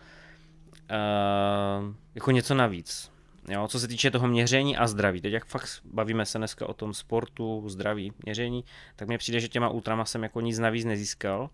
uh, 0.91 1.95
jako 2.15 2.31
něco 2.31 2.55
navíc. 2.55 3.11
Jo, 3.49 3.67
co 3.67 3.79
se 3.79 3.87
týče 3.87 4.11
toho 4.11 4.27
měření 4.27 4.77
a 4.77 4.87
zdraví, 4.87 5.21
teď 5.21 5.33
jak 5.33 5.45
fakt 5.45 5.69
bavíme 5.85 6.25
se 6.25 6.37
dneska 6.37 6.69
o 6.69 6.73
tom 6.73 6.93
sportu, 6.93 7.69
zdraví, 7.69 8.13
měření, 8.25 8.63
tak 8.95 9.07
mně 9.07 9.17
přijde, 9.17 9.39
že 9.39 9.47
těma 9.47 9.69
ultrama 9.69 10.05
jsem 10.05 10.23
jako 10.23 10.41
nic 10.41 10.59
navíc 10.59 10.85
nezískal 10.85 11.49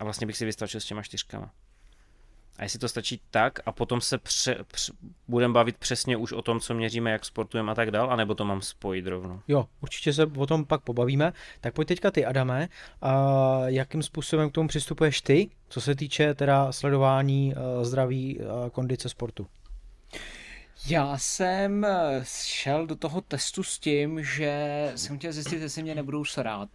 a 0.00 0.04
vlastně 0.04 0.26
bych 0.26 0.36
si 0.36 0.44
vystačil 0.44 0.80
s 0.80 0.84
těma 0.84 1.02
čtyřkama. 1.02 1.50
A 2.58 2.62
jestli 2.62 2.78
to 2.78 2.88
stačí 2.88 3.20
tak 3.30 3.60
a 3.66 3.72
potom 3.72 4.00
se 4.00 4.18
pře, 4.18 4.56
pře, 4.66 4.92
budeme 5.28 5.54
bavit 5.54 5.76
přesně 5.76 6.16
už 6.16 6.32
o 6.32 6.42
tom, 6.42 6.60
co 6.60 6.74
měříme, 6.74 7.10
jak 7.10 7.24
sportujeme 7.24 7.72
a 7.72 7.74
tak 7.74 7.90
dál, 7.90 8.12
anebo 8.12 8.34
to 8.34 8.44
mám 8.44 8.62
spojit 8.62 9.06
rovnou? 9.06 9.40
Jo, 9.48 9.68
určitě 9.80 10.12
se 10.12 10.26
o 10.26 10.46
tom 10.46 10.64
pak 10.64 10.80
pobavíme. 10.80 11.32
Tak 11.60 11.74
pojď 11.74 11.88
teďka 11.88 12.10
ty, 12.10 12.26
Adame, 12.26 12.68
a 13.02 13.58
jakým 13.66 14.02
způsobem 14.02 14.50
k 14.50 14.52
tomu 14.52 14.68
přistupuješ 14.68 15.20
ty, 15.20 15.50
co 15.68 15.80
se 15.80 15.94
týče 15.94 16.34
teda 16.34 16.72
sledování 16.72 17.54
uh, 17.54 17.84
zdraví 17.84 18.38
uh, 18.38 18.68
kondice 18.70 19.08
sportu? 19.08 19.46
Já 20.86 21.18
jsem 21.18 21.84
eh, 21.84 22.22
šel 22.44 22.86
do 22.86 22.96
toho 22.96 23.20
testu 23.20 23.62
s 23.62 23.78
tím, 23.78 24.24
že 24.24 24.92
jsem 24.96 25.18
chtěl 25.18 25.32
zjistit, 25.32 25.62
jestli 25.62 25.82
mě 25.82 25.94
nebudou 25.94 26.24
srát 26.24 26.68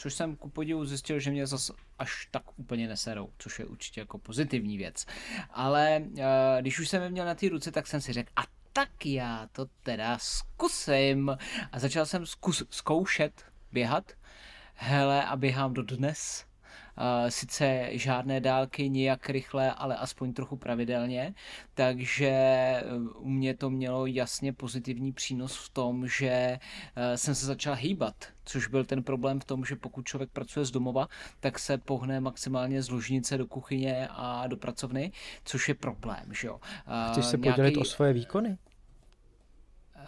což 0.00 0.14
jsem 0.14 0.36
ku 0.36 0.48
podivu 0.48 0.84
zjistil, 0.84 1.18
že 1.18 1.30
mě 1.30 1.46
zase 1.46 1.72
až 2.00 2.28
tak 2.30 2.58
úplně 2.58 2.88
neserou, 2.88 3.32
což 3.38 3.58
je 3.58 3.64
určitě 3.64 4.00
jako 4.00 4.18
pozitivní 4.18 4.78
věc. 4.78 5.06
Ale 5.50 6.02
uh, 6.04 6.20
když 6.60 6.78
už 6.78 6.88
jsem 6.88 7.02
je 7.02 7.10
měl 7.10 7.26
na 7.26 7.34
té 7.34 7.48
ruce, 7.48 7.72
tak 7.72 7.86
jsem 7.86 8.00
si 8.00 8.12
řekl, 8.12 8.32
a 8.36 8.42
tak 8.72 9.06
já 9.06 9.48
to 9.52 9.66
teda 9.82 10.18
zkusím. 10.18 11.36
A 11.72 11.78
začal 11.78 12.06
jsem 12.06 12.26
zkus, 12.26 12.62
zkoušet 12.70 13.44
běhat. 13.72 14.12
Hele, 14.74 15.24
a 15.24 15.36
běhám 15.36 15.74
do 15.74 15.82
dnes 15.82 16.49
sice 17.28 17.88
žádné 17.92 18.40
dálky 18.40 18.88
nijak 18.88 19.30
rychle, 19.30 19.72
ale 19.72 19.96
aspoň 19.96 20.32
trochu 20.32 20.56
pravidelně, 20.56 21.34
takže 21.74 22.28
eh, 22.28 22.84
u 23.18 23.28
mě 23.28 23.56
to 23.56 23.70
mělo 23.70 24.06
jasně 24.06 24.52
pozitivní 24.52 25.12
přínos 25.12 25.56
v 25.56 25.68
tom, 25.68 26.08
že 26.08 26.58
eh, 26.96 27.16
jsem 27.16 27.34
se 27.34 27.46
začal 27.46 27.74
hýbat, 27.74 28.14
což 28.44 28.66
byl 28.66 28.84
ten 28.84 29.02
problém 29.02 29.40
v 29.40 29.44
tom, 29.44 29.64
že 29.64 29.76
pokud 29.76 30.06
člověk 30.06 30.30
pracuje 30.30 30.64
z 30.64 30.70
domova, 30.70 31.08
tak 31.40 31.58
se 31.58 31.78
pohne 31.78 32.20
maximálně 32.20 32.82
z 32.82 32.90
ložnice 32.90 33.38
do 33.38 33.46
kuchyně 33.46 34.08
a 34.10 34.46
do 34.46 34.56
pracovny, 34.56 35.12
což 35.44 35.68
je 35.68 35.74
problém, 35.74 36.34
že 36.34 36.48
jo. 36.48 36.60
Chceš 37.10 37.24
se 37.24 37.36
Nějaký... 37.36 37.56
podělit 37.56 37.76
o 37.76 37.84
svoje 37.84 38.12
výkony? 38.12 38.58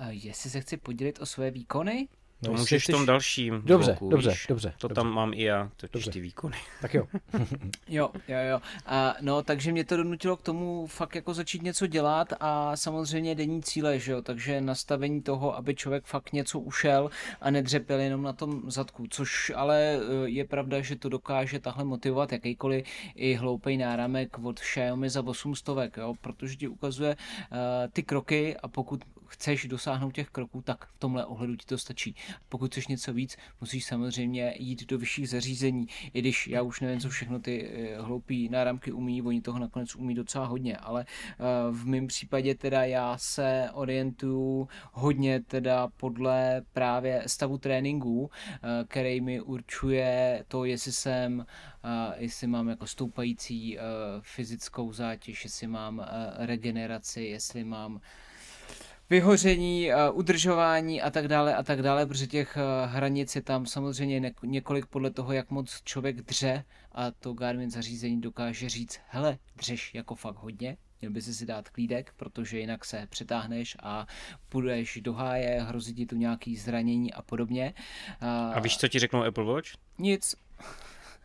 Jestli 0.08 0.50
se 0.50 0.60
chci 0.60 0.76
podělit 0.76 1.20
o 1.20 1.26
svoje 1.26 1.50
výkony? 1.50 2.08
No, 2.42 2.52
to 2.52 2.58
můžeš 2.58 2.84
v 2.88 2.90
tom 2.90 3.06
dalším 3.06 3.62
Dobře, 3.64 3.90
bloku, 3.90 4.08
dobře, 4.08 4.30
víš? 4.30 4.46
dobře. 4.48 4.74
To 4.78 4.88
dobře. 4.88 4.94
tam 4.94 5.14
mám 5.14 5.34
i 5.34 5.42
já, 5.42 5.70
totiž 5.76 5.92
dobře. 5.92 6.10
ty 6.10 6.20
výkony. 6.20 6.56
Tak 6.80 6.94
jo. 6.94 7.06
jo, 7.88 8.10
jo, 8.28 8.38
jo. 8.50 8.60
A, 8.86 9.14
no, 9.20 9.42
takže 9.42 9.72
mě 9.72 9.84
to 9.84 9.96
donutilo 9.96 10.36
k 10.36 10.42
tomu 10.42 10.86
fakt 10.86 11.14
jako 11.14 11.34
začít 11.34 11.62
něco 11.62 11.86
dělat 11.86 12.32
a 12.40 12.76
samozřejmě 12.76 13.34
denní 13.34 13.62
cíle, 13.62 13.98
že 13.98 14.12
jo, 14.12 14.22
takže 14.22 14.60
nastavení 14.60 15.22
toho, 15.22 15.56
aby 15.56 15.74
člověk 15.74 16.04
fakt 16.04 16.32
něco 16.32 16.60
ušel 16.60 17.10
a 17.40 17.50
nedřepil 17.50 18.00
jenom 18.00 18.22
na 18.22 18.32
tom 18.32 18.70
zadku, 18.70 19.06
což 19.10 19.52
ale 19.56 19.96
eh, 19.96 20.00
je 20.24 20.44
pravda, 20.44 20.80
že 20.80 20.96
to 20.96 21.08
dokáže 21.08 21.60
tahle 21.60 21.84
motivovat 21.84 22.32
jakýkoliv 22.32 22.84
i 23.14 23.34
hloupej 23.34 23.76
náramek 23.76 24.38
od 24.38 24.60
Xiaomi 24.60 25.10
za 25.10 25.26
800, 25.26 25.96
jo, 25.96 26.14
protože 26.20 26.56
ti 26.56 26.68
ukazuje 26.68 27.16
uh, 27.16 27.56
ty 27.92 28.02
kroky 28.02 28.56
a 28.56 28.68
pokud 28.68 29.04
chceš 29.32 29.66
dosáhnout 29.66 30.14
těch 30.14 30.30
kroků, 30.30 30.62
tak 30.62 30.86
v 30.86 30.98
tomhle 30.98 31.24
ohledu 31.24 31.56
ti 31.56 31.66
to 31.66 31.78
stačí. 31.78 32.14
Pokud 32.48 32.70
chceš 32.70 32.86
něco 32.86 33.12
víc, 33.12 33.36
musíš 33.60 33.84
samozřejmě 33.84 34.54
jít 34.58 34.86
do 34.86 34.98
vyšších 34.98 35.28
zařízení, 35.28 35.86
i 36.14 36.18
když 36.18 36.46
já 36.46 36.62
už 36.62 36.80
nevím, 36.80 37.00
co 37.00 37.08
všechno 37.08 37.38
ty 37.40 37.68
eh, 37.68 38.02
hloupý 38.02 38.48
náramky 38.48 38.92
umí, 38.92 39.22
oni 39.22 39.40
toho 39.40 39.58
nakonec 39.58 39.96
umí 39.96 40.14
docela 40.14 40.46
hodně, 40.46 40.76
ale 40.76 41.04
eh, 41.08 41.34
v 41.70 41.86
mém 41.86 42.06
případě 42.06 42.54
teda 42.54 42.84
já 42.84 43.18
se 43.18 43.68
orientuju 43.72 44.68
hodně 44.92 45.40
teda 45.40 45.88
podle 45.96 46.62
právě 46.72 47.22
stavu 47.26 47.58
tréninku, 47.58 48.30
eh, 48.30 48.84
který 48.88 49.20
mi 49.20 49.40
určuje 49.40 50.44
to, 50.48 50.64
jestli 50.64 50.92
jsem 50.92 51.46
jestli 52.16 52.46
mám 52.46 52.68
jako 52.68 52.86
stoupající 52.86 53.78
fyzickou 54.20 54.92
zátěž, 54.92 55.44
jestli 55.44 55.66
mám 55.66 56.06
regeneraci, 56.38 57.22
jestli 57.22 57.64
mám 57.64 58.00
vyhoření, 59.12 59.90
udržování 60.12 61.02
a 61.02 61.10
tak 61.10 61.28
dále 61.28 61.54
a 61.54 61.62
tak 61.62 61.82
dále, 61.82 62.06
protože 62.06 62.26
těch 62.26 62.58
hranic 62.86 63.36
je 63.36 63.42
tam 63.42 63.66
samozřejmě 63.66 64.32
několik 64.42 64.86
podle 64.86 65.10
toho, 65.10 65.32
jak 65.32 65.50
moc 65.50 65.82
člověk 65.84 66.22
dře 66.22 66.64
a 66.92 67.10
to 67.10 67.32
Garmin 67.32 67.70
zařízení 67.70 68.20
dokáže 68.20 68.68
říct, 68.68 69.00
hele, 69.08 69.38
dřeš 69.56 69.94
jako 69.94 70.14
fakt 70.14 70.36
hodně, 70.36 70.76
měl 71.00 71.12
by 71.12 71.22
si 71.22 71.46
dát 71.46 71.68
klídek, 71.68 72.12
protože 72.16 72.58
jinak 72.58 72.84
se 72.84 73.06
přetáhneš 73.10 73.76
a 73.82 74.06
půjdeš 74.48 74.98
do 75.02 75.12
háje, 75.12 75.62
hrozí 75.62 75.94
ti 75.94 76.06
tu 76.06 76.16
nějaký 76.16 76.56
zranění 76.56 77.12
a 77.12 77.22
podobně. 77.22 77.74
A 78.54 78.60
víš, 78.60 78.78
co 78.78 78.88
ti 78.88 78.98
řeknou 78.98 79.24
Apple 79.24 79.44
Watch? 79.44 79.68
Nic. 79.98 80.34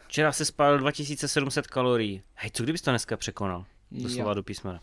Včera 0.07 0.31
se 0.31 0.45
spálil 0.45 0.79
2700 0.79 1.67
kalorií. 1.67 2.21
Hej, 2.35 2.51
co 2.51 2.63
kdybys 2.63 2.81
to 2.81 2.91
dneska 2.91 3.17
překonal? 3.17 3.65
Doslova 3.91 4.33
do 4.33 4.43
písmena. 4.43 4.79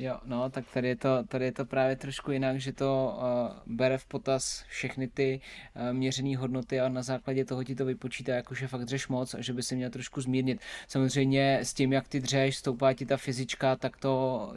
Jo, 0.00 0.18
no, 0.24 0.50
tak 0.50 0.64
tady 0.74 0.88
je 0.88 0.96
to, 0.96 1.24
tady 1.28 1.44
je 1.44 1.52
to 1.52 1.64
právě 1.64 1.96
trošku 1.96 2.30
jinak, 2.32 2.60
že 2.60 2.72
to 2.72 3.18
uh, 3.18 3.74
bere 3.76 3.98
v 3.98 4.06
potaz 4.06 4.64
všechny 4.68 5.08
ty 5.08 5.40
uh, 5.74 5.92
měřené 5.92 6.36
hodnoty 6.36 6.80
a 6.80 6.88
na 6.88 7.02
základě 7.02 7.44
toho 7.44 7.64
ti 7.64 7.74
to 7.74 7.84
vypočítá, 7.84 8.34
jakože 8.34 8.68
fakt 8.68 8.84
dřeš 8.84 9.08
moc 9.08 9.34
a 9.34 9.40
že 9.40 9.52
by 9.52 9.62
si 9.62 9.76
měl 9.76 9.90
trošku 9.90 10.20
zmírnit. 10.20 10.60
Samozřejmě 10.88 11.58
s 11.62 11.74
tím, 11.74 11.92
jak 11.92 12.08
ty 12.08 12.20
dřeš, 12.20 12.56
stoupá 12.56 12.92
ti 12.92 13.06
ta 13.06 13.16
fyzička, 13.16 13.76
tak 13.76 13.96
to 13.96 14.54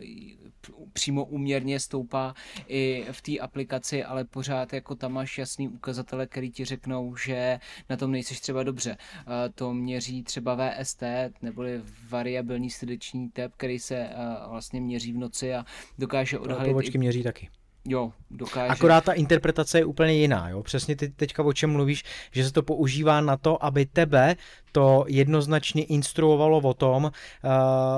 přímo 0.94 1.26
uměrně 1.26 1.80
stoupá 1.80 2.34
i 2.68 3.06
v 3.12 3.22
té 3.22 3.39
aplikaci, 3.39 4.04
ale 4.04 4.26
pořád 4.26 4.74
jako 4.74 4.96
tam 4.96 5.14
máš 5.14 5.38
jasný 5.38 5.70
ukazatele, 5.70 6.28
který 6.28 6.52
ti 6.52 6.66
řeknou, 6.66 7.16
že 7.16 7.60
na 7.89 7.98
tom 7.98 8.12
nejseš 8.12 8.39
třeba 8.39 8.64
dobře. 8.64 8.98
Uh, 9.28 9.34
to 9.56 9.74
měří 9.74 10.24
třeba 10.24 10.56
VST, 10.56 11.04
neboli 11.42 11.82
variabilní 12.10 12.70
srdeční 12.70 13.30
tep, 13.30 13.54
který 13.58 13.80
se 13.80 14.10
uh, 14.10 14.52
vlastně 14.52 14.82
měří 14.82 15.14
v 15.14 15.18
noci 15.32 15.53
a 15.55 15.65
dokáže 15.99 16.39
odhalit... 16.39 16.67
Pobočky 16.67 16.95
i... 16.95 16.97
měří 16.97 17.23
taky. 17.23 17.49
Jo, 17.88 18.11
dokáže. 18.32 18.67
Akorát 18.67 19.03
ta 19.03 19.13
interpretace 19.13 19.79
je 19.79 19.86
úplně 19.86 20.13
jiná, 20.13 20.49
jo. 20.49 20.63
Přesně 20.63 20.95
ty 20.95 21.09
teďka 21.09 21.43
o 21.43 21.53
čem 21.53 21.71
mluvíš, 21.71 22.03
že 22.32 22.45
se 22.45 22.51
to 22.51 22.63
používá 22.63 23.21
na 23.21 23.38
to, 23.38 23.65
aby 23.65 23.86
tebe 23.86 24.36
to 24.71 25.05
jednoznačně 25.07 25.84
instruovalo 25.84 26.57
o 26.57 26.73
tom, 26.73 27.03
uh, 27.03 27.11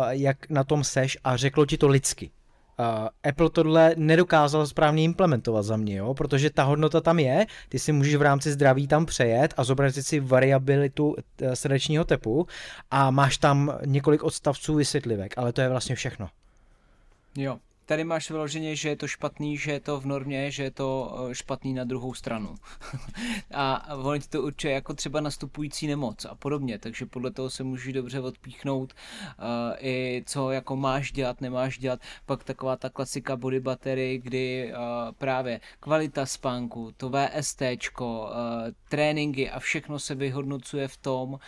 jak 0.09 0.49
na 0.49 0.63
tom 0.63 0.83
seš 0.83 1.17
a 1.23 1.37
řeklo 1.37 1.65
ti 1.65 1.77
to 1.77 1.87
lidsky. 1.87 2.31
Uh, 2.79 3.07
Apple 3.29 3.49
tohle 3.49 3.93
nedokázal 3.97 4.67
správně 4.67 5.03
implementovat 5.03 5.63
za 5.63 5.77
mě, 5.77 5.95
jo? 5.95 6.13
protože 6.13 6.49
ta 6.49 6.63
hodnota 6.63 7.01
tam 7.01 7.19
je, 7.19 7.45
ty 7.69 7.79
si 7.79 7.91
můžeš 7.91 8.15
v 8.15 8.21
rámci 8.21 8.51
zdraví 8.51 8.87
tam 8.87 9.05
přejet 9.05 9.53
a 9.57 9.63
zobrazit 9.63 10.05
si 10.05 10.19
variabilitu 10.19 11.15
srdečního 11.53 12.05
tepu 12.05 12.47
a 12.91 13.11
máš 13.11 13.37
tam 13.37 13.77
několik 13.85 14.23
odstavců 14.23 14.75
vysvětlivek, 14.75 15.33
ale 15.37 15.53
to 15.53 15.61
je 15.61 15.69
vlastně 15.69 15.95
všechno. 15.95 16.29
Jo, 17.35 17.59
tady 17.85 18.03
máš 18.03 18.31
vyloženě, 18.31 18.75
že 18.75 18.89
je 18.89 18.95
to 18.95 19.07
špatný, 19.07 19.57
že 19.57 19.71
je 19.71 19.79
to 19.79 19.99
v 19.99 20.05
normě, 20.05 20.51
že 20.51 20.63
je 20.63 20.71
to 20.71 21.17
eh, 21.29 21.35
špatný 21.35 21.73
na 21.73 21.83
druhou 21.83 22.13
stranu. 22.13 22.55
a 23.53 23.95
on 23.95 24.19
ti 24.19 24.27
to 24.27 24.41
určuje 24.41 24.73
jako 24.73 24.93
třeba 24.93 25.21
nastupující 25.21 25.87
nemoc 25.87 26.25
a 26.25 26.35
podobně, 26.35 26.79
takže 26.79 27.05
podle 27.05 27.31
toho 27.31 27.49
se 27.49 27.63
můžeš 27.63 27.93
dobře 27.93 28.19
odpíchnout 28.19 28.93
uh, 28.93 29.45
i 29.79 30.23
co 30.25 30.51
jako 30.51 30.75
máš 30.75 31.11
dělat, 31.11 31.41
nemáš 31.41 31.77
dělat. 31.77 31.99
Pak 32.25 32.43
taková 32.43 32.75
ta 32.75 32.89
klasika 32.89 33.35
body 33.35 33.59
battery, 33.59 34.21
kdy 34.23 34.73
uh, 34.73 34.79
právě 35.17 35.61
kvalita 35.79 36.25
spánku, 36.25 36.91
to 36.97 37.09
VST, 37.09 37.61
uh, 38.01 38.07
tréninky 38.89 39.49
a 39.49 39.59
všechno 39.59 39.99
se 39.99 40.15
vyhodnocuje 40.15 40.87
v 40.87 40.97
tom, 40.97 41.33
uh, 41.33 41.39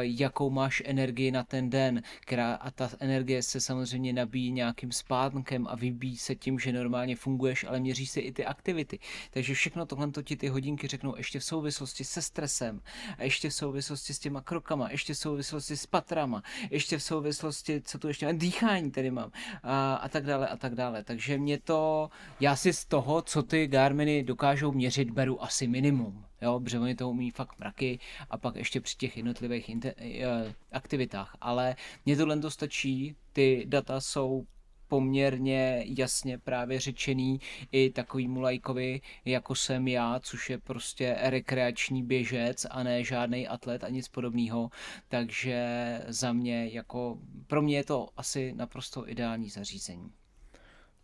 jakou 0.00 0.50
máš 0.50 0.82
energii 0.86 1.30
na 1.30 1.42
ten 1.42 1.70
den, 1.70 2.02
která 2.20 2.54
a 2.54 2.70
ta 2.70 2.90
energie 3.00 3.42
se 3.42 3.60
samozřejmě 3.60 4.12
nabíjí 4.12 4.52
nějakým 4.52 4.92
spánkem 4.92 5.66
a 5.70 5.76
vybíjí 5.80 6.16
se 6.16 6.34
tím, 6.34 6.58
že 6.58 6.72
normálně 6.72 7.16
funguješ, 7.16 7.64
ale 7.64 7.80
měří 7.80 8.06
si 8.06 8.20
i 8.20 8.32
ty 8.32 8.44
aktivity. 8.44 8.98
Takže 9.30 9.54
všechno 9.54 9.86
tohle 9.86 10.08
ti 10.24 10.36
ty 10.36 10.48
hodinky 10.48 10.88
řeknou 10.88 11.16
ještě 11.16 11.40
v 11.40 11.44
souvislosti 11.44 12.04
se 12.04 12.22
stresem, 12.22 12.80
a 13.18 13.22
ještě 13.22 13.50
v 13.50 13.54
souvislosti 13.54 14.14
s 14.14 14.18
těma 14.18 14.40
krokama, 14.40 14.90
ještě 14.90 15.14
v 15.14 15.18
souvislosti 15.18 15.76
s 15.76 15.86
patrama, 15.86 16.42
ještě 16.70 16.98
v 16.98 17.02
souvislosti, 17.02 17.80
co 17.84 17.98
tu 17.98 18.08
ještě 18.08 18.26
mám, 18.26 18.38
dýchání 18.38 18.90
tady 18.90 19.10
mám 19.10 19.30
a, 19.62 19.94
a 19.94 20.08
tak 20.08 20.26
dále 20.26 20.48
a 20.48 20.56
tak 20.56 20.74
dále. 20.74 21.04
Takže 21.04 21.38
mě 21.38 21.58
to, 21.58 22.10
já 22.40 22.56
si 22.56 22.72
z 22.72 22.84
toho, 22.84 23.22
co 23.22 23.42
ty 23.42 23.66
Garminy 23.66 24.22
dokážou 24.22 24.72
měřit, 24.72 25.10
beru 25.10 25.42
asi 25.42 25.66
minimum. 25.66 26.24
Jo, 26.42 26.60
protože 26.60 26.78
oni 26.78 26.94
to 26.94 27.10
umí 27.10 27.30
fakt 27.30 27.58
mraky 27.58 27.98
a 28.30 28.38
pak 28.38 28.56
ještě 28.56 28.80
při 28.80 28.96
těch 28.96 29.16
jednotlivých 29.16 29.68
inter, 29.68 29.94
uh, 29.98 30.52
aktivitách. 30.72 31.36
Ale 31.40 31.76
mně 32.06 32.16
tohle 32.16 32.40
to 32.40 32.50
stačí, 32.50 33.16
ty 33.32 33.64
data 33.68 34.00
jsou 34.00 34.46
poměrně 34.90 35.84
jasně 35.86 36.38
právě 36.38 36.80
řečený 36.80 37.40
i 37.72 37.90
takovýmu 37.90 38.40
lajkovi, 38.40 39.00
jako 39.24 39.54
jsem 39.54 39.88
já, 39.88 40.20
což 40.20 40.50
je 40.50 40.58
prostě 40.58 41.16
rekreační 41.20 42.02
běžec 42.02 42.66
a 42.70 42.82
ne 42.82 43.04
žádný 43.04 43.48
atlet 43.48 43.84
a 43.84 43.88
nic 43.88 44.08
podobného. 44.08 44.70
Takže 45.08 45.58
za 46.08 46.32
mě 46.32 46.68
jako, 46.72 47.18
pro 47.46 47.62
mě 47.62 47.76
je 47.76 47.84
to 47.84 48.08
asi 48.16 48.52
naprosto 48.56 49.08
ideální 49.08 49.48
zařízení. 49.48 50.10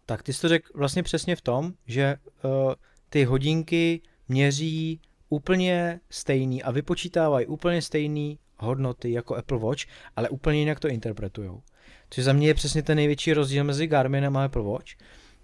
Tak 0.06 0.22
ty 0.22 0.32
jsi 0.32 0.40
to 0.40 0.48
řekl 0.48 0.68
vlastně 0.74 1.02
přesně 1.02 1.36
v 1.36 1.40
tom, 1.40 1.72
že 1.86 2.16
uh, 2.44 2.74
ty 3.08 3.24
hodinky 3.24 4.00
měří 4.28 5.00
úplně 5.28 6.00
stejný 6.10 6.62
a 6.62 6.70
vypočítávají 6.70 7.46
úplně 7.46 7.82
stejný 7.82 8.38
hodnoty 8.58 9.12
jako 9.12 9.36
Apple 9.36 9.58
Watch, 9.58 9.82
ale 10.16 10.28
úplně 10.28 10.58
jinak 10.58 10.80
to 10.80 10.88
interpretujou. 10.88 11.62
Což 12.10 12.24
za 12.24 12.32
mě 12.32 12.46
je 12.46 12.54
přesně 12.54 12.82
ten 12.82 12.96
největší 12.96 13.32
rozdíl 13.32 13.64
mezi 13.64 13.86
Garminem 13.86 14.36
a 14.36 14.44
Apple 14.44 14.62
Watch, 14.62 14.92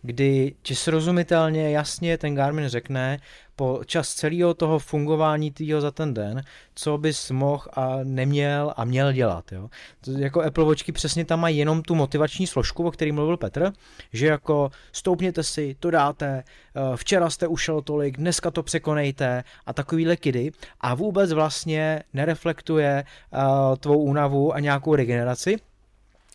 kdy 0.02 0.54
ti 0.62 0.74
srozumitelně 0.74 1.70
jasně 1.70 2.18
ten 2.18 2.34
Garmin 2.34 2.68
řekne 2.68 3.18
po 3.56 3.80
čas 3.86 4.14
celého 4.14 4.54
toho 4.54 4.78
fungování 4.78 5.50
tvýho 5.50 5.80
za 5.80 5.90
ten 5.90 6.14
den, 6.14 6.42
co 6.74 6.98
bys 6.98 7.30
mohl 7.30 7.64
a 7.72 7.98
neměl 8.02 8.74
a 8.76 8.84
měl 8.84 9.12
dělat. 9.12 9.52
Jo. 9.52 9.68
To 10.00 10.10
jako 10.10 10.42
Apple 10.42 10.64
Watchky 10.64 10.92
přesně 10.92 11.24
tam 11.24 11.40
mají 11.40 11.58
jenom 11.58 11.82
tu 11.82 11.94
motivační 11.94 12.46
složku, 12.46 12.86
o 12.86 12.90
který 12.90 13.12
mluvil 13.12 13.36
Petr, 13.36 13.72
že 14.12 14.26
jako 14.26 14.70
stoupněte 14.92 15.42
si, 15.42 15.76
to 15.80 15.90
dáte, 15.90 16.44
eh, 16.44 16.96
včera 16.96 17.30
jste 17.30 17.46
ušel 17.46 17.82
tolik, 17.82 18.16
dneska 18.16 18.50
to 18.50 18.62
překonejte 18.62 19.44
a 19.66 19.72
takovýhle 19.72 20.16
kidy 20.16 20.52
a 20.80 20.94
vůbec 20.94 21.32
vlastně 21.32 22.02
nereflektuje 22.12 23.04
uh, 23.32 23.76
tvou 23.76 23.98
únavu 24.02 24.54
a 24.54 24.60
nějakou 24.60 24.94
regeneraci, 24.94 25.56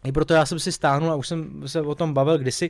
i 0.06 0.12
proto 0.12 0.34
já 0.34 0.46
jsem 0.46 0.60
si 0.60 0.72
stáhnul 0.72 1.12
a 1.12 1.16
už 1.16 1.28
jsem 1.28 1.68
se 1.68 1.82
o 1.82 1.96
tom 1.96 2.14
bavil 2.14 2.38
kdysi, 2.38 2.70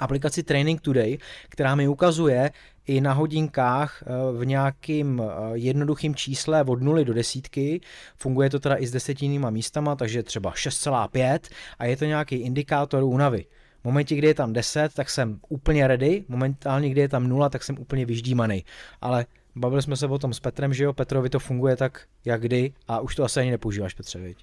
aplikaci 0.00 0.42
Training 0.42 0.80
Today, 0.80 1.18
která 1.48 1.74
mi 1.74 1.88
ukazuje 1.88 2.50
i 2.86 3.00
na 3.00 3.12
hodinkách 3.12 4.02
eh, 4.02 4.38
v 4.38 4.46
nějakým 4.46 5.22
eh, 5.22 5.50
jednoduchým 5.52 6.14
čísle 6.14 6.64
od 6.64 6.82
0 6.82 7.04
do 7.04 7.14
desítky. 7.14 7.80
Funguje 8.16 8.50
to 8.50 8.60
teda 8.60 8.76
i 8.76 8.86
s 8.86 8.90
desetinýma 8.90 9.50
místama, 9.50 9.96
takže 9.96 10.22
třeba 10.22 10.52
6,5 10.52 11.38
a 11.78 11.84
je 11.84 11.96
to 11.96 12.04
nějaký 12.04 12.36
indikátor 12.36 13.04
únavy. 13.04 13.44
V 13.80 13.84
momentě, 13.84 14.16
kdy 14.16 14.26
je 14.26 14.34
tam 14.34 14.52
10, 14.52 14.94
tak 14.94 15.10
jsem 15.10 15.40
úplně 15.48 15.86
ready, 15.86 16.24
momentálně, 16.28 16.90
kdy 16.90 17.00
je 17.00 17.08
tam 17.08 17.28
0, 17.28 17.48
tak 17.48 17.64
jsem 17.64 17.78
úplně 17.78 18.06
vyždímaný. 18.06 18.64
Ale 19.00 19.26
bavili 19.54 19.82
jsme 19.82 19.96
se 19.96 20.06
o 20.06 20.18
tom 20.18 20.34
s 20.34 20.40
Petrem, 20.40 20.74
že 20.74 20.84
jo, 20.84 20.92
Petrovi 20.92 21.30
to 21.30 21.38
funguje 21.38 21.76
tak, 21.76 22.04
jak 22.24 22.40
kdy 22.40 22.72
a 22.88 23.00
už 23.00 23.14
to 23.14 23.24
asi 23.24 23.40
ani 23.40 23.50
nepoužíváš, 23.50 23.94
Petře, 23.94 24.18
viď? 24.18 24.36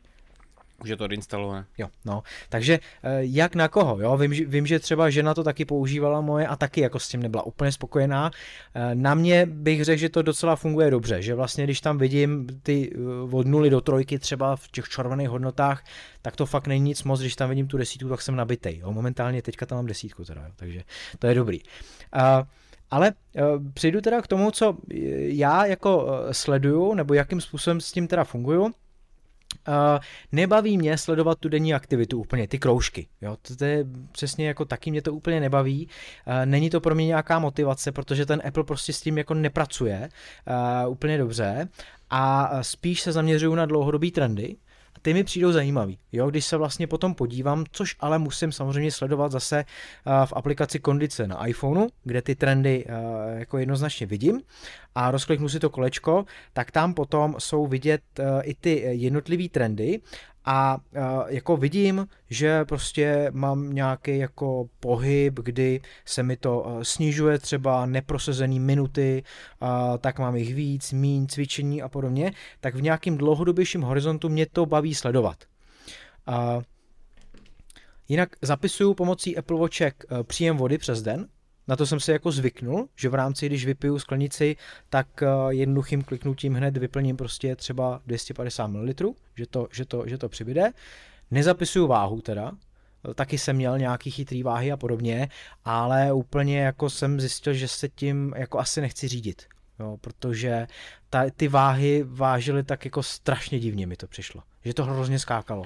Už 0.83 0.89
je 0.89 0.97
to 0.97 1.05
instalované. 1.05 1.65
Jo, 1.77 1.87
no. 2.05 2.23
Takže 2.49 2.79
eh, 3.03 3.17
jak 3.21 3.55
na 3.55 3.67
koho, 3.67 4.01
jo? 4.01 4.17
Vím, 4.17 4.31
vím, 4.31 4.67
že 4.67 4.79
třeba 4.79 5.09
žena 5.09 5.33
to 5.33 5.43
taky 5.43 5.65
používala 5.65 6.21
moje 6.21 6.47
a 6.47 6.55
taky 6.55 6.81
jako 6.81 6.99
s 6.99 7.09
tím 7.09 7.23
nebyla 7.23 7.45
úplně 7.45 7.71
spokojená. 7.71 8.31
Eh, 8.75 8.95
na 8.95 9.15
mě 9.15 9.45
bych 9.45 9.83
řekl, 9.83 9.99
že 9.99 10.09
to 10.09 10.21
docela 10.21 10.55
funguje 10.55 10.91
dobře, 10.91 11.21
že 11.21 11.35
vlastně 11.35 11.63
když 11.63 11.81
tam 11.81 11.97
vidím 11.97 12.47
ty 12.63 12.93
eh, 12.95 13.35
od 13.35 13.47
nuly 13.47 13.69
do 13.69 13.81
trojky 13.81 14.19
třeba 14.19 14.55
v 14.55 14.67
těch 14.67 14.89
červených 14.89 15.29
hodnotách, 15.29 15.83
tak 16.21 16.35
to 16.35 16.45
fakt 16.45 16.67
není 16.67 16.85
nic 16.85 17.03
moc, 17.03 17.19
když 17.19 17.35
tam 17.35 17.49
vidím 17.49 17.67
tu 17.67 17.77
desítku, 17.77 18.09
tak 18.09 18.21
jsem 18.21 18.35
nabitej. 18.35 18.77
Jo? 18.77 18.91
Momentálně 18.91 19.41
teďka 19.41 19.65
tam 19.65 19.77
mám 19.77 19.85
desítku 19.85 20.25
teda, 20.25 20.41
jo? 20.41 20.51
takže 20.55 20.83
to 21.19 21.27
je 21.27 21.35
dobrý. 21.35 21.59
Uh, 22.15 22.21
ale 22.91 23.11
uh, 23.11 23.43
přijdu 23.73 24.01
teda 24.01 24.21
k 24.21 24.27
tomu, 24.27 24.51
co 24.51 24.77
já 25.17 25.65
jako 25.65 26.07
sleduju, 26.31 26.93
nebo 26.93 27.13
jakým 27.13 27.41
způsobem 27.41 27.81
s 27.81 27.91
tím 27.91 28.07
teda 28.07 28.23
funguju. 28.23 28.73
Nebaví 30.31 30.77
mě 30.77 30.97
sledovat 30.97 31.39
tu 31.39 31.49
denní 31.49 31.73
aktivitu 31.73 32.19
úplně, 32.19 32.47
ty 32.47 32.59
kroužky. 32.59 33.07
Jo? 33.21 33.37
To, 33.57 33.65
je 33.65 33.85
přesně 34.11 34.47
jako 34.47 34.65
taky 34.65 34.91
mě 34.91 35.01
to 35.01 35.13
úplně 35.13 35.39
nebaví. 35.39 35.87
Není 36.45 36.69
to 36.69 36.81
pro 36.81 36.95
mě 36.95 37.05
nějaká 37.05 37.39
motivace, 37.39 37.91
protože 37.91 38.25
ten 38.25 38.41
Apple 38.47 38.63
prostě 38.63 38.93
s 38.93 39.01
tím 39.01 39.17
jako 39.17 39.33
nepracuje 39.33 40.09
úplně 40.87 41.17
dobře 41.17 41.67
a 42.09 42.51
spíš 42.63 43.01
se 43.01 43.11
zaměřují 43.11 43.55
na 43.55 43.65
dlouhodobý 43.65 44.11
trendy, 44.11 44.55
ty 45.01 45.13
mi 45.13 45.23
přijdou 45.23 45.51
zajímavý, 45.51 45.99
jo, 46.11 46.29
když 46.29 46.45
se 46.45 46.57
vlastně 46.57 46.87
potom 46.87 47.15
podívám, 47.15 47.65
což 47.71 47.95
ale 47.99 48.19
musím 48.19 48.51
samozřejmě 48.51 48.91
sledovat 48.91 49.31
zase 49.31 49.65
v 50.25 50.33
aplikaci 50.35 50.79
Kondice 50.79 51.27
na 51.27 51.47
iPhoneu, 51.47 51.87
kde 52.03 52.21
ty 52.21 52.35
trendy 52.35 52.85
jako 53.35 53.57
jednoznačně 53.57 54.07
vidím. 54.07 54.41
A 54.95 55.11
rozkliknu 55.11 55.49
si 55.49 55.59
to 55.59 55.69
kolečko, 55.69 56.25
tak 56.53 56.71
tam 56.71 56.93
potom 56.93 57.35
jsou 57.39 57.67
vidět 57.67 58.01
i 58.41 58.53
ty 58.53 58.83
jednotlivé 58.89 59.49
trendy 59.49 59.99
a 60.49 60.77
jako 61.27 61.57
vidím, 61.57 62.07
že 62.29 62.65
prostě 62.65 63.31
mám 63.33 63.73
nějaký 63.73 64.17
jako 64.17 64.69
pohyb, 64.79 65.39
kdy 65.39 65.81
se 66.05 66.23
mi 66.23 66.37
to 66.37 66.79
snižuje 66.81 67.39
třeba 67.39 67.85
neprosazený 67.85 68.59
minuty, 68.59 69.23
tak 70.01 70.19
mám 70.19 70.35
jich 70.35 70.55
víc, 70.55 70.93
míň, 70.93 71.27
cvičení 71.27 71.81
a 71.81 71.89
podobně, 71.89 72.31
tak 72.59 72.75
v 72.75 72.81
nějakým 72.81 73.17
dlouhodobějším 73.17 73.81
horizontu 73.81 74.29
mě 74.29 74.45
to 74.45 74.65
baví 74.65 74.95
sledovat. 74.95 75.37
Jinak 78.09 78.29
zapisuju 78.41 78.93
pomocí 78.93 79.37
Apple 79.37 79.59
Watchek 79.59 80.05
příjem 80.23 80.57
vody 80.57 80.77
přes 80.77 81.01
den, 81.01 81.27
na 81.67 81.75
to 81.75 81.85
jsem 81.85 81.99
se 81.99 82.11
jako 82.11 82.31
zvyknul, 82.31 82.89
že 82.95 83.09
v 83.09 83.13
rámci, 83.13 83.45
když 83.45 83.65
vypiju 83.65 83.99
sklenici, 83.99 84.55
tak 84.89 85.07
eh, 85.23 85.27
jednoduchým 85.49 86.03
kliknutím 86.03 86.53
hned 86.53 86.77
vyplním 86.77 87.17
prostě 87.17 87.55
třeba 87.55 88.01
250 88.05 88.67
ml, 88.67 88.93
že 89.35 89.47
to, 89.47 89.67
že 89.71 89.85
to, 89.85 90.03
že 90.07 90.17
to 90.17 90.29
přibyde. 90.29 90.71
Nezapisuju 91.31 91.87
váhu 91.87 92.21
teda, 92.21 92.51
taky 93.15 93.37
jsem 93.37 93.55
měl 93.55 93.77
nějaký 93.77 94.11
chytrý 94.11 94.43
váhy 94.43 94.71
a 94.71 94.77
podobně, 94.77 95.29
ale 95.65 96.13
úplně 96.13 96.59
jako 96.59 96.89
jsem 96.89 97.19
zjistil, 97.19 97.53
že 97.53 97.67
se 97.67 97.89
tím 97.89 98.33
jako 98.37 98.59
asi 98.59 98.81
nechci 98.81 99.07
řídit. 99.07 99.45
Jo, 99.79 99.97
protože 100.01 100.67
ta, 101.09 101.29
ty 101.29 101.47
váhy 101.47 102.03
vážily 102.07 102.63
tak 102.63 102.85
jako 102.85 103.03
strašně 103.03 103.59
divně 103.59 103.87
mi 103.87 103.95
to 103.95 104.07
přišlo, 104.07 104.41
že 104.65 104.73
to 104.73 104.83
hrozně 104.83 105.19
skákalo. 105.19 105.63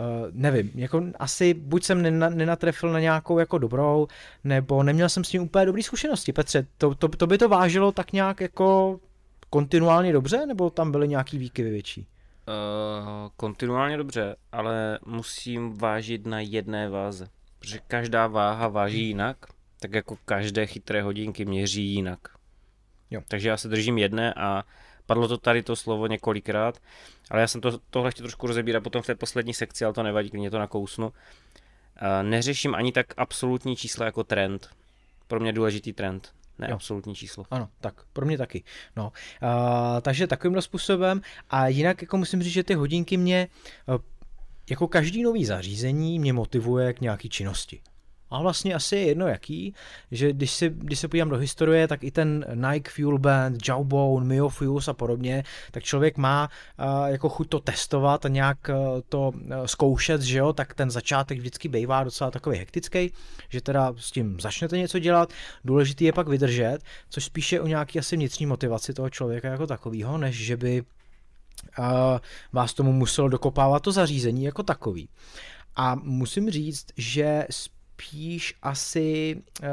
Uh, 0.00 0.28
nevím, 0.32 0.70
jako 0.74 1.02
asi 1.18 1.54
buď 1.54 1.84
jsem 1.84 2.02
nenatrefil 2.36 2.92
na 2.92 3.00
nějakou 3.00 3.38
jako 3.38 3.58
dobrou, 3.58 4.06
nebo 4.44 4.82
neměl 4.82 5.08
jsem 5.08 5.24
s 5.24 5.28
tím 5.28 5.42
úplně 5.42 5.66
dobrý 5.66 5.82
zkušenosti. 5.82 6.32
Petře, 6.32 6.66
to, 6.78 6.94
to, 6.94 7.08
to 7.08 7.26
by 7.26 7.38
to 7.38 7.48
vážilo 7.48 7.92
tak 7.92 8.12
nějak 8.12 8.40
jako 8.40 9.00
kontinuálně 9.50 10.12
dobře, 10.12 10.46
nebo 10.46 10.70
tam 10.70 10.92
byly 10.92 11.08
nějaký 11.08 11.38
výkyvy 11.38 11.70
větší? 11.70 12.00
Uh, 12.00 13.28
kontinuálně 13.36 13.96
dobře, 13.96 14.36
ale 14.52 14.98
musím 15.06 15.78
vážit 15.78 16.26
na 16.26 16.40
jedné 16.40 16.88
váze, 16.88 17.28
protože 17.58 17.78
každá 17.86 18.26
váha 18.26 18.68
váží 18.68 19.06
jinak, 19.06 19.36
tak 19.80 19.94
jako 19.94 20.16
každé 20.24 20.66
chytré 20.66 21.02
hodinky 21.02 21.44
měří 21.44 21.84
jinak. 21.84 22.18
Jo. 23.10 23.22
Takže 23.28 23.48
já 23.48 23.56
se 23.56 23.68
držím 23.68 23.98
jedné 23.98 24.34
a 24.34 24.64
Padlo 25.10 25.28
to 25.28 25.38
tady 25.38 25.62
to 25.62 25.76
slovo 25.76 26.06
několikrát, 26.06 26.78
ale 27.30 27.40
já 27.40 27.46
jsem 27.46 27.60
to, 27.60 27.78
tohle 27.90 28.10
chtěl 28.10 28.24
trošku 28.24 28.46
rozebírat 28.46 28.82
potom 28.82 29.02
v 29.02 29.06
té 29.06 29.14
poslední 29.14 29.54
sekci, 29.54 29.84
ale 29.84 29.94
to 29.94 30.02
nevadí, 30.02 30.30
klidně 30.30 30.50
to 30.50 30.58
nakousnu. 30.58 31.12
Neřeším 32.22 32.74
ani 32.74 32.92
tak 32.92 33.06
absolutní 33.16 33.76
čísla 33.76 34.06
jako 34.06 34.24
trend. 34.24 34.70
Pro 35.26 35.40
mě 35.40 35.52
důležitý 35.52 35.92
trend, 35.92 36.32
ne 36.58 36.66
jo. 36.70 36.74
absolutní 36.74 37.14
číslo. 37.14 37.44
Ano, 37.50 37.68
tak 37.80 37.94
pro 38.12 38.26
mě 38.26 38.38
taky. 38.38 38.64
No, 38.96 39.12
uh, 39.42 39.50
takže 40.02 40.26
takovýmhle 40.26 40.62
způsobem 40.62 41.20
a 41.50 41.68
jinak 41.68 42.02
jako 42.02 42.16
musím 42.16 42.42
říct, 42.42 42.52
že 42.52 42.64
ty 42.64 42.74
hodinky 42.74 43.16
mě 43.16 43.48
uh, 43.86 43.94
jako 44.70 44.88
každý 44.88 45.22
nový 45.22 45.44
zařízení 45.44 46.18
mě 46.18 46.32
motivuje 46.32 46.92
k 46.92 47.00
nějaký 47.00 47.28
činnosti. 47.28 47.80
A 48.30 48.42
vlastně 48.42 48.74
asi 48.74 48.96
je 48.96 49.02
jedno 49.02 49.26
jaký, 49.26 49.74
že 50.10 50.32
když, 50.32 50.50
si, 50.50 50.70
když 50.70 50.98
se 50.98 51.08
podívám 51.08 51.28
do 51.28 51.36
historie, 51.36 51.88
tak 51.88 52.04
i 52.04 52.10
ten 52.10 52.46
Nike 52.70 52.90
Fuel 52.90 53.18
Band, 53.18 53.68
Jawbone, 53.68 54.26
Mio 54.26 54.48
Fuels 54.48 54.88
a 54.88 54.92
podobně, 54.92 55.44
tak 55.70 55.82
člověk 55.82 56.16
má 56.16 56.48
uh, 56.78 57.06
jako 57.06 57.28
chuť 57.28 57.48
to 57.48 57.60
testovat 57.60 58.24
a 58.24 58.28
nějak 58.28 58.58
uh, 58.68 59.00
to 59.08 59.28
uh, 59.28 59.64
zkoušet, 59.66 60.22
že 60.22 60.38
jo, 60.38 60.52
tak 60.52 60.74
ten 60.74 60.90
začátek 60.90 61.38
vždycky 61.38 61.68
bývá 61.68 62.04
docela 62.04 62.30
takový 62.30 62.58
hektický, 62.58 63.12
že 63.48 63.60
teda 63.60 63.92
s 63.96 64.10
tím 64.10 64.40
začnete 64.40 64.78
něco 64.78 64.98
dělat, 64.98 65.32
důležitý 65.64 66.04
je 66.04 66.12
pak 66.12 66.28
vydržet, 66.28 66.78
což 67.08 67.24
spíše 67.24 67.60
o 67.60 67.66
nějaký 67.66 67.98
asi 67.98 68.16
vnitřní 68.16 68.46
motivaci 68.46 68.94
toho 68.94 69.10
člověka 69.10 69.48
jako 69.48 69.66
takového, 69.66 70.18
než 70.18 70.36
že 70.36 70.56
by 70.56 70.82
uh, 71.78 71.84
vás 72.52 72.74
tomu 72.74 72.92
muselo 72.92 73.28
dokopávat 73.28 73.82
to 73.82 73.92
zařízení 73.92 74.44
jako 74.44 74.62
takový. 74.62 75.08
A 75.76 75.94
musím 75.94 76.50
říct, 76.50 76.86
že 76.96 77.46
spíš 78.00 78.54
asi 78.62 79.36
uh, 79.62 79.68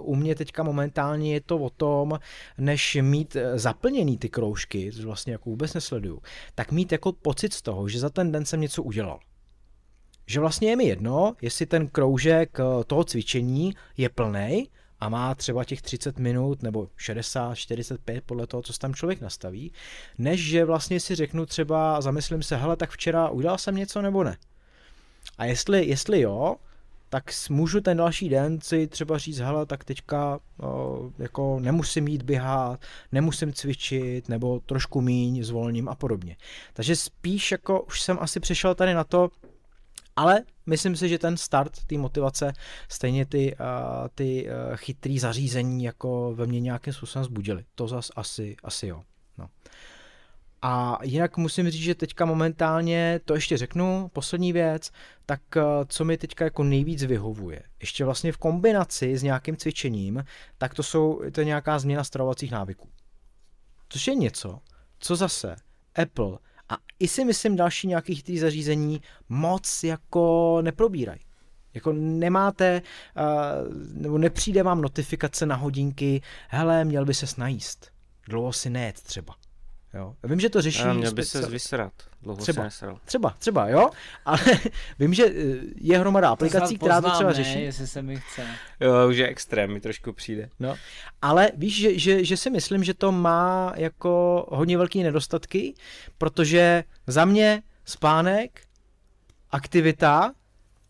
u 0.00 0.14
mě 0.14 0.34
teďka 0.34 0.62
momentálně 0.62 1.32
je 1.32 1.40
to 1.40 1.58
o 1.58 1.70
tom, 1.70 2.18
než 2.58 2.98
mít 3.00 3.36
eh, 3.36 3.58
zaplněný 3.58 4.18
ty 4.18 4.28
kroužky, 4.28 4.92
což 4.92 5.04
vlastně 5.04 5.32
jako 5.32 5.50
vůbec 5.50 5.74
nesleduju, 5.74 6.22
tak 6.54 6.72
mít 6.72 6.92
jako 6.92 7.12
pocit 7.12 7.52
z 7.52 7.62
toho, 7.62 7.88
že 7.88 8.00
za 8.00 8.10
ten 8.10 8.32
den 8.32 8.44
jsem 8.44 8.60
něco 8.60 8.82
udělal. 8.82 9.20
Že 10.26 10.40
vlastně 10.40 10.70
je 10.70 10.76
mi 10.76 10.84
jedno, 10.84 11.36
jestli 11.42 11.66
ten 11.66 11.88
kroužek 11.88 12.58
eh, 12.60 12.84
toho 12.84 13.04
cvičení 13.04 13.74
je 13.96 14.08
plný 14.08 14.68
a 15.00 15.08
má 15.08 15.34
třeba 15.34 15.64
těch 15.64 15.82
30 15.82 16.18
minut 16.18 16.62
nebo 16.62 16.88
60, 16.96 17.54
45 17.54 18.24
podle 18.24 18.46
toho, 18.46 18.62
co 18.62 18.72
tam 18.72 18.94
člověk 18.94 19.20
nastaví, 19.20 19.72
než 20.18 20.40
že 20.40 20.64
vlastně 20.64 21.00
si 21.00 21.14
řeknu 21.14 21.46
třeba, 21.46 22.00
zamyslím 22.00 22.42
se, 22.42 22.56
hele, 22.56 22.76
tak 22.76 22.90
včera 22.90 23.28
udělal 23.28 23.58
jsem 23.58 23.76
něco 23.76 24.02
nebo 24.02 24.24
ne. 24.24 24.36
A 25.38 25.44
jestli, 25.44 25.86
jestli 25.86 26.20
jo, 26.20 26.56
tak 27.08 27.24
můžu 27.50 27.80
ten 27.80 27.96
další 27.96 28.28
den 28.28 28.60
si 28.60 28.86
třeba 28.86 29.18
říct, 29.18 29.38
hele, 29.38 29.66
tak 29.66 29.84
teďka 29.84 30.40
o, 30.60 31.10
jako 31.18 31.60
nemusím 31.60 32.08
jít 32.08 32.22
běhat, 32.22 32.80
nemusím 33.12 33.52
cvičit, 33.52 34.28
nebo 34.28 34.60
trošku 34.60 35.00
míň 35.00 35.44
zvolním 35.44 35.88
a 35.88 35.94
podobně. 35.94 36.36
Takže 36.72 36.96
spíš 36.96 37.52
jako 37.52 37.82
už 37.82 38.00
jsem 38.00 38.18
asi 38.20 38.40
přešel 38.40 38.74
tady 38.74 38.94
na 38.94 39.04
to, 39.04 39.28
ale 40.16 40.42
myslím 40.66 40.96
si, 40.96 41.08
že 41.08 41.18
ten 41.18 41.36
start 41.36 41.72
té 41.86 41.98
motivace, 41.98 42.52
stejně 42.88 43.26
ty, 43.26 43.56
uh, 43.60 44.08
ty 44.14 44.46
uh, 44.46 44.76
chytrý 44.76 45.18
zařízení 45.18 45.84
jako 45.84 46.34
ve 46.34 46.46
mně 46.46 46.60
nějakým 46.60 46.92
způsobem 46.92 47.24
zbudili. 47.24 47.64
To 47.74 47.88
zas 47.88 48.10
asi, 48.16 48.56
asi 48.64 48.86
jo. 48.86 49.02
A 50.62 50.98
jinak 51.02 51.36
musím 51.36 51.70
říct, 51.70 51.82
že 51.82 51.94
teďka 51.94 52.24
momentálně, 52.24 53.20
to 53.24 53.34
ještě 53.34 53.56
řeknu, 53.56 54.10
poslední 54.12 54.52
věc, 54.52 54.90
tak 55.26 55.40
eh, 55.56 55.62
co 55.88 56.04
mi 56.04 56.16
teďka 56.16 56.44
jako 56.44 56.64
nejvíc 56.64 57.04
vyhovuje, 57.04 57.62
ještě 57.80 58.04
vlastně 58.04 58.32
v 58.32 58.36
kombinaci 58.36 59.18
s 59.18 59.22
nějakým 59.22 59.56
cvičením, 59.56 60.24
tak 60.58 60.74
to 60.74 60.82
jsou, 60.82 61.20
to 61.32 61.40
je 61.40 61.44
nějaká 61.44 61.78
změna 61.78 62.04
stravovacích 62.04 62.50
návyků. 62.50 62.88
Což 63.88 64.06
je 64.06 64.14
něco, 64.14 64.58
co 64.98 65.16
zase 65.16 65.56
Apple 66.02 66.38
a 66.68 66.76
i 66.98 67.08
si 67.08 67.24
myslím 67.24 67.56
další 67.56 67.86
nějakých 67.86 68.22
těch 68.22 68.40
zařízení 68.40 69.00
moc 69.28 69.84
jako 69.84 70.58
neprobírají. 70.62 71.20
Jako 71.74 71.92
nemáte, 71.92 72.82
uh, 73.16 74.02
nebo 74.02 74.18
nepřijde 74.18 74.62
vám 74.62 74.80
notifikace 74.80 75.46
na 75.46 75.56
hodinky, 75.56 76.22
hele, 76.48 76.84
měl 76.84 77.04
by 77.04 77.14
se 77.14 77.26
snajíst. 77.26 77.92
Dlouho 78.28 78.52
si 78.52 78.70
nejet 78.70 79.00
třeba 79.00 79.34
Jo. 79.94 80.14
Vím, 80.24 80.40
že 80.40 80.50
to 80.50 80.62
řeší... 80.62 80.82
A 80.82 80.92
měl 80.92 81.12
by 81.12 81.24
se 81.24 81.46
vysrat. 81.46 81.92
Dlouho 82.22 82.42
třeba, 82.42 82.70
se 82.70 82.86
třeba, 83.04 83.34
třeba, 83.38 83.68
jo, 83.68 83.90
ale 84.24 84.38
vím, 84.98 85.14
že 85.14 85.26
eh, 85.26 85.32
je 85.74 85.98
hromada 85.98 86.30
aplikací, 86.30 86.78
která 86.78 87.00
to 87.00 87.10
třeba 87.10 87.32
řeší. 87.32 87.54
Ne, 87.54 87.62
jestli 87.62 87.86
se 87.86 88.02
mi 88.02 88.16
chce. 88.16 88.46
Jo, 88.80 88.92
už 89.08 89.16
je 89.16 89.26
extrém, 89.26 89.72
mi 89.72 89.80
trošku 89.80 90.12
přijde. 90.12 90.50
No, 90.60 90.76
ale 91.22 91.50
víš, 91.56 91.76
že, 91.76 91.98
že, 91.98 92.24
že 92.24 92.36
si 92.36 92.50
myslím, 92.50 92.84
že 92.84 92.94
to 92.94 93.12
má 93.12 93.72
jako 93.76 94.46
hodně 94.48 94.78
velký 94.78 95.02
nedostatky, 95.02 95.74
protože 96.18 96.84
za 97.06 97.24
mě 97.24 97.62
spánek, 97.84 98.60
aktivita 99.50 100.32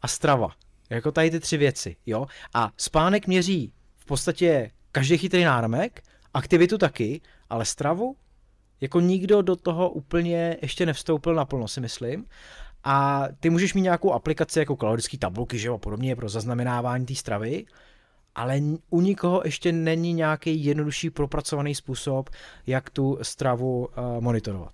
a 0.03 0.09
strava. 0.09 0.49
Jako 0.91 1.13
tady 1.13 1.31
ty 1.31 1.41
tři 1.41 1.57
věci, 1.57 1.97
jo. 2.07 2.27
A 2.55 2.71
spánek 2.77 3.27
měří 3.27 3.73
v 3.97 4.05
podstatě 4.05 4.71
každý 4.93 5.19
chytrý 5.19 5.45
náramek, 5.45 6.03
aktivitu 6.35 6.79
taky, 6.79 7.21
ale 7.51 7.65
stravu 7.65 8.17
jako 8.81 9.01
nikdo 9.01 9.43
do 9.43 9.57
toho 9.57 9.91
úplně 9.91 10.57
ještě 10.63 10.87
nevstoupil 10.87 11.35
naplno, 11.35 11.69
si 11.69 11.81
myslím. 11.81 12.27
A 12.85 13.25
ty 13.41 13.51
můžeš 13.51 13.75
mít 13.75 13.81
nějakou 13.81 14.13
aplikaci 14.13 14.59
jako 14.59 14.77
kalorické 14.77 15.19
tabulky, 15.19 15.59
že 15.59 15.69
jo, 15.69 15.75
a 15.75 15.79
podobně 15.79 16.17
pro 16.17 16.29
zaznamenávání 16.29 17.07
té 17.07 17.15
stravy, 17.15 17.67
ale 18.35 18.61
u 18.91 19.01
nikoho 19.01 19.43
ještě 19.45 19.73
není 19.73 20.13
nějaký 20.13 20.65
jednodušší 20.65 21.11
propracovaný 21.11 21.75
způsob, 21.75 22.31
jak 22.67 22.91
tu 22.91 23.19
stravu 23.23 23.87
uh, 23.87 24.21
monitorovat. 24.21 24.73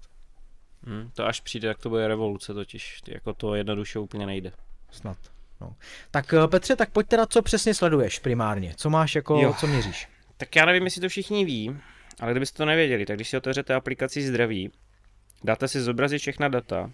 Hmm, 0.87 1.11
to 1.15 1.27
až 1.27 1.41
přijde, 1.41 1.69
jak 1.69 1.79
to 1.79 1.89
bude 1.89 2.09
revoluce 2.09 2.55
totiž, 2.55 3.01
jako 3.09 3.35
to 3.35 3.55
jednoduše 3.55 3.99
úplně 3.99 4.27
nejde. 4.27 4.53
Snad. 4.91 5.17
No. 5.61 5.77
Tak 6.11 6.35
eh, 6.35 6.49
Petře, 6.49 6.77
tak 6.77 6.91
pojď 6.91 7.07
teda, 7.07 7.27
co 7.27 7.43
přesně 7.43 7.75
sleduješ 7.75 8.19
primárně, 8.19 8.75
co 8.77 8.91
máš 8.91 9.15
jako, 9.15 9.41
jo. 9.41 9.55
co 9.61 9.67
měříš? 9.67 10.09
Tak 10.37 10.57
já 10.57 10.65
nevím, 10.65 10.85
jestli 10.85 11.01
to 11.01 11.09
všichni 11.09 11.45
ví, 11.45 11.77
ale 12.21 12.33
kdybyste 12.33 12.57
to 12.57 12.65
nevěděli, 12.65 13.07
tak 13.07 13.17
když 13.17 13.29
si 13.29 13.37
otevřete 13.37 13.75
aplikaci 13.75 14.23
zdraví, 14.23 14.71
dáte 15.45 15.69
si 15.69 15.81
zobrazit 15.81 16.21
všechna 16.21 16.49
data, 16.49 16.91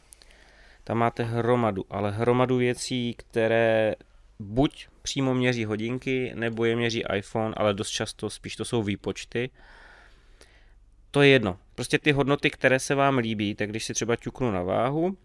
tam 0.84 0.98
máte 0.98 1.22
hromadu, 1.22 1.84
ale 1.90 2.10
hromadu 2.10 2.56
věcí, 2.56 3.14
které 3.18 3.94
buď 4.38 4.88
přímo 5.02 5.34
měří 5.34 5.64
hodinky, 5.64 6.32
nebo 6.34 6.64
je 6.64 6.76
měří 6.76 7.04
iPhone, 7.16 7.54
ale 7.56 7.74
dost 7.74 7.90
často 7.90 8.30
spíš 8.30 8.56
to 8.56 8.64
jsou 8.64 8.82
výpočty. 8.82 9.50
To 11.10 11.22
je 11.22 11.28
jedno. 11.28 11.58
Prostě 11.74 11.98
ty 11.98 12.12
hodnoty, 12.12 12.50
které 12.50 12.78
se 12.78 12.94
vám 12.94 13.18
líbí, 13.18 13.54
tak 13.54 13.70
když 13.70 13.84
si 13.84 13.94
třeba 13.94 14.16
ťuknu 14.16 14.50
na 14.50 14.62
váhu, 14.62 15.16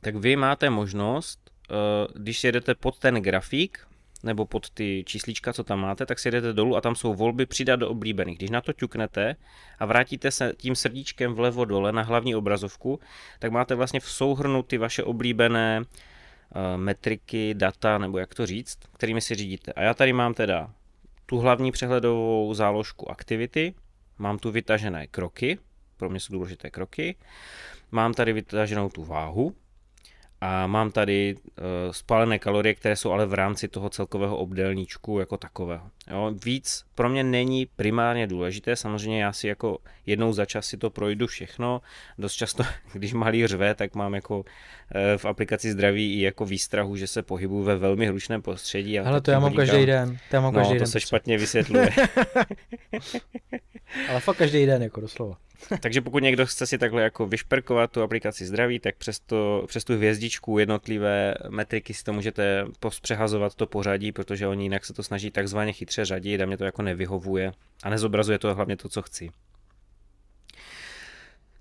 tak 0.00 0.16
vy 0.16 0.36
máte 0.36 0.70
možnost, 0.70 1.50
eh, 1.70 1.74
když 2.14 2.44
jedete 2.44 2.74
pod 2.74 2.98
ten 2.98 3.14
grafík, 3.14 3.86
nebo 4.22 4.46
pod 4.46 4.70
ty 4.70 5.04
číslička, 5.06 5.52
co 5.52 5.64
tam 5.64 5.80
máte, 5.80 6.06
tak 6.06 6.18
si 6.18 6.30
jdete 6.30 6.52
dolů 6.52 6.76
a 6.76 6.80
tam 6.80 6.94
jsou 6.94 7.14
volby 7.14 7.46
přidat 7.46 7.76
do 7.76 7.88
oblíbených. 7.88 8.38
Když 8.38 8.50
na 8.50 8.60
to 8.60 8.72
ťuknete 8.72 9.36
a 9.78 9.86
vrátíte 9.86 10.30
se 10.30 10.52
tím 10.56 10.74
srdíčkem 10.74 11.34
vlevo 11.34 11.64
dole 11.64 11.92
na 11.92 12.02
hlavní 12.02 12.34
obrazovku, 12.34 13.00
tak 13.38 13.52
máte 13.52 13.74
vlastně 13.74 14.00
v 14.00 14.10
souhrnu 14.10 14.62
ty 14.62 14.78
vaše 14.78 15.04
oblíbené 15.04 15.80
uh, 15.80 16.80
metriky, 16.80 17.54
data, 17.54 17.98
nebo 17.98 18.18
jak 18.18 18.34
to 18.34 18.46
říct, 18.46 18.78
kterými 18.92 19.20
si 19.20 19.34
řídíte. 19.34 19.72
A 19.72 19.82
já 19.82 19.94
tady 19.94 20.12
mám 20.12 20.34
teda 20.34 20.70
tu 21.26 21.38
hlavní 21.38 21.72
přehledovou 21.72 22.54
záložku 22.54 23.10
aktivity, 23.10 23.74
mám 24.18 24.38
tu 24.38 24.50
vytažené 24.50 25.06
kroky, 25.06 25.58
pro 25.96 26.10
mě 26.10 26.20
jsou 26.20 26.32
důležité 26.32 26.70
kroky, 26.70 27.16
mám 27.90 28.14
tady 28.14 28.32
vytaženou 28.32 28.88
tu 28.88 29.04
váhu, 29.04 29.54
a 30.40 30.66
mám 30.66 30.90
tady 30.90 31.36
uh, 31.36 31.64
spálené 31.92 32.38
kalorie, 32.38 32.74
které 32.74 32.96
jsou 32.96 33.10
ale 33.10 33.26
v 33.26 33.34
rámci 33.34 33.68
toho 33.68 33.90
celkového 33.90 34.36
obdélníčku 34.36 35.18
jako 35.18 35.36
takového. 35.36 35.90
Jo, 36.10 36.34
víc 36.44 36.84
pro 36.94 37.08
mě 37.08 37.24
není 37.24 37.66
primárně 37.66 38.26
důležité, 38.26 38.76
samozřejmě 38.76 39.22
já 39.22 39.32
si 39.32 39.48
jako 39.48 39.78
jednou 40.06 40.32
za 40.32 40.44
čas 40.44 40.66
si 40.66 40.76
to 40.76 40.90
projdu 40.90 41.26
všechno, 41.26 41.80
dost 42.18 42.32
často, 42.32 42.64
když 42.92 43.12
malý 43.12 43.46
řve, 43.46 43.74
tak 43.74 43.94
mám 43.94 44.14
jako 44.14 44.38
uh, 44.38 44.44
v 45.16 45.24
aplikaci 45.24 45.72
zdraví 45.72 46.18
i 46.18 46.20
jako 46.20 46.46
výstrahu, 46.46 46.96
že 46.96 47.06
se 47.06 47.22
pohybuju 47.22 47.62
ve 47.62 47.76
velmi 47.76 48.06
hlučném 48.06 48.42
prostředí. 48.42 48.98
Ale 48.98 49.20
to 49.20 49.30
já 49.30 49.40
mám 49.40 49.54
každý 49.54 49.86
den. 49.86 50.18
To 50.30 50.36
já 50.36 50.40
mám 50.40 50.54
no, 50.54 50.60
každý 50.60 50.74
to 50.74 50.78
den. 50.78 50.86
se 50.86 51.00
špatně 51.00 51.38
vysvětluje. 51.38 51.90
ale 54.08 54.20
fakt 54.20 54.36
každý 54.36 54.66
den, 54.66 54.82
jako 54.82 55.00
doslova. 55.00 55.36
Takže 55.80 56.00
pokud 56.00 56.22
někdo 56.22 56.46
chce 56.46 56.66
si 56.66 56.78
takhle 56.78 57.02
jako 57.02 57.26
vyšperkovat 57.26 57.90
tu 57.90 58.02
aplikaci 58.02 58.46
zdraví, 58.46 58.78
tak 58.78 58.96
přes, 58.96 59.20
to, 59.20 59.64
přes 59.66 59.84
tu 59.84 59.94
hvězdičku 59.94 60.58
jednotlivé 60.58 61.34
metriky 61.48 61.94
si 61.94 62.04
to 62.04 62.12
můžete 62.12 62.64
přehazovat 63.02 63.54
to 63.54 63.66
pořadí, 63.66 64.12
protože 64.12 64.46
oni 64.46 64.64
jinak 64.64 64.84
se 64.84 64.92
to 64.92 65.02
snaží 65.02 65.30
takzvaně 65.30 65.72
chytře 65.72 65.99
řadit 66.04 66.40
a 66.40 66.46
mě 66.46 66.56
to 66.56 66.64
jako 66.64 66.82
nevyhovuje 66.82 67.52
a 67.82 67.90
nezobrazuje 67.90 68.38
to 68.38 68.54
hlavně 68.54 68.76
to, 68.76 68.88
co 68.88 69.02
chci. 69.02 69.30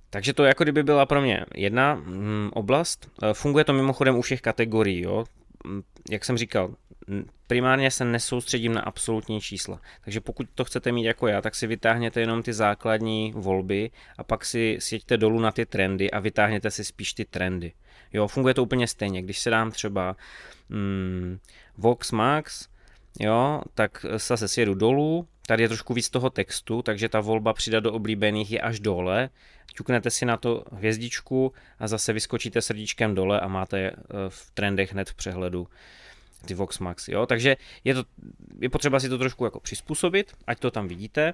Takže 0.10 0.34
to 0.34 0.44
jako 0.44 0.64
kdyby 0.64 0.84
byla 0.84 1.06
pro 1.06 1.22
mě 1.22 1.46
jedna 1.56 1.96
mm, 1.96 2.50
oblast. 2.54 3.12
E, 3.24 3.34
funguje 3.34 3.66
to 3.66 3.74
mimochodem 3.74 4.16
u 4.16 4.22
všech 4.22 4.42
kategorií. 4.42 5.02
Jo? 5.02 5.26
Mm, 5.66 5.82
jak 6.10 6.26
jsem 6.26 6.38
říkal, 6.38 6.76
primárně 7.48 7.92
se 7.92 8.06
nesoustředím 8.06 8.74
na 8.74 8.82
absolutní 8.82 9.42
čísla. 9.42 9.82
Takže 10.04 10.22
pokud 10.22 10.48
to 10.56 10.66
chcete 10.66 10.92
mít 10.92 11.04
jako 11.04 11.28
já, 11.28 11.42
tak 11.42 11.56
si 11.56 11.68
vytáhněte 11.68 12.20
jenom 12.20 12.44
ty 12.44 12.54
základní 12.54 13.34
volby 13.36 13.92
a 14.18 14.24
pak 14.24 14.46
si 14.46 14.78
sjeďte 14.80 15.18
dolů 15.18 15.40
na 15.40 15.52
ty 15.52 15.66
trendy 15.66 16.12
a 16.12 16.20
vytáhněte 16.20 16.72
si 16.72 16.84
spíš 16.84 17.14
ty 17.14 17.26
trendy. 17.26 17.74
Jo, 18.14 18.28
funguje 18.28 18.54
to 18.54 18.64
úplně 18.64 18.88
stejně. 18.88 19.22
Když 19.22 19.40
se 19.40 19.50
dám 19.50 19.72
třeba 19.72 20.16
mm, 20.70 21.40
Vox 21.78 22.12
Max, 22.12 22.68
jo, 23.20 23.62
tak 23.74 24.05
zase 24.18 24.47
sjedu 24.47 24.74
dolů, 24.74 25.28
tady 25.47 25.64
je 25.64 25.68
trošku 25.68 25.93
víc 25.93 26.10
toho 26.10 26.30
textu, 26.30 26.82
takže 26.82 27.10
ta 27.10 27.20
volba 27.20 27.53
přidat 27.53 27.80
do 27.80 27.93
oblíbených 27.93 28.51
je 28.51 28.62
až 28.62 28.80
dole, 28.80 29.30
ťuknete 29.76 30.10
si 30.10 30.26
na 30.26 30.38
to 30.38 30.64
hvězdičku 30.72 31.53
a 31.80 31.88
zase 31.88 32.14
vyskočíte 32.14 32.62
srdíčkem 32.62 33.16
dole 33.16 33.39
a 33.39 33.47
máte 33.47 33.80
eh, 33.80 33.93
v 34.30 34.51
trendech 34.53 34.93
hned 34.93 35.10
v 35.10 35.14
přehledu 35.14 35.68
ty 36.45 36.53
Vox 36.53 36.80
Max, 36.80 37.07
jo, 37.07 37.26
takže 37.26 37.57
je, 37.84 37.93
to, 37.93 38.03
je 38.60 38.70
potřeba 38.70 38.99
si 38.99 39.10
to 39.10 39.18
trošku 39.18 39.45
jako 39.45 39.60
přizpůsobit, 39.60 40.34
ať 40.47 40.60
to 40.60 40.72
tam 40.72 40.88
vidíte. 40.88 41.34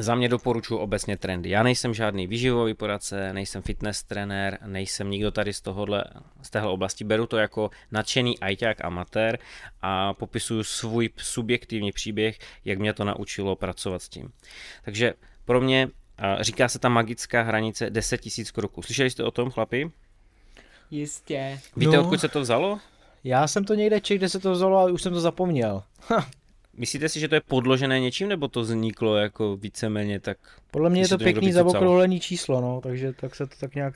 Za 0.00 0.14
mě 0.14 0.28
doporučuji 0.28 0.78
obecně 0.78 1.16
trendy. 1.16 1.50
Já 1.50 1.62
nejsem 1.62 1.94
žádný 1.94 2.26
výživový 2.26 2.74
poradce, 2.74 3.32
nejsem 3.32 3.62
fitness 3.62 4.02
trenér, 4.02 4.58
nejsem 4.66 5.10
nikdo 5.10 5.30
tady 5.30 5.52
z 5.52 5.60
tohohle, 5.60 6.04
z 6.42 6.50
téhle 6.50 6.70
oblasti. 6.70 7.04
Beru 7.04 7.26
to 7.26 7.36
jako 7.36 7.70
nadšený 7.92 8.38
ajťák 8.38 8.84
amatér 8.84 9.38
a 9.82 10.14
popisuju 10.14 10.64
svůj 10.64 11.10
subjektivní 11.16 11.92
příběh, 11.92 12.38
jak 12.64 12.78
mě 12.78 12.92
to 12.92 13.04
naučilo 13.04 13.56
pracovat 13.56 14.02
s 14.02 14.08
tím. 14.08 14.32
Takže 14.84 15.14
pro 15.44 15.60
mě 15.60 15.88
říká 16.40 16.68
se 16.68 16.78
ta 16.78 16.88
magická 16.88 17.42
hranice 17.42 17.90
10 17.90 18.20
000 18.38 18.50
kroků. 18.52 18.82
Slyšeli 18.82 19.10
jste 19.10 19.24
o 19.24 19.30
tom, 19.30 19.50
chlapi? 19.50 19.90
Jistě. 20.90 21.60
Víte, 21.76 21.96
no. 21.96 22.02
odkud 22.02 22.20
se 22.20 22.28
to 22.28 22.40
vzalo? 22.40 22.80
Já 23.24 23.46
jsem 23.46 23.64
to 23.64 23.74
někde 23.74 24.00
čekal, 24.00 24.18
kde 24.18 24.28
se 24.28 24.38
to 24.38 24.52
vzalo, 24.52 24.78
ale 24.78 24.92
už 24.92 25.02
jsem 25.02 25.12
to 25.12 25.20
zapomněl. 25.20 25.82
Myslíte 26.78 27.08
si, 27.08 27.20
že 27.20 27.28
to 27.28 27.34
je 27.34 27.40
podložené 27.40 28.00
něčím, 28.00 28.28
nebo 28.28 28.48
to 28.48 28.60
vzniklo 28.60 29.16
jako 29.16 29.56
víceméně 29.56 30.20
tak? 30.20 30.38
Podle 30.70 30.90
mě 30.90 31.00
je 31.00 31.08
to 31.08 31.18
pěkný 31.18 31.52
zaokrouhlený 31.52 32.20
číslo, 32.20 32.60
no, 32.60 32.80
takže 32.80 33.12
tak 33.12 33.34
se 33.34 33.46
to 33.46 33.54
tak 33.60 33.74
nějak 33.74 33.94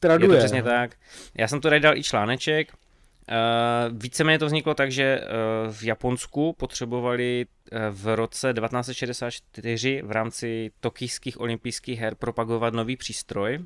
traduje. 0.00 0.36
Je 0.36 0.36
to 0.36 0.38
přesně 0.38 0.62
no. 0.62 0.68
tak. 0.68 0.96
Já 1.34 1.48
jsem 1.48 1.60
to 1.60 1.68
tady 1.68 1.80
dal 1.80 1.96
i 1.96 2.02
článeček. 2.02 2.72
Uh, 2.72 3.98
víceméně 3.98 4.38
to 4.38 4.46
vzniklo 4.46 4.74
tak, 4.74 4.92
že 4.92 5.20
uh, 5.20 5.72
v 5.72 5.82
Japonsku 5.82 6.52
potřebovali 6.52 7.46
uh, 7.72 7.78
v 7.90 8.16
roce 8.16 8.54
1964 8.54 10.02
v 10.04 10.10
rámci 10.10 10.70
tokijských 10.80 11.40
olympijských 11.40 11.98
her 12.00 12.14
propagovat 12.14 12.74
nový 12.74 12.96
přístroj, 12.96 13.58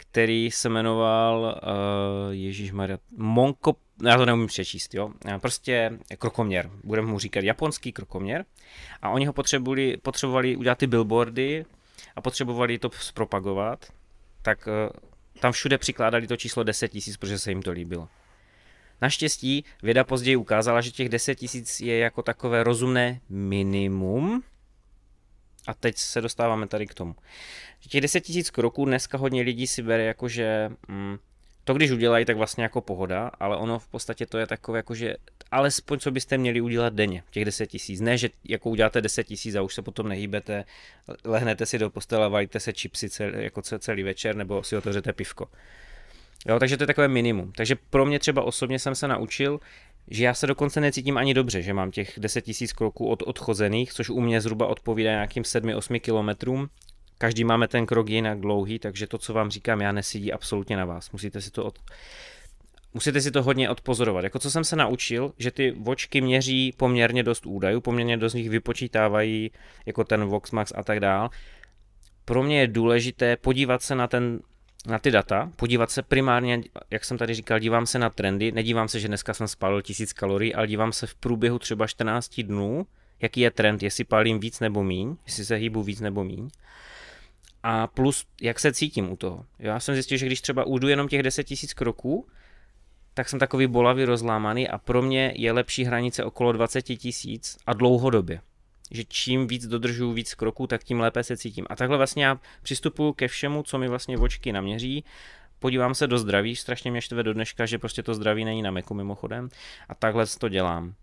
který 0.00 0.50
se 0.50 0.68
jmenoval 0.68 1.60
uh, 1.62 2.32
Ježíš 2.32 2.72
Maria 2.72 2.98
Monko, 3.16 3.76
já 4.04 4.16
to 4.16 4.26
neumím 4.26 4.46
přečíst, 4.46 4.94
jo, 4.94 5.10
prostě 5.40 5.98
krokoměr, 6.18 6.70
budeme 6.84 7.08
mu 7.08 7.18
říkat 7.18 7.44
japonský 7.44 7.92
krokoměr. 7.92 8.44
A 9.02 9.10
oni 9.10 9.26
ho 9.26 9.32
potřebovali, 9.32 9.96
potřebovali 9.96 10.56
udělat 10.56 10.78
ty 10.78 10.86
billboardy 10.86 11.64
a 12.16 12.20
potřebovali 12.20 12.78
to 12.78 12.90
zpropagovat, 13.00 13.86
tak 14.42 14.66
uh, 14.66 14.90
tam 15.40 15.52
všude 15.52 15.78
přikládali 15.78 16.26
to 16.26 16.36
číslo 16.36 16.62
10 16.62 16.88
tisíc, 16.88 17.16
protože 17.16 17.38
se 17.38 17.50
jim 17.50 17.62
to 17.62 17.70
líbilo. 17.70 18.08
Naštěstí 19.00 19.64
věda 19.82 20.04
později 20.04 20.36
ukázala, 20.36 20.80
že 20.80 20.90
těch 20.90 21.08
10 21.08 21.34
tisíc 21.34 21.80
je 21.80 21.98
jako 21.98 22.22
takové 22.22 22.64
rozumné 22.64 23.20
minimum, 23.28 24.42
a 25.68 25.74
teď 25.74 25.96
se 25.96 26.20
dostáváme 26.20 26.66
tady 26.68 26.86
k 26.86 26.94
tomu. 26.94 27.14
Těch 27.88 28.00
10 28.00 28.20
tisíc 28.20 28.50
kroků 28.50 28.84
dneska 28.84 29.18
hodně 29.18 29.42
lidí 29.42 29.66
si 29.66 29.82
bere 29.82 30.04
jako, 30.04 30.28
že 30.28 30.70
mm, 30.88 31.18
to 31.64 31.74
když 31.74 31.90
udělají, 31.90 32.24
tak 32.24 32.36
vlastně 32.36 32.62
jako 32.62 32.80
pohoda, 32.80 33.30
ale 33.40 33.56
ono 33.56 33.78
v 33.78 33.88
podstatě 33.88 34.26
to 34.26 34.38
je 34.38 34.46
takové 34.46 34.78
jako, 34.78 34.94
že 34.94 35.14
alespoň 35.50 35.98
co 35.98 36.10
byste 36.10 36.38
měli 36.38 36.60
udělat 36.60 36.94
denně, 36.94 37.22
těch 37.30 37.44
10 37.44 37.66
tisíc. 37.66 38.00
Ne, 38.00 38.18
že 38.18 38.28
jako 38.44 38.70
uděláte 38.70 39.00
10 39.00 39.24
tisíc 39.24 39.54
a 39.54 39.62
už 39.62 39.74
se 39.74 39.82
potom 39.82 40.08
nehýbete, 40.08 40.64
lehnete 41.24 41.66
si 41.66 41.78
do 41.78 41.90
postele 41.90 42.24
a 42.24 42.28
vajíte 42.28 42.60
se 42.60 42.72
čipsy 42.72 43.10
celý, 43.10 43.44
jako 43.44 43.62
celý 43.62 44.02
večer 44.02 44.36
nebo 44.36 44.62
si 44.62 44.76
otevřete 44.76 45.12
pivko. 45.12 45.48
Jo, 46.46 46.58
takže 46.58 46.76
to 46.76 46.82
je 46.82 46.86
takové 46.86 47.08
minimum. 47.08 47.52
Takže 47.52 47.76
pro 47.90 48.06
mě 48.06 48.18
třeba 48.18 48.42
osobně 48.42 48.78
jsem 48.78 48.94
se 48.94 49.08
naučil, 49.08 49.60
že 50.10 50.24
já 50.24 50.34
se 50.34 50.46
dokonce 50.46 50.80
necítím 50.80 51.16
ani 51.16 51.34
dobře, 51.34 51.62
že 51.62 51.74
mám 51.74 51.90
těch 51.90 52.18
10 52.18 52.46
000 52.46 52.56
kroků 52.76 53.08
od 53.08 53.22
odchozených, 53.22 53.92
což 53.92 54.10
u 54.10 54.20
mě 54.20 54.40
zhruba 54.40 54.66
odpovídá 54.66 55.10
nějakým 55.10 55.42
7-8 55.42 56.00
kilometrům, 56.00 56.68
každý 57.18 57.44
máme 57.44 57.68
ten 57.68 57.86
krok 57.86 58.08
jinak 58.08 58.40
dlouhý, 58.40 58.78
takže 58.78 59.06
to, 59.06 59.18
co 59.18 59.32
vám 59.32 59.50
říkám, 59.50 59.80
já 59.80 59.92
nesidí 59.92 60.32
absolutně 60.32 60.76
na 60.76 60.84
vás. 60.84 61.10
Musíte 61.10 61.40
si 61.40 61.50
to 61.50 61.64
od, 61.64 61.78
musíte 62.94 63.20
si 63.20 63.30
to 63.30 63.42
hodně 63.42 63.70
odpozorovat. 63.70 64.24
Jako 64.24 64.38
co 64.38 64.50
jsem 64.50 64.64
se 64.64 64.76
naučil, 64.76 65.32
že 65.38 65.50
ty 65.50 65.70
vočky 65.70 66.20
měří 66.20 66.72
poměrně 66.76 67.22
dost 67.22 67.46
údajů, 67.46 67.80
poměrně 67.80 68.16
dost 68.16 68.32
z 68.32 68.34
nich 68.34 68.50
vypočítávají, 68.50 69.50
jako 69.86 70.04
ten 70.04 70.24
Voxmax 70.24 70.72
a 70.76 70.82
tak 70.82 71.00
dál. 71.00 71.30
Pro 72.24 72.42
mě 72.42 72.60
je 72.60 72.66
důležité 72.66 73.36
podívat 73.36 73.82
se 73.82 73.94
na 73.94 74.06
ten 74.06 74.40
na 74.88 74.98
ty 74.98 75.10
data, 75.10 75.52
podívat 75.56 75.90
se 75.90 76.02
primárně, 76.02 76.60
jak 76.90 77.04
jsem 77.04 77.18
tady 77.18 77.34
říkal, 77.34 77.58
dívám 77.58 77.86
se 77.86 77.98
na 77.98 78.10
trendy, 78.10 78.52
nedívám 78.52 78.88
se, 78.88 79.00
že 79.00 79.08
dneska 79.08 79.34
jsem 79.34 79.48
spalil 79.48 79.82
tisíc 79.82 80.12
kalorií, 80.12 80.54
ale 80.54 80.66
dívám 80.66 80.92
se 80.92 81.06
v 81.06 81.14
průběhu 81.14 81.58
třeba 81.58 81.86
14 81.86 82.40
dnů, 82.40 82.86
jaký 83.20 83.40
je 83.40 83.50
trend, 83.50 83.82
jestli 83.82 84.04
palím 84.04 84.40
víc 84.40 84.60
nebo 84.60 84.84
míň, 84.84 85.16
jestli 85.26 85.44
se 85.44 85.54
hýbu 85.54 85.82
víc 85.82 86.00
nebo 86.00 86.24
míň. 86.24 86.48
A 87.62 87.86
plus, 87.86 88.26
jak 88.40 88.60
se 88.60 88.72
cítím 88.72 89.12
u 89.12 89.16
toho. 89.16 89.44
Já 89.58 89.80
jsem 89.80 89.94
zjistil, 89.94 90.18
že 90.18 90.26
když 90.26 90.40
třeba 90.40 90.64
ujdu 90.64 90.88
jenom 90.88 91.08
těch 91.08 91.22
10 91.22 91.50
000 91.50 91.58
kroků, 91.74 92.26
tak 93.14 93.28
jsem 93.28 93.38
takový 93.38 93.66
bolavý, 93.66 94.04
rozlámaný 94.04 94.68
a 94.68 94.78
pro 94.78 95.02
mě 95.02 95.32
je 95.36 95.52
lepší 95.52 95.84
hranice 95.84 96.24
okolo 96.24 96.52
20 96.52 96.82
tisíc 96.82 97.56
a 97.66 97.72
dlouhodobě. 97.72 98.40
Že 98.90 99.04
čím 99.08 99.46
víc 99.46 99.66
dodržuju 99.66 100.12
víc 100.12 100.34
kroků, 100.34 100.66
tak 100.66 100.84
tím 100.84 101.00
lépe 101.00 101.24
se 101.24 101.36
cítím. 101.36 101.66
A 101.70 101.76
takhle 101.76 101.96
vlastně 101.96 102.24
já 102.24 102.40
přistupuju 102.62 103.12
ke 103.12 103.28
všemu, 103.28 103.62
co 103.62 103.78
mi 103.78 103.88
vlastně 103.88 104.18
očky 104.18 104.52
naměří, 104.52 105.04
podívám 105.58 105.94
se 105.94 106.06
do 106.06 106.18
zdraví, 106.18 106.56
strašně 106.56 106.90
mě 106.90 107.00
štve 107.00 107.22
do 107.22 107.34
dneška, 107.34 107.66
že 107.66 107.78
prostě 107.78 108.02
to 108.02 108.14
zdraví 108.14 108.44
není 108.44 108.62
na 108.62 108.70
meku 108.70 108.94
mimochodem 108.94 109.48
a 109.88 109.94
takhle 109.94 110.26
to 110.26 110.48
dělám 110.48 110.94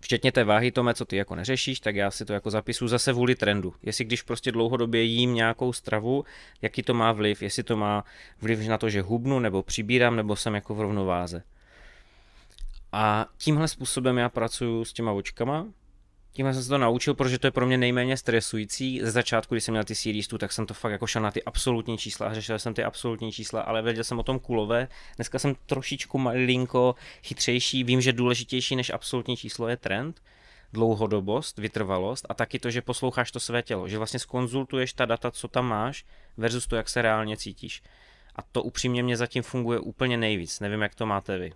včetně 0.00 0.32
té 0.32 0.44
váhy, 0.44 0.72
Tome, 0.72 0.94
co 0.94 1.04
ty 1.04 1.16
jako 1.16 1.34
neřešíš, 1.34 1.80
tak 1.80 1.96
já 1.96 2.10
si 2.10 2.24
to 2.24 2.32
jako 2.32 2.50
zapisu 2.50 2.88
zase 2.88 3.12
vůli 3.12 3.34
trendu. 3.34 3.74
Jestli 3.82 4.04
když 4.04 4.22
prostě 4.22 4.52
dlouhodobě 4.52 5.02
jím 5.02 5.34
nějakou 5.34 5.72
stravu, 5.72 6.24
jaký 6.62 6.82
to 6.82 6.94
má 6.94 7.12
vliv, 7.12 7.42
jestli 7.42 7.62
to 7.62 7.76
má 7.76 8.04
vliv 8.40 8.68
na 8.68 8.78
to, 8.78 8.90
že 8.90 9.02
hubnu, 9.02 9.38
nebo 9.38 9.62
přibírám, 9.62 10.16
nebo 10.16 10.36
jsem 10.36 10.54
jako 10.54 10.74
v 10.74 10.80
rovnováze. 10.80 11.42
A 12.92 13.26
tímhle 13.38 13.68
způsobem 13.68 14.18
já 14.18 14.28
pracuji 14.28 14.84
s 14.84 14.92
těma 14.92 15.12
očkama, 15.12 15.66
tím 16.32 16.52
jsem 16.52 16.62
se 16.62 16.68
to 16.68 16.78
naučil, 16.78 17.14
protože 17.14 17.38
to 17.38 17.46
je 17.46 17.50
pro 17.50 17.66
mě 17.66 17.78
nejméně 17.78 18.16
stresující. 18.16 19.00
Ze 19.02 19.10
začátku, 19.10 19.54
když 19.54 19.64
jsem 19.64 19.72
měl 19.72 19.84
ty 19.84 19.94
series 19.94 20.28
tak 20.38 20.52
jsem 20.52 20.66
to 20.66 20.74
fakt 20.74 20.92
jako 20.92 21.06
šel 21.06 21.22
na 21.22 21.30
ty 21.30 21.42
absolutní 21.42 21.98
čísla 21.98 22.26
a 22.26 22.34
řešil 22.34 22.58
jsem 22.58 22.74
ty 22.74 22.84
absolutní 22.84 23.32
čísla, 23.32 23.60
ale 23.60 23.82
věděl 23.82 24.04
jsem 24.04 24.18
o 24.18 24.22
tom 24.22 24.38
kulové. 24.38 24.88
Dneska 25.16 25.38
jsem 25.38 25.54
trošičku 25.66 26.18
malinko 26.18 26.94
chytřejší, 27.22 27.84
vím, 27.84 28.00
že 28.00 28.12
důležitější 28.12 28.76
než 28.76 28.90
absolutní 28.90 29.36
číslo 29.36 29.68
je 29.68 29.76
trend, 29.76 30.22
dlouhodobost, 30.72 31.58
vytrvalost 31.58 32.26
a 32.28 32.34
taky 32.34 32.58
to, 32.58 32.70
že 32.70 32.82
posloucháš 32.82 33.30
to 33.30 33.40
své 33.40 33.62
tělo, 33.62 33.88
že 33.88 33.98
vlastně 33.98 34.20
skonzultuješ 34.20 34.92
ta 34.92 35.04
data, 35.04 35.30
co 35.30 35.48
tam 35.48 35.66
máš, 35.66 36.04
versus 36.36 36.66
to, 36.66 36.76
jak 36.76 36.88
se 36.88 37.02
reálně 37.02 37.36
cítíš. 37.36 37.82
A 38.36 38.42
to 38.42 38.62
upřímně 38.62 39.02
mě 39.02 39.16
zatím 39.16 39.42
funguje 39.42 39.78
úplně 39.78 40.16
nejvíc. 40.16 40.60
Nevím, 40.60 40.82
jak 40.82 40.94
to 40.94 41.06
máte 41.06 41.38
vy 41.38 41.52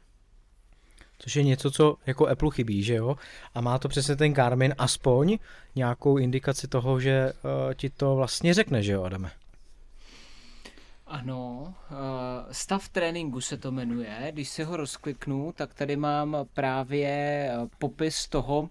což 1.19 1.37
je 1.37 1.43
něco, 1.43 1.71
co 1.71 1.97
jako 2.07 2.27
Apple 2.27 2.51
chybí, 2.51 2.83
že 2.83 2.95
jo? 2.95 3.17
A 3.55 3.61
má 3.61 3.79
to 3.79 3.89
přesně 3.89 4.17
ten 4.17 4.33
Garmin 4.33 4.75
aspoň 4.79 5.39
nějakou 5.75 6.19
indikaci 6.19 6.69
toho, 6.69 7.01
že 7.01 7.33
uh, 7.33 7.75
ti 7.75 7.91
to 7.91 8.17
vlastně 8.17 8.55
řekne, 8.55 8.83
že 8.83 8.93
jo, 8.93 9.03
Adame? 9.03 9.31
Ano, 11.09 11.75
eh, 11.91 11.95
stav 12.51 12.89
tréninku 12.89 13.41
se 13.41 13.57
to 13.57 13.73
jmenuje. 13.73 14.29
Když 14.33 14.49
si 14.49 14.65
ho 14.65 14.77
rozkliknu, 14.77 15.53
tak 15.57 15.75
tady 15.75 15.97
mám 15.97 16.37
právě 16.55 17.09
eh, 17.09 17.69
popis 17.79 18.29
toho, 18.29 18.71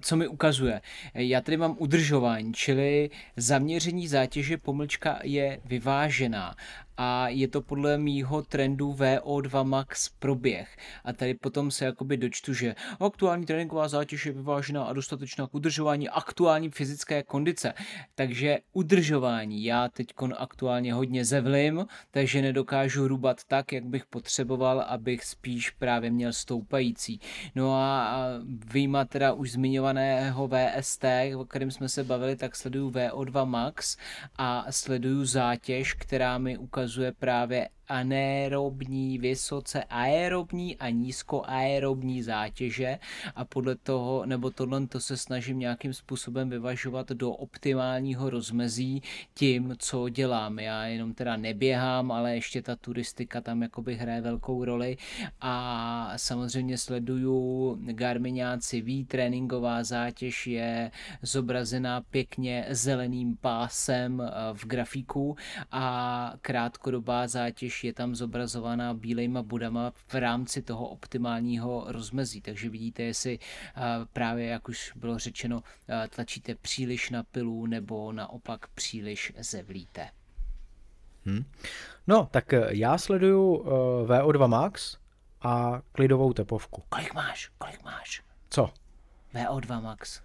co 0.00 0.16
mi 0.16 0.28
ukazuje. 0.28 0.80
Já 1.14 1.40
tady 1.40 1.56
mám 1.56 1.76
udržování, 1.78 2.54
čili 2.54 3.10
zaměření 3.36 4.08
zátěže 4.08 4.58
pomlčka 4.58 5.18
je 5.22 5.60
vyvážená 5.64 6.54
a 6.96 7.28
je 7.28 7.48
to 7.48 7.62
podle 7.62 7.98
mýho 7.98 8.42
trendu 8.42 8.92
VO2 8.92 9.64
max 9.64 10.08
proběh. 10.18 10.76
A 11.04 11.12
tady 11.12 11.34
potom 11.34 11.70
se 11.70 11.84
jakoby 11.84 12.16
dočtu, 12.16 12.54
že 12.54 12.74
aktuální 13.00 13.46
tréninková 13.46 13.88
zátěž 13.88 14.26
je 14.26 14.32
vyvážená 14.32 14.84
a 14.84 14.92
dostatečná 14.92 15.46
k 15.46 15.54
udržování 15.54 16.08
aktuální 16.08 16.70
fyzické 16.70 17.22
kondice. 17.22 17.74
Takže 18.14 18.58
udržování 18.72 19.64
já 19.64 19.88
teď 19.88 20.06
aktuálně 20.36 20.94
hodně 20.94 21.24
zevlim, 21.24 21.86
takže 22.10 22.42
nedokážu 22.42 23.08
rubat 23.08 23.44
tak, 23.46 23.72
jak 23.72 23.84
bych 23.84 24.06
potřeboval, 24.06 24.80
abych 24.80 25.24
spíš 25.24 25.70
právě 25.70 26.10
měl 26.10 26.32
stoupající. 26.32 27.20
No 27.54 27.74
a 27.74 28.18
výjima 28.72 29.04
teda 29.04 29.32
už 29.32 29.52
zmiňovaného 29.52 30.48
VST, 30.48 31.04
o 31.36 31.44
kterém 31.44 31.70
jsme 31.70 31.88
se 31.88 32.04
bavili, 32.04 32.36
tak 32.36 32.56
sleduju 32.56 32.90
VO2 32.90 33.46
max 33.46 33.96
a 34.36 34.66
sleduju 34.70 35.24
zátěž, 35.24 35.94
která 35.94 36.38
mi 36.38 36.58
ukazuje 36.58 36.81
ukazuje 36.82 37.12
právě 37.12 37.68
anaerobní, 37.92 39.18
vysoce 39.18 39.84
aerobní 39.84 40.76
a 40.76 40.88
nízkoaerobní 40.88 42.22
zátěže. 42.22 42.98
A 43.36 43.44
podle 43.44 43.76
toho, 43.76 44.26
nebo 44.26 44.50
tohle 44.50 44.86
to 44.86 45.00
se 45.00 45.16
snažím 45.16 45.58
nějakým 45.58 45.92
způsobem 45.94 46.50
vyvažovat 46.50 47.08
do 47.08 47.30
optimálního 47.30 48.30
rozmezí 48.30 49.02
tím, 49.34 49.74
co 49.78 50.08
dělám. 50.08 50.58
Já 50.58 50.84
jenom 50.84 51.14
teda 51.14 51.36
neběhám, 51.36 52.12
ale 52.12 52.34
ještě 52.34 52.62
ta 52.62 52.76
turistika 52.76 53.40
tam 53.40 53.62
jakoby 53.62 53.94
hraje 53.94 54.20
velkou 54.20 54.64
roli. 54.64 54.96
A 55.40 56.12
samozřejmě 56.16 56.78
sleduju 56.78 57.76
Garmináci 57.92 58.80
ví, 58.80 59.04
tréninková 59.04 59.84
zátěž 59.84 60.46
je 60.46 60.90
zobrazená 61.22 62.00
pěkně 62.00 62.66
zeleným 62.70 63.36
pásem 63.36 64.20
eh, 64.20 64.30
v 64.52 64.66
grafiku 64.66 65.36
a 65.72 66.34
krátkodobá 66.42 67.28
zátěž 67.28 67.81
je 67.84 67.92
tam 67.92 68.14
zobrazovaná 68.14 68.94
bílejma 68.94 69.42
budama 69.42 69.92
v 70.06 70.14
rámci 70.14 70.62
toho 70.62 70.88
optimálního 70.88 71.84
rozmezí. 71.88 72.40
Takže 72.40 72.68
vidíte, 72.68 73.02
jestli 73.02 73.38
právě, 74.12 74.46
jak 74.46 74.68
už 74.68 74.92
bylo 74.96 75.18
řečeno, 75.18 75.62
tlačíte 76.14 76.54
příliš 76.54 77.10
na 77.10 77.22
pilu 77.22 77.66
nebo 77.66 78.12
naopak 78.12 78.68
příliš 78.68 79.32
zevlíte. 79.38 80.08
Hmm. 81.24 81.44
No, 82.06 82.28
tak 82.30 82.52
e, 82.52 82.66
já 82.70 82.98
sleduju 82.98 83.56
uh, 83.56 83.70
VO2 84.08 84.48
Max 84.48 84.96
a 85.42 85.82
klidovou 85.92 86.32
tepovku. 86.32 86.82
Kolik 86.88 87.14
máš? 87.14 87.50
Kolik 87.58 87.84
máš? 87.84 88.22
Co? 88.50 88.70
VO2 89.34 89.82
Max. 89.82 90.20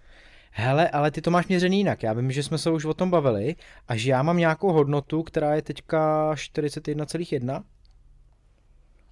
Hele, 0.60 0.88
ale 0.88 1.10
ty 1.10 1.22
to 1.22 1.30
máš 1.30 1.46
měřený 1.46 1.78
jinak. 1.78 2.02
Já 2.02 2.12
vím, 2.12 2.32
že 2.32 2.42
jsme 2.42 2.58
se 2.58 2.70
už 2.70 2.84
o 2.84 2.94
tom 2.94 3.10
bavili 3.10 3.56
a 3.88 3.96
že 3.96 4.10
já 4.10 4.22
mám 4.22 4.36
nějakou 4.36 4.72
hodnotu, 4.72 5.22
která 5.22 5.54
je 5.54 5.62
teďka 5.62 6.32
41,1. 6.34 7.64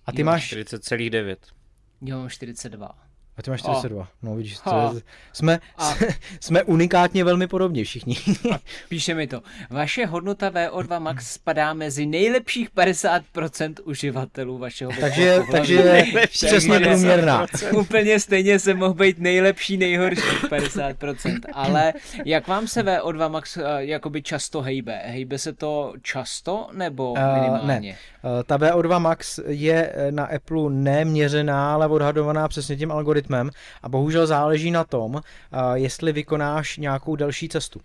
A 0.07 0.13
ty 0.13 0.21
jo, 0.21 0.27
máš... 0.27 0.53
40,9. 0.53 1.37
Jo, 2.01 2.19
mám 2.19 2.29
42. 2.29 3.06
A 3.39 3.43
ty 3.43 3.51
máš 3.51 3.61
42. 3.61 4.01
Oh. 4.01 4.07
No 4.23 4.37
vidíš, 4.37 4.59
to 4.59 4.93
je, 4.95 5.01
jsme, 5.33 5.61
a. 5.79 5.95
jsme 6.41 6.63
unikátně 6.63 7.25
velmi 7.25 7.47
podobně 7.47 7.85
všichni. 7.85 8.17
A 8.55 8.59
píše 8.89 9.15
mi 9.15 9.27
to. 9.27 9.43
Vaše 9.71 10.07
hodnota 10.07 10.51
VO2 10.51 11.01
Max 11.01 11.33
spadá 11.33 11.75
mezi 11.75 12.07
nejlepších 12.07 12.71
50% 12.75 13.75
uživatelů 13.85 14.59
vašeho 14.59 14.93
Takže, 15.01 15.41
takže 15.53 15.75
je 15.75 16.27
přesně 16.27 16.81
průměrná. 16.81 17.47
Úplně 17.73 18.21
stejně 18.21 18.59
se 18.59 18.75
mohl 18.75 18.95
být 18.95 19.19
nejlepší, 19.19 19.77
nejhorší 19.77 20.21
50%. 20.23 21.41
Ale 21.53 21.93
jak 22.25 22.49
vám 22.49 22.69
se 22.69 22.83
VO2 22.83 23.31
Max 23.31 23.57
uh, 23.57 23.63
jakoby 23.79 24.23
často 24.23 24.61
hejbe? 24.61 25.03
Hejbe 25.05 25.39
se 25.39 25.53
to 25.53 25.93
často 26.03 26.69
nebo 26.73 27.15
minimálně? 27.35 27.63
Uh, 27.63 27.67
ne. 27.67 27.97
Uh, 28.37 28.43
ta 28.47 28.59
VO2 28.59 29.01
Max 29.01 29.41
je 29.47 29.93
na 30.11 30.25
Apple 30.25 30.71
neměřená, 30.71 31.75
ale 31.75 31.87
odhadovaná 31.87 32.49
přesně 32.49 32.77
tím 32.77 32.93
algoritmem 32.93 33.26
algoritmem 33.27 33.51
a 33.83 33.89
bohužel 33.89 34.27
záleží 34.27 34.71
na 34.71 34.85
tom, 34.85 35.15
uh, 35.15 35.21
jestli 35.75 36.13
vykonáš 36.13 36.77
nějakou 36.77 37.17
další 37.17 37.49
cestu. 37.49 37.81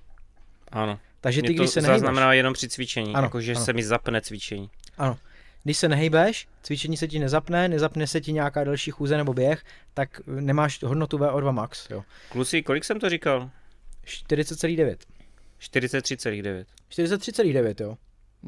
Ano. 0.72 1.00
Takže 1.22 1.42
ty, 1.42 1.54
když 1.54 1.70
se 1.70 1.82
nehejbeš... 1.82 2.00
znamená 2.00 2.34
jenom 2.34 2.54
při 2.54 2.70
cvičení, 2.70 3.14
ano, 3.14 3.26
jakože 3.26 3.56
se 3.56 3.74
mi 3.74 3.84
zapne 3.84 4.22
cvičení. 4.22 4.70
Ano. 4.98 5.18
Když 5.64 5.78
se 5.78 5.90
nehejbeš, 5.90 6.48
cvičení 6.64 6.98
se 6.98 7.08
ti 7.08 7.20
nezapne, 7.20 7.68
nezapne 7.68 8.08
se 8.08 8.22
ti 8.22 8.34
nějaká 8.34 8.64
další 8.64 8.92
chůze 8.92 9.18
nebo 9.18 9.34
běh, 9.34 9.64
tak 9.94 10.22
nemáš 10.28 10.84
hodnotu 10.84 11.18
VO2 11.18 11.52
max. 11.52 11.90
Jo. 11.90 12.04
Kluci, 12.30 12.64
kolik 12.64 12.86
jsem 12.86 13.00
to 13.00 13.10
říkal? 13.10 13.50
40,9. 14.06 14.96
43,9. 15.60 16.66
43,9, 16.92 17.84
jo. 17.84 17.98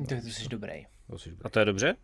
To, 0.09 0.15
to 0.15 0.27
jsi 0.27 0.49
dobrý. 0.49 0.85
A 1.43 1.49
to 1.49 1.59
je 1.59 1.65
dobře? 1.65 1.95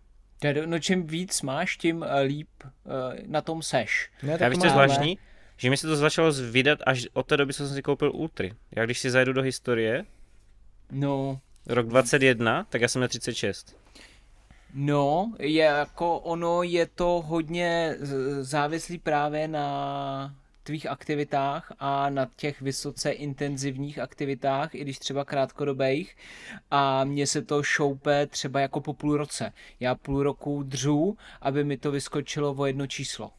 No 0.66 0.80
čím 0.80 1.08
víc 1.08 1.42
máš, 1.42 1.78
tím 1.78 2.04
eh, 2.04 2.22
líp 2.22 2.50
uh, 2.64 2.92
na 3.26 3.42
tom 3.42 3.62
seš. 3.62 4.10
Ne, 4.24 4.38
Já 4.40 4.50
víš, 4.50 4.60
co 4.60 4.66
je 4.66 4.72
zvláštní? 4.72 5.18
Že 5.58 5.70
mi 5.70 5.78
se 5.78 5.88
to 5.88 5.96
začalo 5.96 6.32
zvídat 6.32 6.80
až 6.86 7.08
od 7.14 7.26
té 7.26 7.38
doby, 7.38 7.54
co 7.54 7.68
jsem 7.68 7.76
si 7.76 7.82
koupil 7.82 8.12
Ultry. 8.12 8.54
Já 8.76 8.86
když 8.86 9.00
si 9.00 9.12
zajdu 9.12 9.34
do 9.34 9.42
historie, 9.42 10.06
no. 10.92 11.40
rok 11.68 11.88
21, 11.88 12.64
tak 12.70 12.82
já 12.82 12.88
jsem 12.88 13.02
na 13.02 13.08
36. 13.08 13.76
No, 14.74 15.34
je 15.40 15.64
jako 15.64 16.20
ono 16.20 16.64
je 16.64 16.86
to 16.86 17.24
hodně 17.26 17.96
závislý 18.42 18.98
právě 18.98 19.48
na 19.48 20.36
tvých 20.70 20.90
aktivitách 20.90 21.72
a 21.80 22.10
na 22.10 22.28
těch 22.36 22.62
vysoce 22.62 23.12
intenzivních 23.12 24.00
aktivitách, 24.00 24.76
i 24.76 24.82
když 24.82 25.00
třeba 25.00 25.26
krátkodobých 25.26 26.16
a 26.72 27.04
mně 27.04 27.28
se 27.28 27.42
to 27.42 27.64
šoupe 27.64 28.28
třeba 28.28 28.60
jako 28.60 28.82
po 28.82 28.94
půl 28.94 29.18
roce. 29.18 29.54
Já 29.80 29.96
půl 29.96 30.24
roku 30.24 30.64
dřu, 30.64 31.18
aby 31.42 31.64
mi 31.64 31.78
to 31.78 31.92
vyskočilo 31.92 32.56
o 32.58 32.66
jedno 32.66 32.88
číslo. 32.88 33.32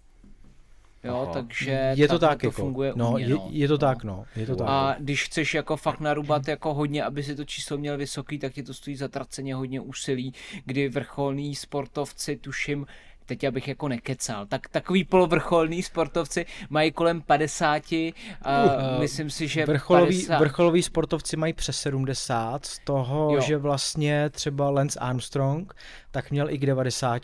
Jo, 1.04 1.22
Aha. 1.22 1.32
takže 1.32 1.92
je 1.96 2.08
to 2.08 2.18
tak, 2.18 2.40
to 2.40 2.46
jako, 2.46 2.62
funguje 2.62 2.92
no, 2.96 3.12
mě, 3.12 3.24
je, 3.24 3.34
no. 3.34 3.48
je 3.50 3.68
to 3.68 3.74
no. 3.74 3.78
tak, 3.78 4.04
no, 4.04 4.24
je 4.36 4.46
to 4.46 4.56
tak. 4.56 4.68
A 4.68 4.96
když 4.98 5.24
chceš 5.24 5.54
jako 5.54 5.76
fakt 5.76 6.00
narubat 6.00 6.48
jako 6.48 6.74
hodně, 6.74 7.04
aby 7.04 7.22
si 7.22 7.36
to 7.36 7.44
číslo 7.44 7.78
měl 7.78 7.98
vysoký, 7.98 8.38
tak 8.38 8.52
ti 8.52 8.62
to 8.62 8.74
stojí 8.74 8.96
zatraceně 8.96 9.54
hodně 9.54 9.80
úsilí, 9.80 10.32
kdy 10.64 10.88
vrcholní 10.88 11.54
sportovci, 11.54 12.36
tuším, 12.36 12.86
teď 13.30 13.44
abych 13.44 13.68
jako 13.68 13.88
nekecal, 13.88 14.46
tak 14.46 14.68
takový 14.68 15.04
polovrcholní 15.04 15.82
sportovci 15.82 16.46
mají 16.70 16.92
kolem 16.92 17.22
50, 17.22 17.82
uh, 17.92 17.98
uh, 17.98 19.00
myslím 19.00 19.30
si, 19.30 19.48
že 19.48 19.66
vrcholový, 19.66 20.16
50... 20.16 20.38
vrcholoví 20.38 20.82
sportovci 20.82 21.36
mají 21.36 21.52
přes 21.52 21.80
70, 21.80 22.66
z 22.66 22.78
toho, 22.78 23.34
jo. 23.34 23.40
že 23.40 23.56
vlastně 23.56 24.30
třeba 24.30 24.70
Lance 24.70 24.98
Armstrong 24.98 25.74
tak 26.10 26.30
měl 26.30 26.50
i 26.50 26.58
k 26.58 26.66
90. 26.66 27.22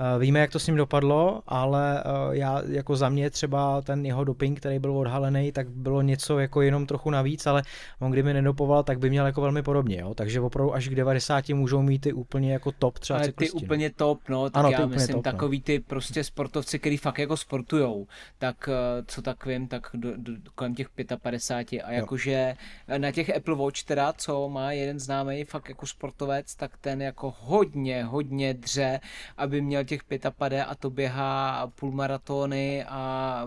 Eh, 0.00 0.18
víme, 0.18 0.40
jak 0.40 0.50
to 0.50 0.58
s 0.58 0.66
ním 0.66 0.76
dopadlo, 0.76 1.42
ale 1.46 2.00
eh, 2.00 2.04
já 2.30 2.62
jako 2.68 2.96
za 2.96 3.08
mě 3.08 3.30
třeba 3.30 3.82
ten 3.82 4.06
jeho 4.06 4.24
doping, 4.24 4.60
který 4.60 4.78
byl 4.78 4.96
odhalený, 4.96 5.52
tak 5.52 5.68
bylo 5.70 6.02
něco 6.02 6.38
jako 6.38 6.62
jenom 6.62 6.86
trochu 6.86 7.10
navíc, 7.10 7.46
ale 7.46 7.62
on 8.00 8.10
kdyby 8.10 8.34
nedopoval, 8.34 8.82
tak 8.82 8.98
by 8.98 9.10
měl 9.10 9.26
jako 9.26 9.40
velmi 9.40 9.62
podobně, 9.62 10.00
jo? 10.00 10.14
takže 10.14 10.40
opravdu 10.40 10.74
až 10.74 10.88
k 10.88 10.94
90 10.94 11.48
můžou 11.48 11.82
mít 11.82 11.98
ty 11.98 12.12
úplně 12.12 12.52
jako 12.52 12.72
top 12.72 12.98
třeba 12.98 13.18
ale 13.18 13.32
ty 13.32 13.50
úplně 13.50 13.90
top, 13.90 14.28
no, 14.28 14.50
tak 14.50 14.60
ano, 14.60 14.70
já 14.70 14.86
myslím 14.86 15.14
top, 15.14 15.26
no. 15.26 15.32
takový 15.32 15.60
ty 15.62 15.80
prostě 15.80 16.24
sportovci, 16.24 16.78
který 16.78 16.96
fakt 16.96 17.18
jako 17.18 17.36
sportujou, 17.36 18.06
tak 18.38 18.68
eh, 18.68 19.02
co 19.06 19.22
tak 19.22 19.46
vím, 19.46 19.68
tak 19.68 19.86
do, 19.94 20.10
do, 20.16 20.32
kolem 20.54 20.74
těch 20.74 20.88
55 21.22 21.82
a 21.82 21.92
jakože 21.92 22.54
na 22.98 23.12
těch 23.12 23.36
Apple 23.36 23.56
Watch 23.56 23.82
teda, 23.82 24.12
co 24.12 24.48
má 24.48 24.72
jeden 24.72 25.00
známý 25.00 25.44
fakt 25.44 25.68
jako 25.68 25.86
sportovec, 25.86 26.54
tak 26.56 26.76
ten 26.76 27.02
jako 27.02 27.34
hodně, 27.40 28.04
hodně 28.04 28.54
dře, 28.54 29.00
aby 29.36 29.60
měl 29.60 29.83
těch 29.84 30.04
55 30.04 30.62
a 30.62 30.74
to 30.74 30.90
běhá 30.90 31.66
půlmaratony 31.80 32.84
a 32.84 33.42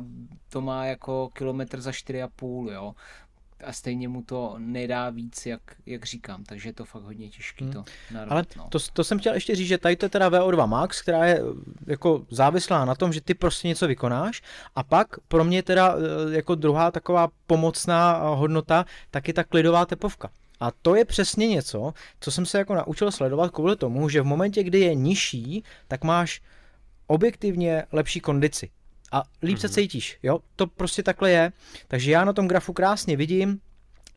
to 0.49 0.61
má 0.61 0.85
jako 0.85 1.29
kilometr 1.33 1.81
za 1.81 1.91
4,5, 1.91 2.71
jo 2.71 2.93
a 3.63 3.73
stejně 3.73 4.07
mu 4.07 4.21
to 4.21 4.55
nedá 4.57 5.09
víc, 5.09 5.45
jak, 5.45 5.61
jak 5.85 6.05
říkám, 6.05 6.43
takže 6.43 6.69
je 6.69 6.73
to 6.73 6.85
fakt 6.85 7.03
hodně 7.03 7.29
těžké 7.29 7.65
hmm. 7.65 7.73
to 7.73 7.83
narobit, 8.11 8.31
Ale 8.31 8.43
no. 8.57 8.67
to, 8.69 8.79
to 8.93 9.03
jsem 9.03 9.19
chtěl 9.19 9.33
ještě 9.33 9.55
říct, 9.55 9.67
že 9.67 9.77
tady 9.77 9.95
to 9.95 10.05
je 10.05 10.09
teda 10.09 10.29
VO2 10.29 10.67
Max, 10.67 11.01
která 11.01 11.25
je 11.25 11.41
jako 11.87 12.25
závislá 12.29 12.85
na 12.85 12.95
tom, 12.95 13.13
že 13.13 13.21
ty 13.21 13.33
prostě 13.33 13.67
něco 13.67 13.87
vykonáš 13.87 14.41
a 14.75 14.83
pak 14.83 15.07
pro 15.27 15.43
mě 15.43 15.63
teda 15.63 15.95
e, 15.95 16.35
jako 16.35 16.55
druhá 16.55 16.91
taková 16.91 17.27
pomocná 17.47 18.17
hodnota, 18.17 18.85
tak 19.11 19.27
je 19.27 19.33
ta 19.33 19.43
klidová 19.43 19.85
tepovka. 19.85 20.29
A 20.59 20.71
to 20.71 20.95
je 20.95 21.05
přesně 21.05 21.47
něco, 21.47 21.93
co 22.19 22.31
jsem 22.31 22.45
se 22.45 22.57
jako 22.57 22.75
naučil 22.75 23.11
sledovat 23.11 23.51
kvůli 23.51 23.75
tomu, 23.75 24.09
že 24.09 24.21
v 24.21 24.25
momentě, 24.25 24.63
kdy 24.63 24.79
je 24.79 24.95
nižší, 24.95 25.63
tak 25.87 26.03
máš 26.03 26.41
objektivně 27.07 27.83
lepší 27.91 28.19
kondici. 28.19 28.69
A 29.11 29.23
líp 29.43 29.57
mm-hmm. 29.57 29.61
se 29.61 29.67
mhm. 29.67 29.73
cítíš, 29.73 30.19
jo? 30.23 30.39
To 30.55 30.67
prostě 30.67 31.03
takhle 31.03 31.31
je. 31.31 31.51
Takže 31.87 32.11
já 32.11 32.25
na 32.25 32.33
tom 32.33 32.47
grafu 32.47 32.73
krásně 32.73 33.17
vidím, 33.17 33.59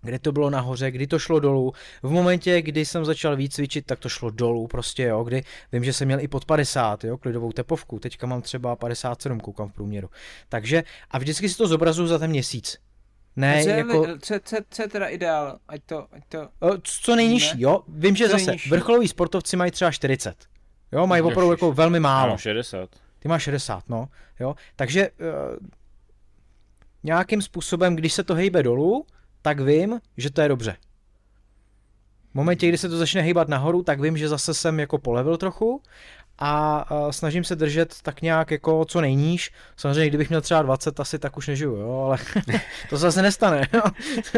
kde 0.03 0.19
to 0.19 0.33
bylo 0.33 0.51
nahoře, 0.51 0.91
kdy 0.91 1.07
to 1.07 1.19
šlo 1.19 1.41
dolů. 1.41 1.73
V 2.03 2.11
momentě, 2.11 2.63
kdy 2.63 2.85
jsem 2.85 3.05
začal 3.05 3.37
víc 3.37 3.55
cvičit, 3.55 3.87
tak 3.87 3.99
to 3.99 4.09
šlo 4.09 4.31
dolů 4.31 4.67
prostě, 4.67 5.03
jo, 5.03 5.25
kdy 5.25 5.43
vím, 5.73 5.85
že 5.85 5.93
jsem 5.93 6.09
měl 6.09 6.21
i 6.21 6.29
pod 6.29 6.45
50, 6.45 7.05
jo, 7.05 7.19
klidovou 7.19 7.53
tepovku, 7.53 7.99
teďka 7.99 8.27
mám 8.27 8.43
třeba 8.43 8.77
57, 8.77 9.41
koukám 9.41 9.69
v 9.69 9.73
průměru. 9.73 10.11
Takže 10.49 10.83
a 11.11 11.19
vždycky 11.19 11.49
si 11.49 11.57
to 11.57 11.67
zobrazuju 11.67 12.09
za 12.09 12.19
ten 12.19 12.31
měsíc. 12.31 12.79
Ne, 13.37 13.63
co, 13.63 13.69
jako... 13.69 14.07
co, 14.23 14.35
co, 14.45 14.57
co 14.71 14.83
je 14.83 14.89
teda 14.89 15.07
ideál? 15.07 15.59
Ať 15.69 15.81
to, 15.87 16.07
ať 16.13 16.23
to... 16.29 16.49
Co 16.83 17.17
nejnižší, 17.17 17.61
jo? 17.61 17.83
Vím, 17.89 18.17
že 18.17 18.25
co 18.25 18.33
zase 18.33 18.47
nejnižší? 18.47 18.71
vrcholoví 18.71 19.09
sportovci 19.09 19.57
mají 19.57 19.71
třeba 19.71 19.91
40. 19.91 20.35
Jo, 20.93 21.07
mají 21.07 21.23
opravdu 21.23 21.51
jako 21.51 21.73
velmi 21.73 22.01
málo. 22.01 22.39
60. 22.39 22.91
Ty 23.19 23.29
máš 23.29 23.43
60, 23.43 23.89
no. 23.89 24.09
Jo, 24.41 24.55
takže 24.77 25.11
uh, 25.11 25.67
nějakým 27.03 27.43
způsobem, 27.43 27.97
když 27.97 28.13
se 28.13 28.25
to 28.25 28.35
hejbe 28.35 28.63
dolů, 28.63 29.07
tak 29.43 29.61
vím, 29.61 30.01
že 30.17 30.31
to 30.31 30.41
je 30.41 30.49
dobře. 30.49 30.77
V 32.31 32.35
momentě, 32.35 32.69
kdy 32.69 32.79
se 32.79 32.89
to 32.89 32.97
začne 32.99 33.23
hýbat 33.23 33.49
nahoru, 33.49 33.83
tak 33.83 34.01
vím, 34.01 34.17
že 34.17 34.29
zase 34.29 34.55
jsem 34.55 34.81
jako 34.81 34.99
polevil 34.99 35.37
trochu 35.37 35.83
a 36.41 36.87
snažím 37.11 37.45
se 37.45 37.57
držet 37.57 37.95
tak 38.03 38.23
nějak 38.23 38.51
jako 38.51 38.85
co 38.85 39.01
nejníž. 39.01 39.51
Samozřejmě, 39.77 40.09
kdybych 40.09 40.29
měl 40.29 40.41
třeba 40.41 40.63
20 40.63 41.01
asi, 41.01 41.19
tak 41.19 41.37
už 41.37 41.49
nežiju, 41.49 41.77
jo, 41.77 42.03
ale 42.07 42.19
to 42.91 42.97
se 42.97 43.03
zase 43.03 43.23
nestane. 43.23 43.61
Jo. 43.73 43.83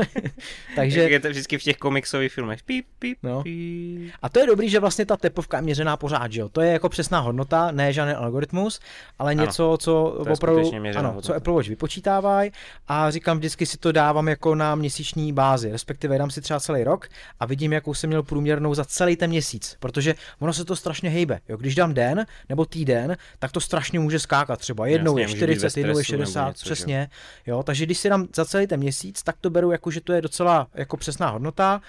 Takže... 0.77 1.01
je 1.01 1.21
to 1.21 1.29
vždycky 1.29 1.59
v 1.59 1.63
těch 1.63 1.77
komiksových 1.77 2.33
filmech. 2.33 2.63
Píp, 2.63 2.87
píp, 2.99 3.19
no. 3.23 3.43
píp. 3.43 4.13
A 4.23 4.29
to 4.29 4.41
je 4.41 4.47
dobrý, 4.47 4.69
že 4.69 4.81
vlastně 4.81 5.07
ta 5.07 5.17
tepovka 5.17 5.57
je 5.57 5.63
měřená 5.63 5.97
pořád, 5.97 6.33
že 6.33 6.41
jo. 6.41 6.49
To 6.49 6.61
je 6.61 6.73
jako 6.73 6.89
přesná 6.89 7.21
hodnota, 7.21 7.71
ne 7.71 7.93
žádný 7.93 8.15
algoritmus, 8.15 8.81
ale 9.19 9.33
ano. 9.33 9.45
něco, 9.45 9.77
co 9.81 10.05
opravdu, 10.05 10.71
ano, 10.75 11.09
hodnota. 11.09 11.21
co 11.27 11.35
Apple 11.35 11.55
Watch 11.55 11.69
vypočítávají 11.69 12.51
a 12.89 13.11
říkám, 13.11 13.39
vždycky 13.39 13.67
si 13.67 13.79
to 13.79 13.93
dávám 13.93 14.29
jako 14.29 14.55
na 14.55 14.75
měsíční 14.75 15.33
bázi, 15.33 15.73
respektive 15.73 16.19
dám 16.19 16.31
si 16.31 16.41
třeba 16.41 16.61
celý 16.61 16.85
rok 16.85 17.09
a 17.41 17.47
vidím, 17.47 17.73
jakou 17.73 17.95
jsem 17.95 18.09
měl 18.09 18.23
průměrnou 18.23 18.75
za 18.75 18.85
celý 18.85 19.17
ten 19.17 19.31
měsíc, 19.31 19.77
protože 19.81 20.15
ono 20.39 20.53
se 20.53 20.65
to 20.65 20.77
strašně 20.77 21.11
hejbe. 21.11 21.41
Jo. 21.49 21.57
Když 21.57 21.75
dám 21.75 21.92
den 21.93 22.27
nebo 22.49 22.65
týden, 22.65 23.17
tak 23.39 23.53
to 23.53 23.61
strašně 23.61 24.01
může 24.01 24.19
skákat. 24.19 24.61
Třeba 24.61 24.87
jednou 24.87 25.19
Jasně, 25.19 25.35
je 25.35 25.37
40, 25.37 25.77
jednou 25.77 25.99
je 25.99 26.05
60, 26.05 26.47
něco, 26.49 26.65
přesně. 26.65 27.11
Jo, 27.47 27.63
takže 27.63 27.87
když 27.87 27.99
si 27.99 28.09
dám 28.09 28.29
za 28.35 28.45
celý 28.45 28.67
ten 28.67 28.81
měsíc, 28.81 29.23
tak 29.23 29.37
to 29.41 29.51
beru 29.51 29.71
jako, 29.71 29.91
že 29.91 30.01
to 30.01 30.13
je 30.13 30.23
docela 30.23 30.67
jako 30.75 30.97
přesná 30.97 31.29
hodnota 31.29 31.81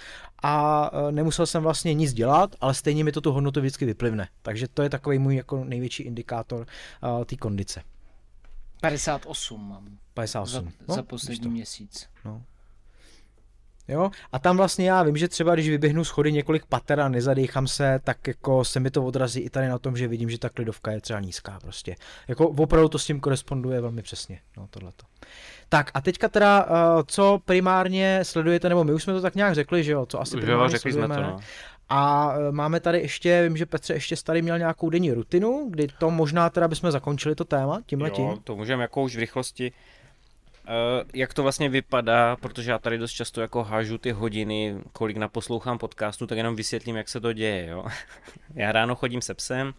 a 0.43 0.89
e, 0.93 1.11
nemusel 1.11 1.45
jsem 1.45 1.63
vlastně 1.63 1.93
nic 1.93 2.13
dělat, 2.13 2.55
ale 2.61 2.73
stejně 2.73 3.03
mi 3.03 3.11
to 3.11 3.21
tu 3.21 3.31
hodnotu 3.31 3.59
vždycky 3.59 3.85
vyplivne. 3.85 4.27
Takže 4.41 4.67
to 4.67 4.81
je 4.81 4.89
takový 4.89 5.19
můj 5.19 5.35
jako 5.35 5.63
největší 5.63 6.03
indikátor 6.03 6.67
uh, 7.03 7.23
té 7.23 7.35
kondice. 7.35 7.81
58 8.81 9.69
mám. 9.69 9.97
58. 10.13 10.65
Za, 10.65 10.71
no, 10.87 10.95
za 10.95 11.03
poslední 11.03 11.49
měsíc. 11.49 12.09
No. 12.25 12.43
Jo? 13.87 14.11
A 14.31 14.39
tam 14.39 14.57
vlastně 14.57 14.89
já 14.89 15.03
vím, 15.03 15.17
že 15.17 15.27
třeba 15.27 15.53
když 15.53 15.69
vyběhnu 15.69 16.03
schody 16.03 16.31
několik 16.31 16.65
pater 16.65 16.99
a 16.99 17.09
nezadýchám 17.09 17.67
se, 17.67 17.99
tak 18.03 18.27
jako 18.27 18.65
se 18.65 18.79
mi 18.79 18.91
to 18.91 19.05
odrazí 19.05 19.39
i 19.39 19.49
tady 19.49 19.67
na 19.67 19.77
tom, 19.77 19.97
že 19.97 20.07
vidím, 20.07 20.29
že 20.29 20.39
ta 20.39 20.49
klidovka 20.49 20.91
je 20.91 21.01
třeba 21.01 21.19
nízká 21.19 21.59
prostě. 21.61 21.95
Jako 22.27 22.47
opravdu 22.47 22.89
to 22.89 22.99
s 22.99 23.05
tím 23.05 23.19
koresponduje 23.19 23.81
velmi 23.81 24.01
přesně, 24.01 24.39
no 24.57 24.67
tohleto. 24.69 25.05
Tak 25.69 25.91
a 25.93 26.01
teďka 26.01 26.29
teda, 26.29 26.65
uh, 26.65 26.69
co 27.07 27.39
primárně 27.45 28.19
sledujete, 28.23 28.69
nebo 28.69 28.83
my 28.83 28.93
už 28.93 29.03
jsme 29.03 29.13
to 29.13 29.21
tak 29.21 29.35
nějak 29.35 29.55
řekli, 29.55 29.83
že 29.83 29.91
jo, 29.91 30.05
co 30.05 30.21
asi 30.21 30.37
primárně 30.37 30.63
jo, 30.63 30.69
řekli 30.69 30.91
sledujeme. 30.91 31.15
Jsme 31.15 31.23
to, 31.23 31.29
no. 31.31 31.39
A 31.89 32.33
uh, 32.33 32.55
máme 32.55 32.79
tady 32.79 32.99
ještě, 32.99 33.43
vím, 33.43 33.57
že 33.57 33.65
Petře 33.65 33.93
ještě 33.93 34.15
tady 34.23 34.41
měl 34.41 34.57
nějakou 34.57 34.89
denní 34.89 35.11
rutinu, 35.11 35.67
kdy 35.69 35.87
to 35.99 36.11
možná 36.11 36.49
teda 36.49 36.67
bychom 36.67 36.91
zakončili 36.91 37.35
to 37.35 37.45
téma 37.45 37.81
tímhle 37.85 38.09
tím. 38.09 38.25
Jo, 38.25 38.37
to 38.43 38.55
můžeme 38.55 38.81
jako 38.81 39.01
už 39.01 39.15
v 39.15 39.19
rychlosti 39.19 39.71
jak 41.13 41.33
to 41.33 41.43
vlastně 41.43 41.69
vypadá, 41.69 42.35
protože 42.35 42.71
já 42.71 42.79
tady 42.79 42.97
dost 42.97 43.11
často 43.11 43.41
jako 43.41 43.63
hážu 43.63 43.97
ty 43.97 44.11
hodiny, 44.11 44.75
kolik 44.91 45.17
naposlouchám 45.17 45.77
podcastu, 45.77 46.27
tak 46.27 46.37
jenom 46.37 46.55
vysvětlím, 46.55 46.95
jak 46.95 47.09
se 47.09 47.19
to 47.19 47.33
děje. 47.33 47.67
Jo? 47.67 47.85
já 48.55 48.71
ráno 48.71 48.95
chodím 48.95 49.21
se 49.21 49.33
psem, 49.33 49.73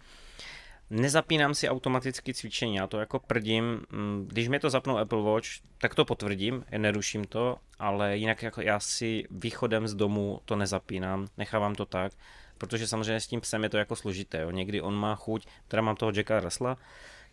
nezapínám 0.91 1.55
si 1.55 1.69
automaticky 1.69 2.35
cvičení, 2.35 2.77
já 2.77 2.87
to 2.87 3.01
jako 3.01 3.19
prdím, 3.19 3.81
mm, 3.93 4.27
když 4.29 4.49
mi 4.49 4.61
to 4.61 4.71
zapnou 4.71 4.99
Apple 4.99 5.23
Watch, 5.23 5.49
tak 5.79 5.95
to 5.95 6.05
potvrdím, 6.05 6.65
neruším 6.79 7.25
to, 7.25 7.57
ale 7.79 8.17
jinak 8.17 8.43
jako 8.43 8.61
já 8.61 8.81
si 8.81 9.25
východem 9.31 9.89
z 9.89 9.95
domu 9.95 10.41
to 10.45 10.57
nezapínám, 10.57 11.27
nechávám 11.37 11.75
to 11.75 11.87
tak, 11.87 12.13
protože 12.59 12.87
samozřejmě 12.87 13.21
s 13.21 13.27
tím 13.27 13.41
psem 13.41 13.63
je 13.63 13.69
to 13.69 13.79
jako 13.79 13.97
složité, 13.97 14.41
jo? 14.41 14.51
někdy 14.51 14.81
on 14.81 14.95
má 14.95 15.15
chuť, 15.15 15.47
teda 15.69 15.83
mám 15.83 15.97
toho 15.97 16.13
Jacka 16.15 16.41
Russella, 16.41 16.77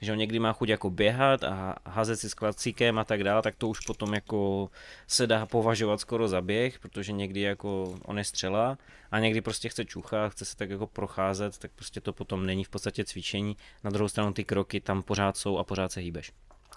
že 0.02 0.12
on 0.12 0.18
někdy 0.18 0.40
má 0.40 0.54
chuť 0.54 0.70
jako 0.70 0.90
běhat 0.90 1.44
a 1.44 1.76
házet 1.86 2.18
si 2.18 2.30
s 2.30 2.34
klacíkem 2.34 3.00
a 3.00 3.04
tak 3.04 3.24
dále, 3.24 3.42
tak 3.42 3.56
to 3.56 3.68
už 3.68 3.80
potom 3.80 4.14
jako 4.14 4.70
se 5.08 5.28
dá 5.28 5.46
považovat 5.46 6.00
skoro 6.00 6.28
za 6.28 6.42
běh, 6.42 6.80
protože 6.80 7.12
někdy 7.12 7.42
jako 7.42 8.00
on 8.06 8.18
je 8.18 8.24
střela 8.24 8.78
a 9.12 9.20
někdy 9.20 9.42
prostě 9.42 9.70
chce 9.70 9.86
čuchat, 9.86 10.32
chce 10.32 10.46
se 10.46 10.58
tak 10.58 10.70
jako 10.70 10.88
procházet, 10.88 11.58
tak 11.58 11.72
prostě 11.76 12.02
to 12.02 12.14
potom 12.14 12.46
není 12.46 12.64
v 12.64 12.70
podstatě 12.70 13.06
cvičení. 13.06 13.58
Na 13.84 13.92
druhou 13.92 14.08
stranu 14.08 14.34
ty 14.34 14.44
kroky 14.44 14.80
tam 14.82 15.04
pořád 15.04 15.38
jsou 15.38 15.58
a 15.58 15.64
pořád 15.64 15.92
se 15.92 16.00
hýbeš. 16.00 16.32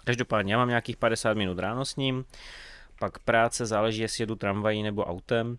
Každopádně 0.05 0.53
já 0.53 0.59
mám 0.59 0.68
nějakých 0.68 0.97
50 0.97 1.35
minut 1.35 1.59
ráno 1.59 1.85
s 1.85 1.97
ním, 1.97 2.25
pak 2.99 3.18
práce 3.18 3.66
záleží, 3.66 4.01
jestli 4.01 4.22
jedu 4.22 4.35
tramvají 4.35 4.83
nebo 4.83 5.05
autem, 5.05 5.59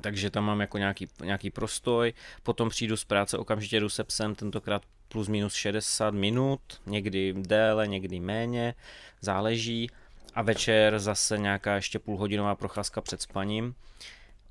takže 0.00 0.30
tam 0.30 0.44
mám 0.44 0.60
jako 0.60 0.78
nějaký, 0.78 1.08
nějaký 1.24 1.50
prostoj, 1.50 2.12
potom 2.42 2.68
přijdu 2.68 2.96
z 2.96 3.04
práce, 3.04 3.38
okamžitě 3.38 3.80
jdu 3.80 3.88
se 3.88 4.04
psem, 4.04 4.34
tentokrát 4.34 4.82
plus 5.08 5.28
minus 5.28 5.54
60 5.54 6.14
minut, 6.14 6.60
někdy 6.86 7.34
déle, 7.36 7.86
někdy 7.86 8.20
méně, 8.20 8.74
záleží. 9.20 9.90
A 10.34 10.42
večer 10.42 10.98
zase 10.98 11.38
nějaká 11.38 11.74
ještě 11.74 11.98
půlhodinová 11.98 12.54
procházka 12.54 13.00
před 13.00 13.22
spaním. 13.22 13.74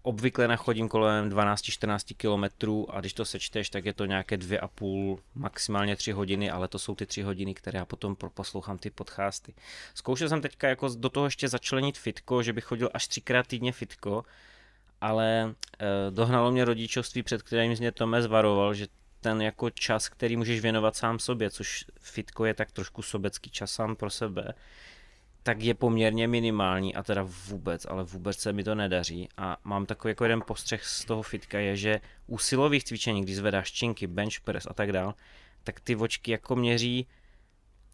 obvykle 0.02 0.48
nachodím 0.48 0.90
kolem 0.90 1.30
12-14 1.30 2.16
kilometrů 2.18 2.96
a 2.96 3.00
když 3.00 3.14
to 3.14 3.26
sečteš, 3.26 3.70
tak 3.70 3.86
je 3.86 3.94
to 3.94 4.06
nějaké 4.06 4.38
dvě 4.38 4.60
a 4.60 4.68
půl, 4.68 5.20
maximálně 5.36 5.96
tři 5.96 6.12
hodiny, 6.12 6.50
ale 6.50 6.68
to 6.68 6.80
jsou 6.80 6.96
ty 6.96 7.06
tři 7.06 7.22
hodiny, 7.22 7.54
které 7.54 7.80
já 7.80 7.86
potom 7.86 8.16
poslouchám 8.16 8.78
ty 8.78 8.90
podcasty. 8.90 9.54
Zkoušel 9.94 10.30
jsem 10.30 10.42
teďka 10.42 10.70
jako 10.70 10.90
do 10.98 11.10
toho 11.10 11.26
ještě 11.26 11.48
začlenit 11.48 11.98
fitko, 11.98 12.44
že 12.44 12.54
bych 12.54 12.64
chodil 12.64 12.90
až 12.94 13.08
třikrát 13.08 13.48
týdně 13.48 13.72
fitko, 13.72 14.24
ale 15.02 15.56
eh, 15.80 15.86
dohnalo 16.10 16.52
mě 16.52 16.66
rodičovství, 16.66 17.24
před 17.24 17.44
kterým 17.44 17.72
mě 17.72 17.92
Tome 17.92 18.22
zvaroval, 18.22 18.74
že 18.74 18.88
ten 19.22 19.42
jako 19.42 19.70
čas, 19.70 20.10
který 20.10 20.38
můžeš 20.38 20.60
věnovat 20.60 20.96
sám 20.96 21.20
sobě, 21.20 21.50
což 21.50 21.86
fitko 22.00 22.46
je 22.46 22.54
tak 22.54 22.72
trošku 22.72 23.02
sobecký 23.02 23.50
čas 23.50 23.72
sám 23.72 23.96
pro 23.96 24.10
sebe, 24.10 24.54
tak 25.44 25.62
je 25.62 25.74
poměrně 25.74 26.28
minimální 26.28 26.96
a 26.96 27.04
teda 27.04 27.28
vůbec, 27.48 27.86
ale 27.86 28.04
vůbec 28.04 28.40
se 28.40 28.54
mi 28.54 28.64
to 28.64 28.76
nedaří 28.76 29.30
a 29.38 29.58
mám 29.64 29.86
takový 29.86 30.12
jako 30.12 30.26
jeden 30.26 30.42
postřeh 30.48 30.86
z 30.86 31.06
toho 31.06 31.22
fitka 31.22 31.60
je, 31.60 31.76
že 31.76 32.02
u 32.28 32.38
silových 32.38 32.84
cvičení, 32.84 33.22
když 33.22 33.36
zvedáš 33.36 33.72
činky, 33.72 34.08
bench 34.08 34.40
press 34.44 34.68
a 34.70 34.74
tak 34.74 34.92
dál, 34.92 35.14
tak 35.64 35.80
ty 35.80 35.96
vočky 35.96 36.32
jako 36.32 36.56
měří 36.56 37.08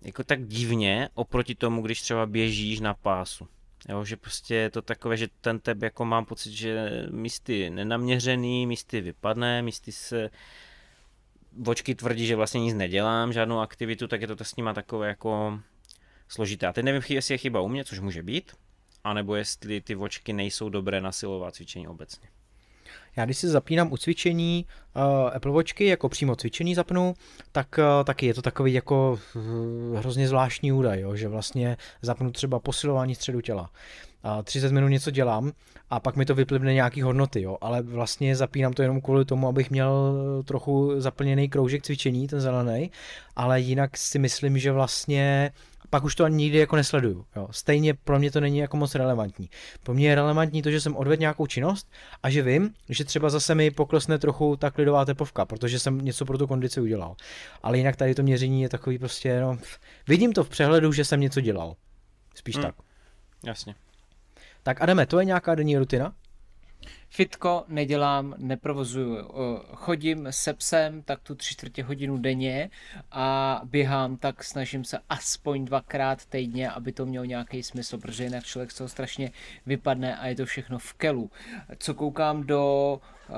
jako 0.01 0.24
tak 0.24 0.47
divně 0.47 1.10
oproti 1.14 1.56
tomu, 1.56 1.82
když 1.82 2.01
třeba 2.01 2.26
běžíš 2.26 2.80
na 2.80 2.93
pásu. 2.93 3.47
Jo, 3.89 4.05
že 4.05 4.17
prostě 4.17 4.55
je 4.55 4.69
to 4.69 4.81
takové, 4.81 5.17
že 5.17 5.27
ten 5.41 5.59
teb 5.59 5.81
jako 5.81 6.05
mám 6.05 6.25
pocit, 6.25 6.51
že 6.51 7.03
místy 7.11 7.69
nenaměřený, 7.69 8.67
místy 8.67 9.01
vypadne, 9.01 9.61
místy 9.61 9.91
se 9.91 10.29
vočky 11.57 11.95
tvrdí, 11.95 12.25
že 12.25 12.36
vlastně 12.36 12.61
nic 12.61 12.73
nedělám, 12.75 13.33
žádnou 13.33 13.59
aktivitu, 13.59 14.07
tak 14.07 14.21
je 14.21 14.27
to 14.27 14.43
s 14.43 14.55
nima 14.55 14.73
takové 14.73 15.07
jako 15.07 15.59
složité. 16.27 16.67
A 16.67 16.73
teď 16.73 16.86
nevím, 16.86 17.01
jestli 17.09 17.33
je 17.33 17.38
chyba 17.38 17.61
u 17.61 17.67
mě, 17.67 17.86
což 17.86 17.99
může 17.99 18.23
být, 18.23 18.51
anebo 19.03 19.36
jestli 19.36 19.81
ty 19.81 19.95
vočky 19.95 20.33
nejsou 20.33 20.69
dobré 20.69 21.01
na 21.01 21.11
silová 21.11 21.51
cvičení 21.51 21.88
obecně. 21.88 22.29
Já 23.18 23.26
když 23.26 23.38
si 23.38 23.47
zapínám 23.47 23.91
u 23.91 23.97
cvičení 23.97 24.66
uh, 24.95 25.01
Apple 25.36 25.51
Watchky, 25.51 25.86
jako 25.86 26.09
přímo 26.09 26.36
cvičení 26.36 26.76
zapnu, 26.76 27.13
tak 27.51 27.80
uh, 27.80 28.03
taky 28.03 28.26
je 28.26 28.34
to 28.34 28.41
takový 28.41 28.74
jako 28.74 29.20
uh, 29.36 29.97
hrozně 29.97 30.28
zvláštní 30.28 30.72
údaj, 30.72 31.01
jo, 31.01 31.16
že 31.16 31.28
vlastně 31.28 31.78
zapnu 32.01 32.32
třeba 32.32 32.59
posilování 32.59 33.16
středu 33.16 33.41
těla. 33.41 33.70
Uh, 34.26 34.43
30 34.43 34.72
minut 34.72 34.88
něco 34.88 35.11
dělám 35.11 35.51
a 35.89 35.99
pak 35.99 36.16
mi 36.16 36.26
to 36.26 36.36
vyplivne 36.36 36.74
nějaký 36.74 37.01
hodnoty, 37.01 37.41
jo, 37.41 37.57
ale 37.61 37.82
vlastně 37.82 38.36
zapínám 38.36 38.74
to 38.74 38.82
jenom 38.82 39.01
kvůli 39.01 39.26
tomu, 39.26 39.47
abych 39.47 39.72
měl 39.72 40.13
trochu 40.45 41.01
zaplněný 41.01 41.49
kroužek 41.49 41.84
cvičení, 41.84 42.28
ten 42.28 42.41
zelený, 42.41 42.91
ale 43.36 43.59
jinak 43.59 43.97
si 43.97 44.20
myslím, 44.20 44.57
že 44.57 44.72
vlastně 44.72 45.51
pak 45.89 46.03
už 46.03 46.15
to 46.15 46.23
ani 46.23 46.36
nikdy 46.36 46.57
jako 46.57 46.75
nesleduju. 46.75 47.25
Jo. 47.36 47.47
Stejně 47.51 47.93
pro 47.93 48.19
mě 48.19 48.31
to 48.31 48.39
není 48.39 48.57
jako 48.57 48.77
moc 48.77 48.95
relevantní. 48.95 49.49
Pro 49.83 49.93
mě 49.93 50.09
je 50.09 50.15
relevantní 50.15 50.61
to, 50.61 50.71
že 50.71 50.81
jsem 50.81 50.95
odvedl 50.95 51.19
nějakou 51.19 51.47
činnost 51.47 51.91
a 52.23 52.29
že 52.29 52.41
vím, 52.41 52.73
že 52.89 53.05
třeba 53.05 53.29
zase 53.29 53.55
mi 53.55 53.71
poklesne 53.71 54.19
trochu 54.19 54.55
ta 54.55 54.71
klidová 54.71 55.05
tepovka, 55.05 55.45
protože 55.45 55.79
jsem 55.79 55.97
něco 55.97 56.25
pro 56.25 56.38
tu 56.38 56.47
kondici 56.47 56.81
udělal. 56.81 57.15
Ale 57.63 57.77
jinak 57.77 57.95
tady 57.95 58.15
to 58.15 58.23
měření 58.23 58.61
je 58.61 58.69
takový 58.69 58.99
prostě, 58.99 59.41
no, 59.41 59.57
vidím 60.07 60.33
to 60.33 60.43
v 60.43 60.49
přehledu, 60.49 60.91
že 60.91 61.05
jsem 61.05 61.19
něco 61.19 61.41
dělal. 61.41 61.75
Spíš 62.36 62.55
hmm. 62.55 62.65
tak. 62.65 62.75
Jasně. 63.43 63.75
Tak 64.63 64.81
Adame, 64.81 65.05
to 65.05 65.19
je 65.19 65.25
nějaká 65.25 65.55
denní 65.55 65.77
rutina? 65.77 66.13
Fitko 67.16 67.63
nedělám, 67.68 68.36
neprovozuju. 68.38 69.18
Chodím 69.74 70.28
se 70.30 70.53
psem 70.53 71.01
tak 71.01 71.20
tu 71.20 71.36
tři 71.36 71.53
čtvrtě 71.53 71.84
hodinu 71.84 72.18
denně 72.18 72.70
a 73.11 73.61
běhám, 73.63 74.18
tak 74.18 74.43
snažím 74.43 74.84
se 74.84 74.99
aspoň 75.09 75.66
dvakrát 75.66 76.26
týdně, 76.26 76.70
aby 76.70 76.91
to 76.91 77.05
mělo 77.05 77.26
nějaký 77.26 77.63
smysl, 77.63 77.97
protože 77.97 78.24
jinak 78.24 78.43
člověk 78.43 78.72
z 78.72 78.78
toho 78.78 78.88
strašně 78.88 79.32
vypadne 79.66 80.18
a 80.18 80.28
je 80.28 80.36
to 80.36 80.45
všechno 80.45 80.80
v 80.80 80.93
kelu. 80.93 81.32
Co 81.78 81.93
koukám 81.93 82.43
do 82.43 83.01
uh, 83.30 83.36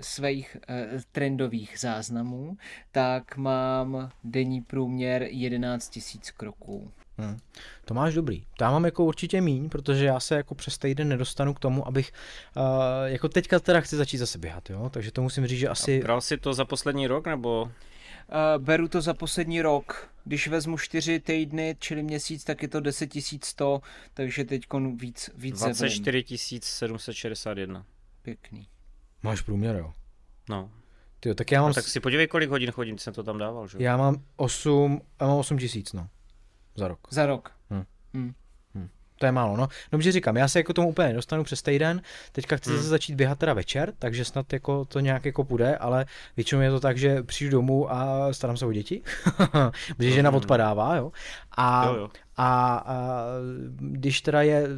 svých 0.00 0.56
uh, 0.56 1.00
trendových 1.12 1.78
záznamů, 1.78 2.56
tak 2.92 3.36
mám 3.36 4.10
denní 4.24 4.62
průměr 4.62 5.22
11 5.30 5.96
000 5.96 6.22
kroků. 6.36 6.92
Hmm. 7.18 7.38
To 7.84 7.94
máš 7.94 8.14
dobrý. 8.14 8.44
To 8.58 8.64
já 8.64 8.70
mám 8.70 8.84
jako 8.84 9.04
určitě 9.04 9.40
míň, 9.40 9.68
protože 9.68 10.04
já 10.04 10.20
se 10.20 10.34
jako 10.34 10.54
přes 10.54 10.78
týden 10.78 11.08
nedostanu 11.08 11.54
k 11.54 11.58
tomu, 11.58 11.86
abych, 11.88 12.12
uh, 12.56 12.62
jako 13.04 13.28
teďka 13.28 13.60
teda 13.60 13.80
chci 13.80 13.96
začít 13.96 14.18
zase 14.18 14.38
běhat, 14.38 14.70
jo, 14.70 14.90
takže 14.90 15.12
to 15.12 15.22
musím 15.22 15.46
říct, 15.46 15.58
že 15.58 15.68
asi... 15.68 16.00
A 16.00 16.02
bral 16.02 16.20
si 16.20 16.36
to 16.36 16.54
za 16.54 16.64
poslední 16.64 17.06
rok, 17.06 17.26
nebo? 17.26 17.62
Uh, 17.62 18.64
beru 18.64 18.88
to 18.88 19.00
za 19.00 19.14
poslední 19.14 19.62
rok. 19.62 20.08
Když 20.24 20.48
vezmu 20.48 20.78
čtyři 20.78 21.20
týdny, 21.20 21.76
čili 21.78 22.02
měsíc, 22.02 22.44
tak 22.44 22.62
je 22.62 22.68
to 22.68 22.80
10 22.80 23.10
100, 23.42 23.80
takže 24.14 24.44
teď 24.44 24.62
víc, 24.96 25.30
víc 25.34 25.58
24 25.58 26.24
761. 26.62 27.84
Pěkný. 28.22 28.66
Máš 29.22 29.40
průměr, 29.40 29.76
jo? 29.76 29.92
No. 30.48 30.70
Tyjo, 31.20 31.34
tak 31.34 31.52
já 31.52 31.62
mám... 31.62 31.70
A 31.70 31.74
tak 31.74 31.84
si 31.84 32.00
podívej, 32.00 32.26
kolik 32.26 32.50
hodin 32.50 32.70
chodím, 32.70 32.98
jsem 32.98 33.14
to 33.14 33.22
tam 33.22 33.38
dával, 33.38 33.68
že? 33.68 33.78
Já 33.80 33.96
mám 33.96 34.22
8, 34.36 35.00
já 35.20 35.26
mám 35.26 35.36
8 35.36 35.58
tisíc, 35.58 35.92
no. 35.92 36.08
Za 36.76 36.88
rok. 36.88 36.98
Za 37.10 37.26
rok. 37.26 37.52
Hmm. 37.70 37.84
Hmm. 38.14 38.32
Hmm. 38.74 38.88
To 39.18 39.26
je 39.26 39.32
málo, 39.32 39.56
no. 39.56 39.68
No, 39.92 40.00
že 40.00 40.12
říkám, 40.12 40.36
já 40.36 40.48
se 40.48 40.58
jako 40.58 40.72
tomu 40.72 40.88
úplně 40.88 41.08
nedostanu 41.08 41.44
přes 41.44 41.62
týden, 41.62 42.02
teďka 42.32 42.56
chci 42.56 42.70
hmm. 42.70 42.76
zase 42.76 42.88
začít 42.88 43.14
běhat 43.14 43.38
teda 43.38 43.54
večer, 43.54 43.92
takže 43.98 44.24
snad 44.24 44.52
jako 44.52 44.84
to 44.84 45.00
nějak 45.00 45.24
jako 45.24 45.44
půjde, 45.44 45.76
ale 45.76 46.06
většinou 46.36 46.60
je 46.60 46.70
to 46.70 46.80
tak, 46.80 46.98
že 46.98 47.22
přijdu 47.22 47.50
domů 47.50 47.92
a 47.92 48.28
starám 48.32 48.56
se 48.56 48.66
o 48.66 48.72
děti, 48.72 49.02
protože 49.96 50.10
žena 50.10 50.30
hmm. 50.30 50.36
odpadává, 50.36 50.96
jo. 50.96 51.12
A, 51.56 51.86
jo, 51.86 51.94
jo. 51.94 52.08
A, 52.36 52.76
a, 52.76 53.24
když 53.78 54.20
teda 54.20 54.42
je 54.42 54.68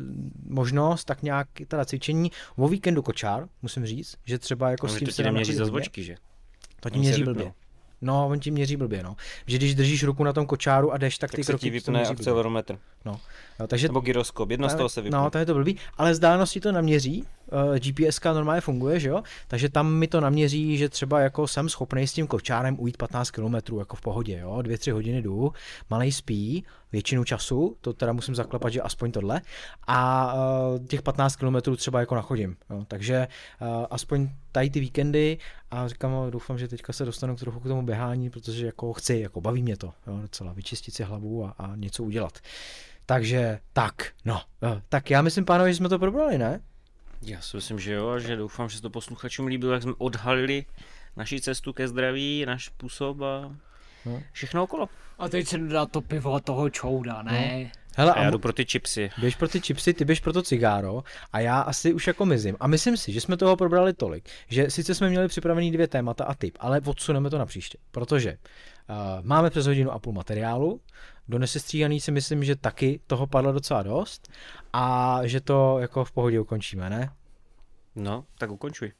možnost, 0.49 1.05
tak 1.05 1.22
nějak 1.22 1.49
teda 1.68 1.84
cvičení, 1.84 2.30
o 2.57 2.68
víkendu 2.68 3.03
kočár, 3.03 3.49
musím 3.62 3.86
říct, 3.86 4.16
že 4.24 4.38
třeba 4.38 4.70
jako 4.70 4.86
no, 4.86 4.92
s 4.92 4.99
tím 4.99 5.09
to 5.09 5.12
ti 5.12 5.22
neměří 5.22 5.55
za 5.55 5.64
zvočky, 5.64 6.03
že? 6.05 6.16
To 6.80 6.90
ti 6.90 6.99
měří 6.99 7.24
blbě. 7.24 7.53
No, 8.03 8.26
on 8.26 8.40
ti 8.40 8.51
měří 8.51 8.76
blbě, 8.76 9.03
no. 9.03 9.16
Že 9.47 9.57
když 9.57 9.74
držíš 9.74 10.05
ruku 10.05 10.24
na 10.24 10.32
tom 10.32 10.47
kočáru 10.47 10.92
a 10.92 10.99
jdeš, 10.99 11.18
tak, 11.18 11.30
tak 11.30 11.36
ty 11.36 11.45
se 11.45 11.53
kroky 11.53 11.62
ti 11.62 11.70
vypne 11.70 12.07
akcelerometr. 12.07 12.78
No. 13.05 13.20
no 13.61 13.66
takže, 13.66 13.88
Nebo 13.88 14.01
gyroskop, 14.01 14.51
jedno 14.51 14.68
z 14.68 14.74
toho 14.74 14.88
se 14.88 15.01
vypne. 15.01 15.18
No, 15.18 15.30
to 15.30 15.38
je 15.38 15.47
to 15.47 15.55
blbý, 15.55 15.78
ale 15.99 16.12
vzdálenosti 16.12 16.61
to 16.61 16.72
naměří, 16.72 17.24
eh, 17.74 17.80
GPS 17.80 18.20
normálně 18.24 18.61
funguje, 18.61 19.01
že 19.01 19.09
jo, 19.09 19.22
takže 19.49 19.68
tam 19.68 19.95
mi 19.95 20.09
to 20.09 20.20
naměří, 20.20 20.78
že 20.78 20.88
třeba 20.88 21.20
jako 21.20 21.49
jsem 21.49 21.68
schopný 21.68 22.07
s 22.07 22.12
tím 22.12 22.26
kočárem 22.26 22.76
ujít 22.80 22.97
15 22.97 23.30
km 23.30 23.55
jako 23.78 23.97
v 23.97 24.01
pohodě, 24.01 24.38
jo, 24.42 24.62
dvě, 24.62 24.78
tři 24.78 24.90
hodiny 24.90 25.22
jdu, 25.22 25.53
malej 25.90 26.12
spí, 26.12 26.64
většinu 26.92 27.24
času, 27.24 27.76
to 27.80 27.92
teda 27.92 28.12
musím 28.12 28.34
zaklepat, 28.34 28.72
že 28.72 28.80
aspoň 28.80 29.12
tohle, 29.12 29.40
a 29.86 30.34
uh, 30.34 30.86
těch 30.86 31.03
15 31.03 31.36
km 31.36 31.76
třeba 31.76 32.01
jako 32.01 32.14
nachodím, 32.14 32.57
jo, 32.70 32.84
takže 32.88 33.28
uh, 33.61 33.86
aspoň 33.90 34.28
tady 34.53 34.70
ty 34.70 34.80
víkendy 34.80 35.38
a 35.70 35.88
říkám, 35.88 36.30
doufám, 36.30 36.59
že 36.59 36.68
teďka 36.68 36.92
se 36.92 37.05
dostanu 37.05 37.36
k 37.36 37.40
trochu 37.40 37.61
k 37.61 37.62
tomu 37.64 37.82
běhání, 37.82 38.30
protože 38.30 38.66
jako 38.66 38.92
chci, 38.92 39.18
jako 39.18 39.40
baví 39.40 39.62
mě 39.62 39.76
to, 39.76 39.92
jo, 40.07 40.18
docela 40.22 40.53
vyčistit 40.53 40.95
si 40.95 41.03
hlavu 41.03 41.45
a, 41.47 41.51
a 41.51 41.76
něco 41.76 42.05
udělat. 42.05 42.38
Takže 43.07 43.59
tak, 43.72 44.12
no, 44.24 44.40
tak 44.88 45.11
já 45.11 45.22
myslím, 45.22 45.45
pánové, 45.45 45.72
že 45.72 45.76
jsme 45.76 45.88
to 45.88 45.99
probrali, 45.99 46.38
ne? 46.38 46.61
Já 47.22 47.40
si 47.40 47.56
myslím, 47.56 47.78
že 47.78 47.92
jo, 47.92 48.08
a 48.08 48.18
že 48.18 48.36
doufám, 48.36 48.68
že 48.68 48.76
se 48.76 48.82
to 48.82 48.90
posluchačům 48.90 49.46
líbilo, 49.46 49.72
jak 49.72 49.82
jsme 49.82 49.92
odhalili 49.98 50.64
naši 51.16 51.40
cestu 51.40 51.72
ke 51.72 51.88
zdraví, 51.88 52.44
náš 52.46 52.64
způsob 52.64 53.20
a 53.20 53.56
no. 54.06 54.22
všechno 54.32 54.62
okolo. 54.62 54.88
A 55.18 55.28
teď 55.28 55.48
se 55.48 55.58
dá 55.58 55.86
to 55.86 56.00
pivo 56.00 56.40
toho 56.40 56.70
čouda, 56.70 57.22
ne? 57.22 57.60
No. 57.64 57.70
Hele, 57.96 58.12
a 58.12 58.22
já 58.22 58.30
jdu 58.30 58.38
pro 58.38 58.52
ty 58.52 58.64
chipsy. 58.64 59.10
Běž 59.18 59.34
pro 59.34 59.48
ty 59.48 59.60
chipsy, 59.60 59.94
ty 59.94 60.04
běž 60.04 60.20
pro 60.20 60.32
to 60.32 60.42
cigáro 60.42 61.02
a 61.32 61.40
já 61.40 61.60
asi 61.60 61.92
už 61.92 62.06
jako 62.06 62.26
mizím. 62.26 62.56
A 62.60 62.66
myslím 62.66 62.96
si, 62.96 63.12
že 63.12 63.20
jsme 63.20 63.36
toho 63.36 63.56
probrali 63.56 63.92
tolik, 63.92 64.28
že 64.48 64.70
sice 64.70 64.94
jsme 64.94 65.08
měli 65.08 65.28
připravený 65.28 65.72
dvě 65.72 65.88
témata 65.88 66.24
a 66.24 66.34
typ, 66.34 66.56
ale 66.60 66.80
odsuneme 66.84 67.30
to 67.30 67.38
na 67.38 67.46
příště, 67.46 67.78
protože 67.90 68.30
uh, 68.88 68.96
máme 69.26 69.50
přes 69.50 69.66
hodinu 69.66 69.90
a 69.90 69.98
půl 69.98 70.12
materiálu, 70.12 70.80
do 71.29 71.39
nesestříhaný 71.39 72.01
si 72.01 72.12
myslím, 72.12 72.45
že 72.45 72.57
taky 72.57 73.01
toho 73.07 73.27
padlo 73.27 73.53
docela 73.53 73.83
dost 73.83 74.29
a 74.72 75.18
že 75.25 75.41
to 75.41 75.79
jako 75.79 76.05
v 76.05 76.12
pohodě 76.12 76.41
ukončíme, 76.41 76.91
ne? 76.91 77.11
No, 77.97 78.25
tak 78.39 78.51
ukončuj. 78.51 78.93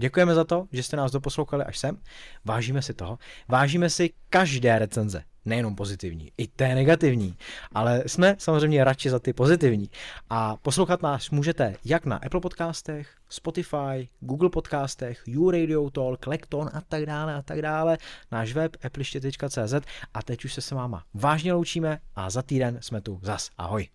Děkujeme 0.00 0.34
za 0.34 0.44
to, 0.44 0.66
že 0.72 0.82
jste 0.82 0.96
nás 0.96 1.12
doposlouchali 1.12 1.64
až 1.64 1.78
sem. 1.78 1.98
Vážíme 2.44 2.82
si 2.82 2.94
toho. 2.94 3.18
Vážíme 3.48 3.90
si 3.90 4.10
každé 4.30 4.78
recenze, 4.78 5.22
nejenom 5.44 5.76
pozitivní, 5.76 6.32
i 6.38 6.46
té 6.46 6.74
negativní, 6.74 7.36
ale 7.72 8.02
jsme 8.06 8.36
samozřejmě 8.38 8.84
radši 8.84 9.10
za 9.10 9.18
ty 9.18 9.32
pozitivní. 9.32 9.90
A 10.30 10.56
poslouchat 10.56 11.02
nás 11.02 11.30
můžete 11.30 11.76
jak 11.84 12.06
na 12.06 12.16
Apple 12.16 12.40
podcastech, 12.40 13.14
Spotify, 13.28 14.08
Google 14.20 14.50
podcastech, 14.50 15.22
YouRadio 15.26 15.90
Talk, 15.90 16.26
Lekton 16.26 16.70
a 16.72 16.80
tak 16.88 17.06
dále 17.06 17.34
a 17.34 17.42
tak 17.42 17.62
dále, 17.62 17.98
náš 18.32 18.52
web 18.52 18.76
appliště.cz 18.84 19.74
a 20.14 20.22
teď 20.22 20.44
už 20.44 20.54
se 20.54 20.60
s 20.60 20.70
váma 20.70 21.04
vážně 21.14 21.52
loučíme 21.52 21.98
a 22.16 22.30
za 22.30 22.42
týden 22.42 22.78
jsme 22.80 23.00
tu 23.00 23.20
zas. 23.22 23.50
Ahoj. 23.58 23.88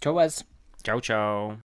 Čau, 0.00 0.18
Čau, 0.82 1.00
čau. 1.00 1.67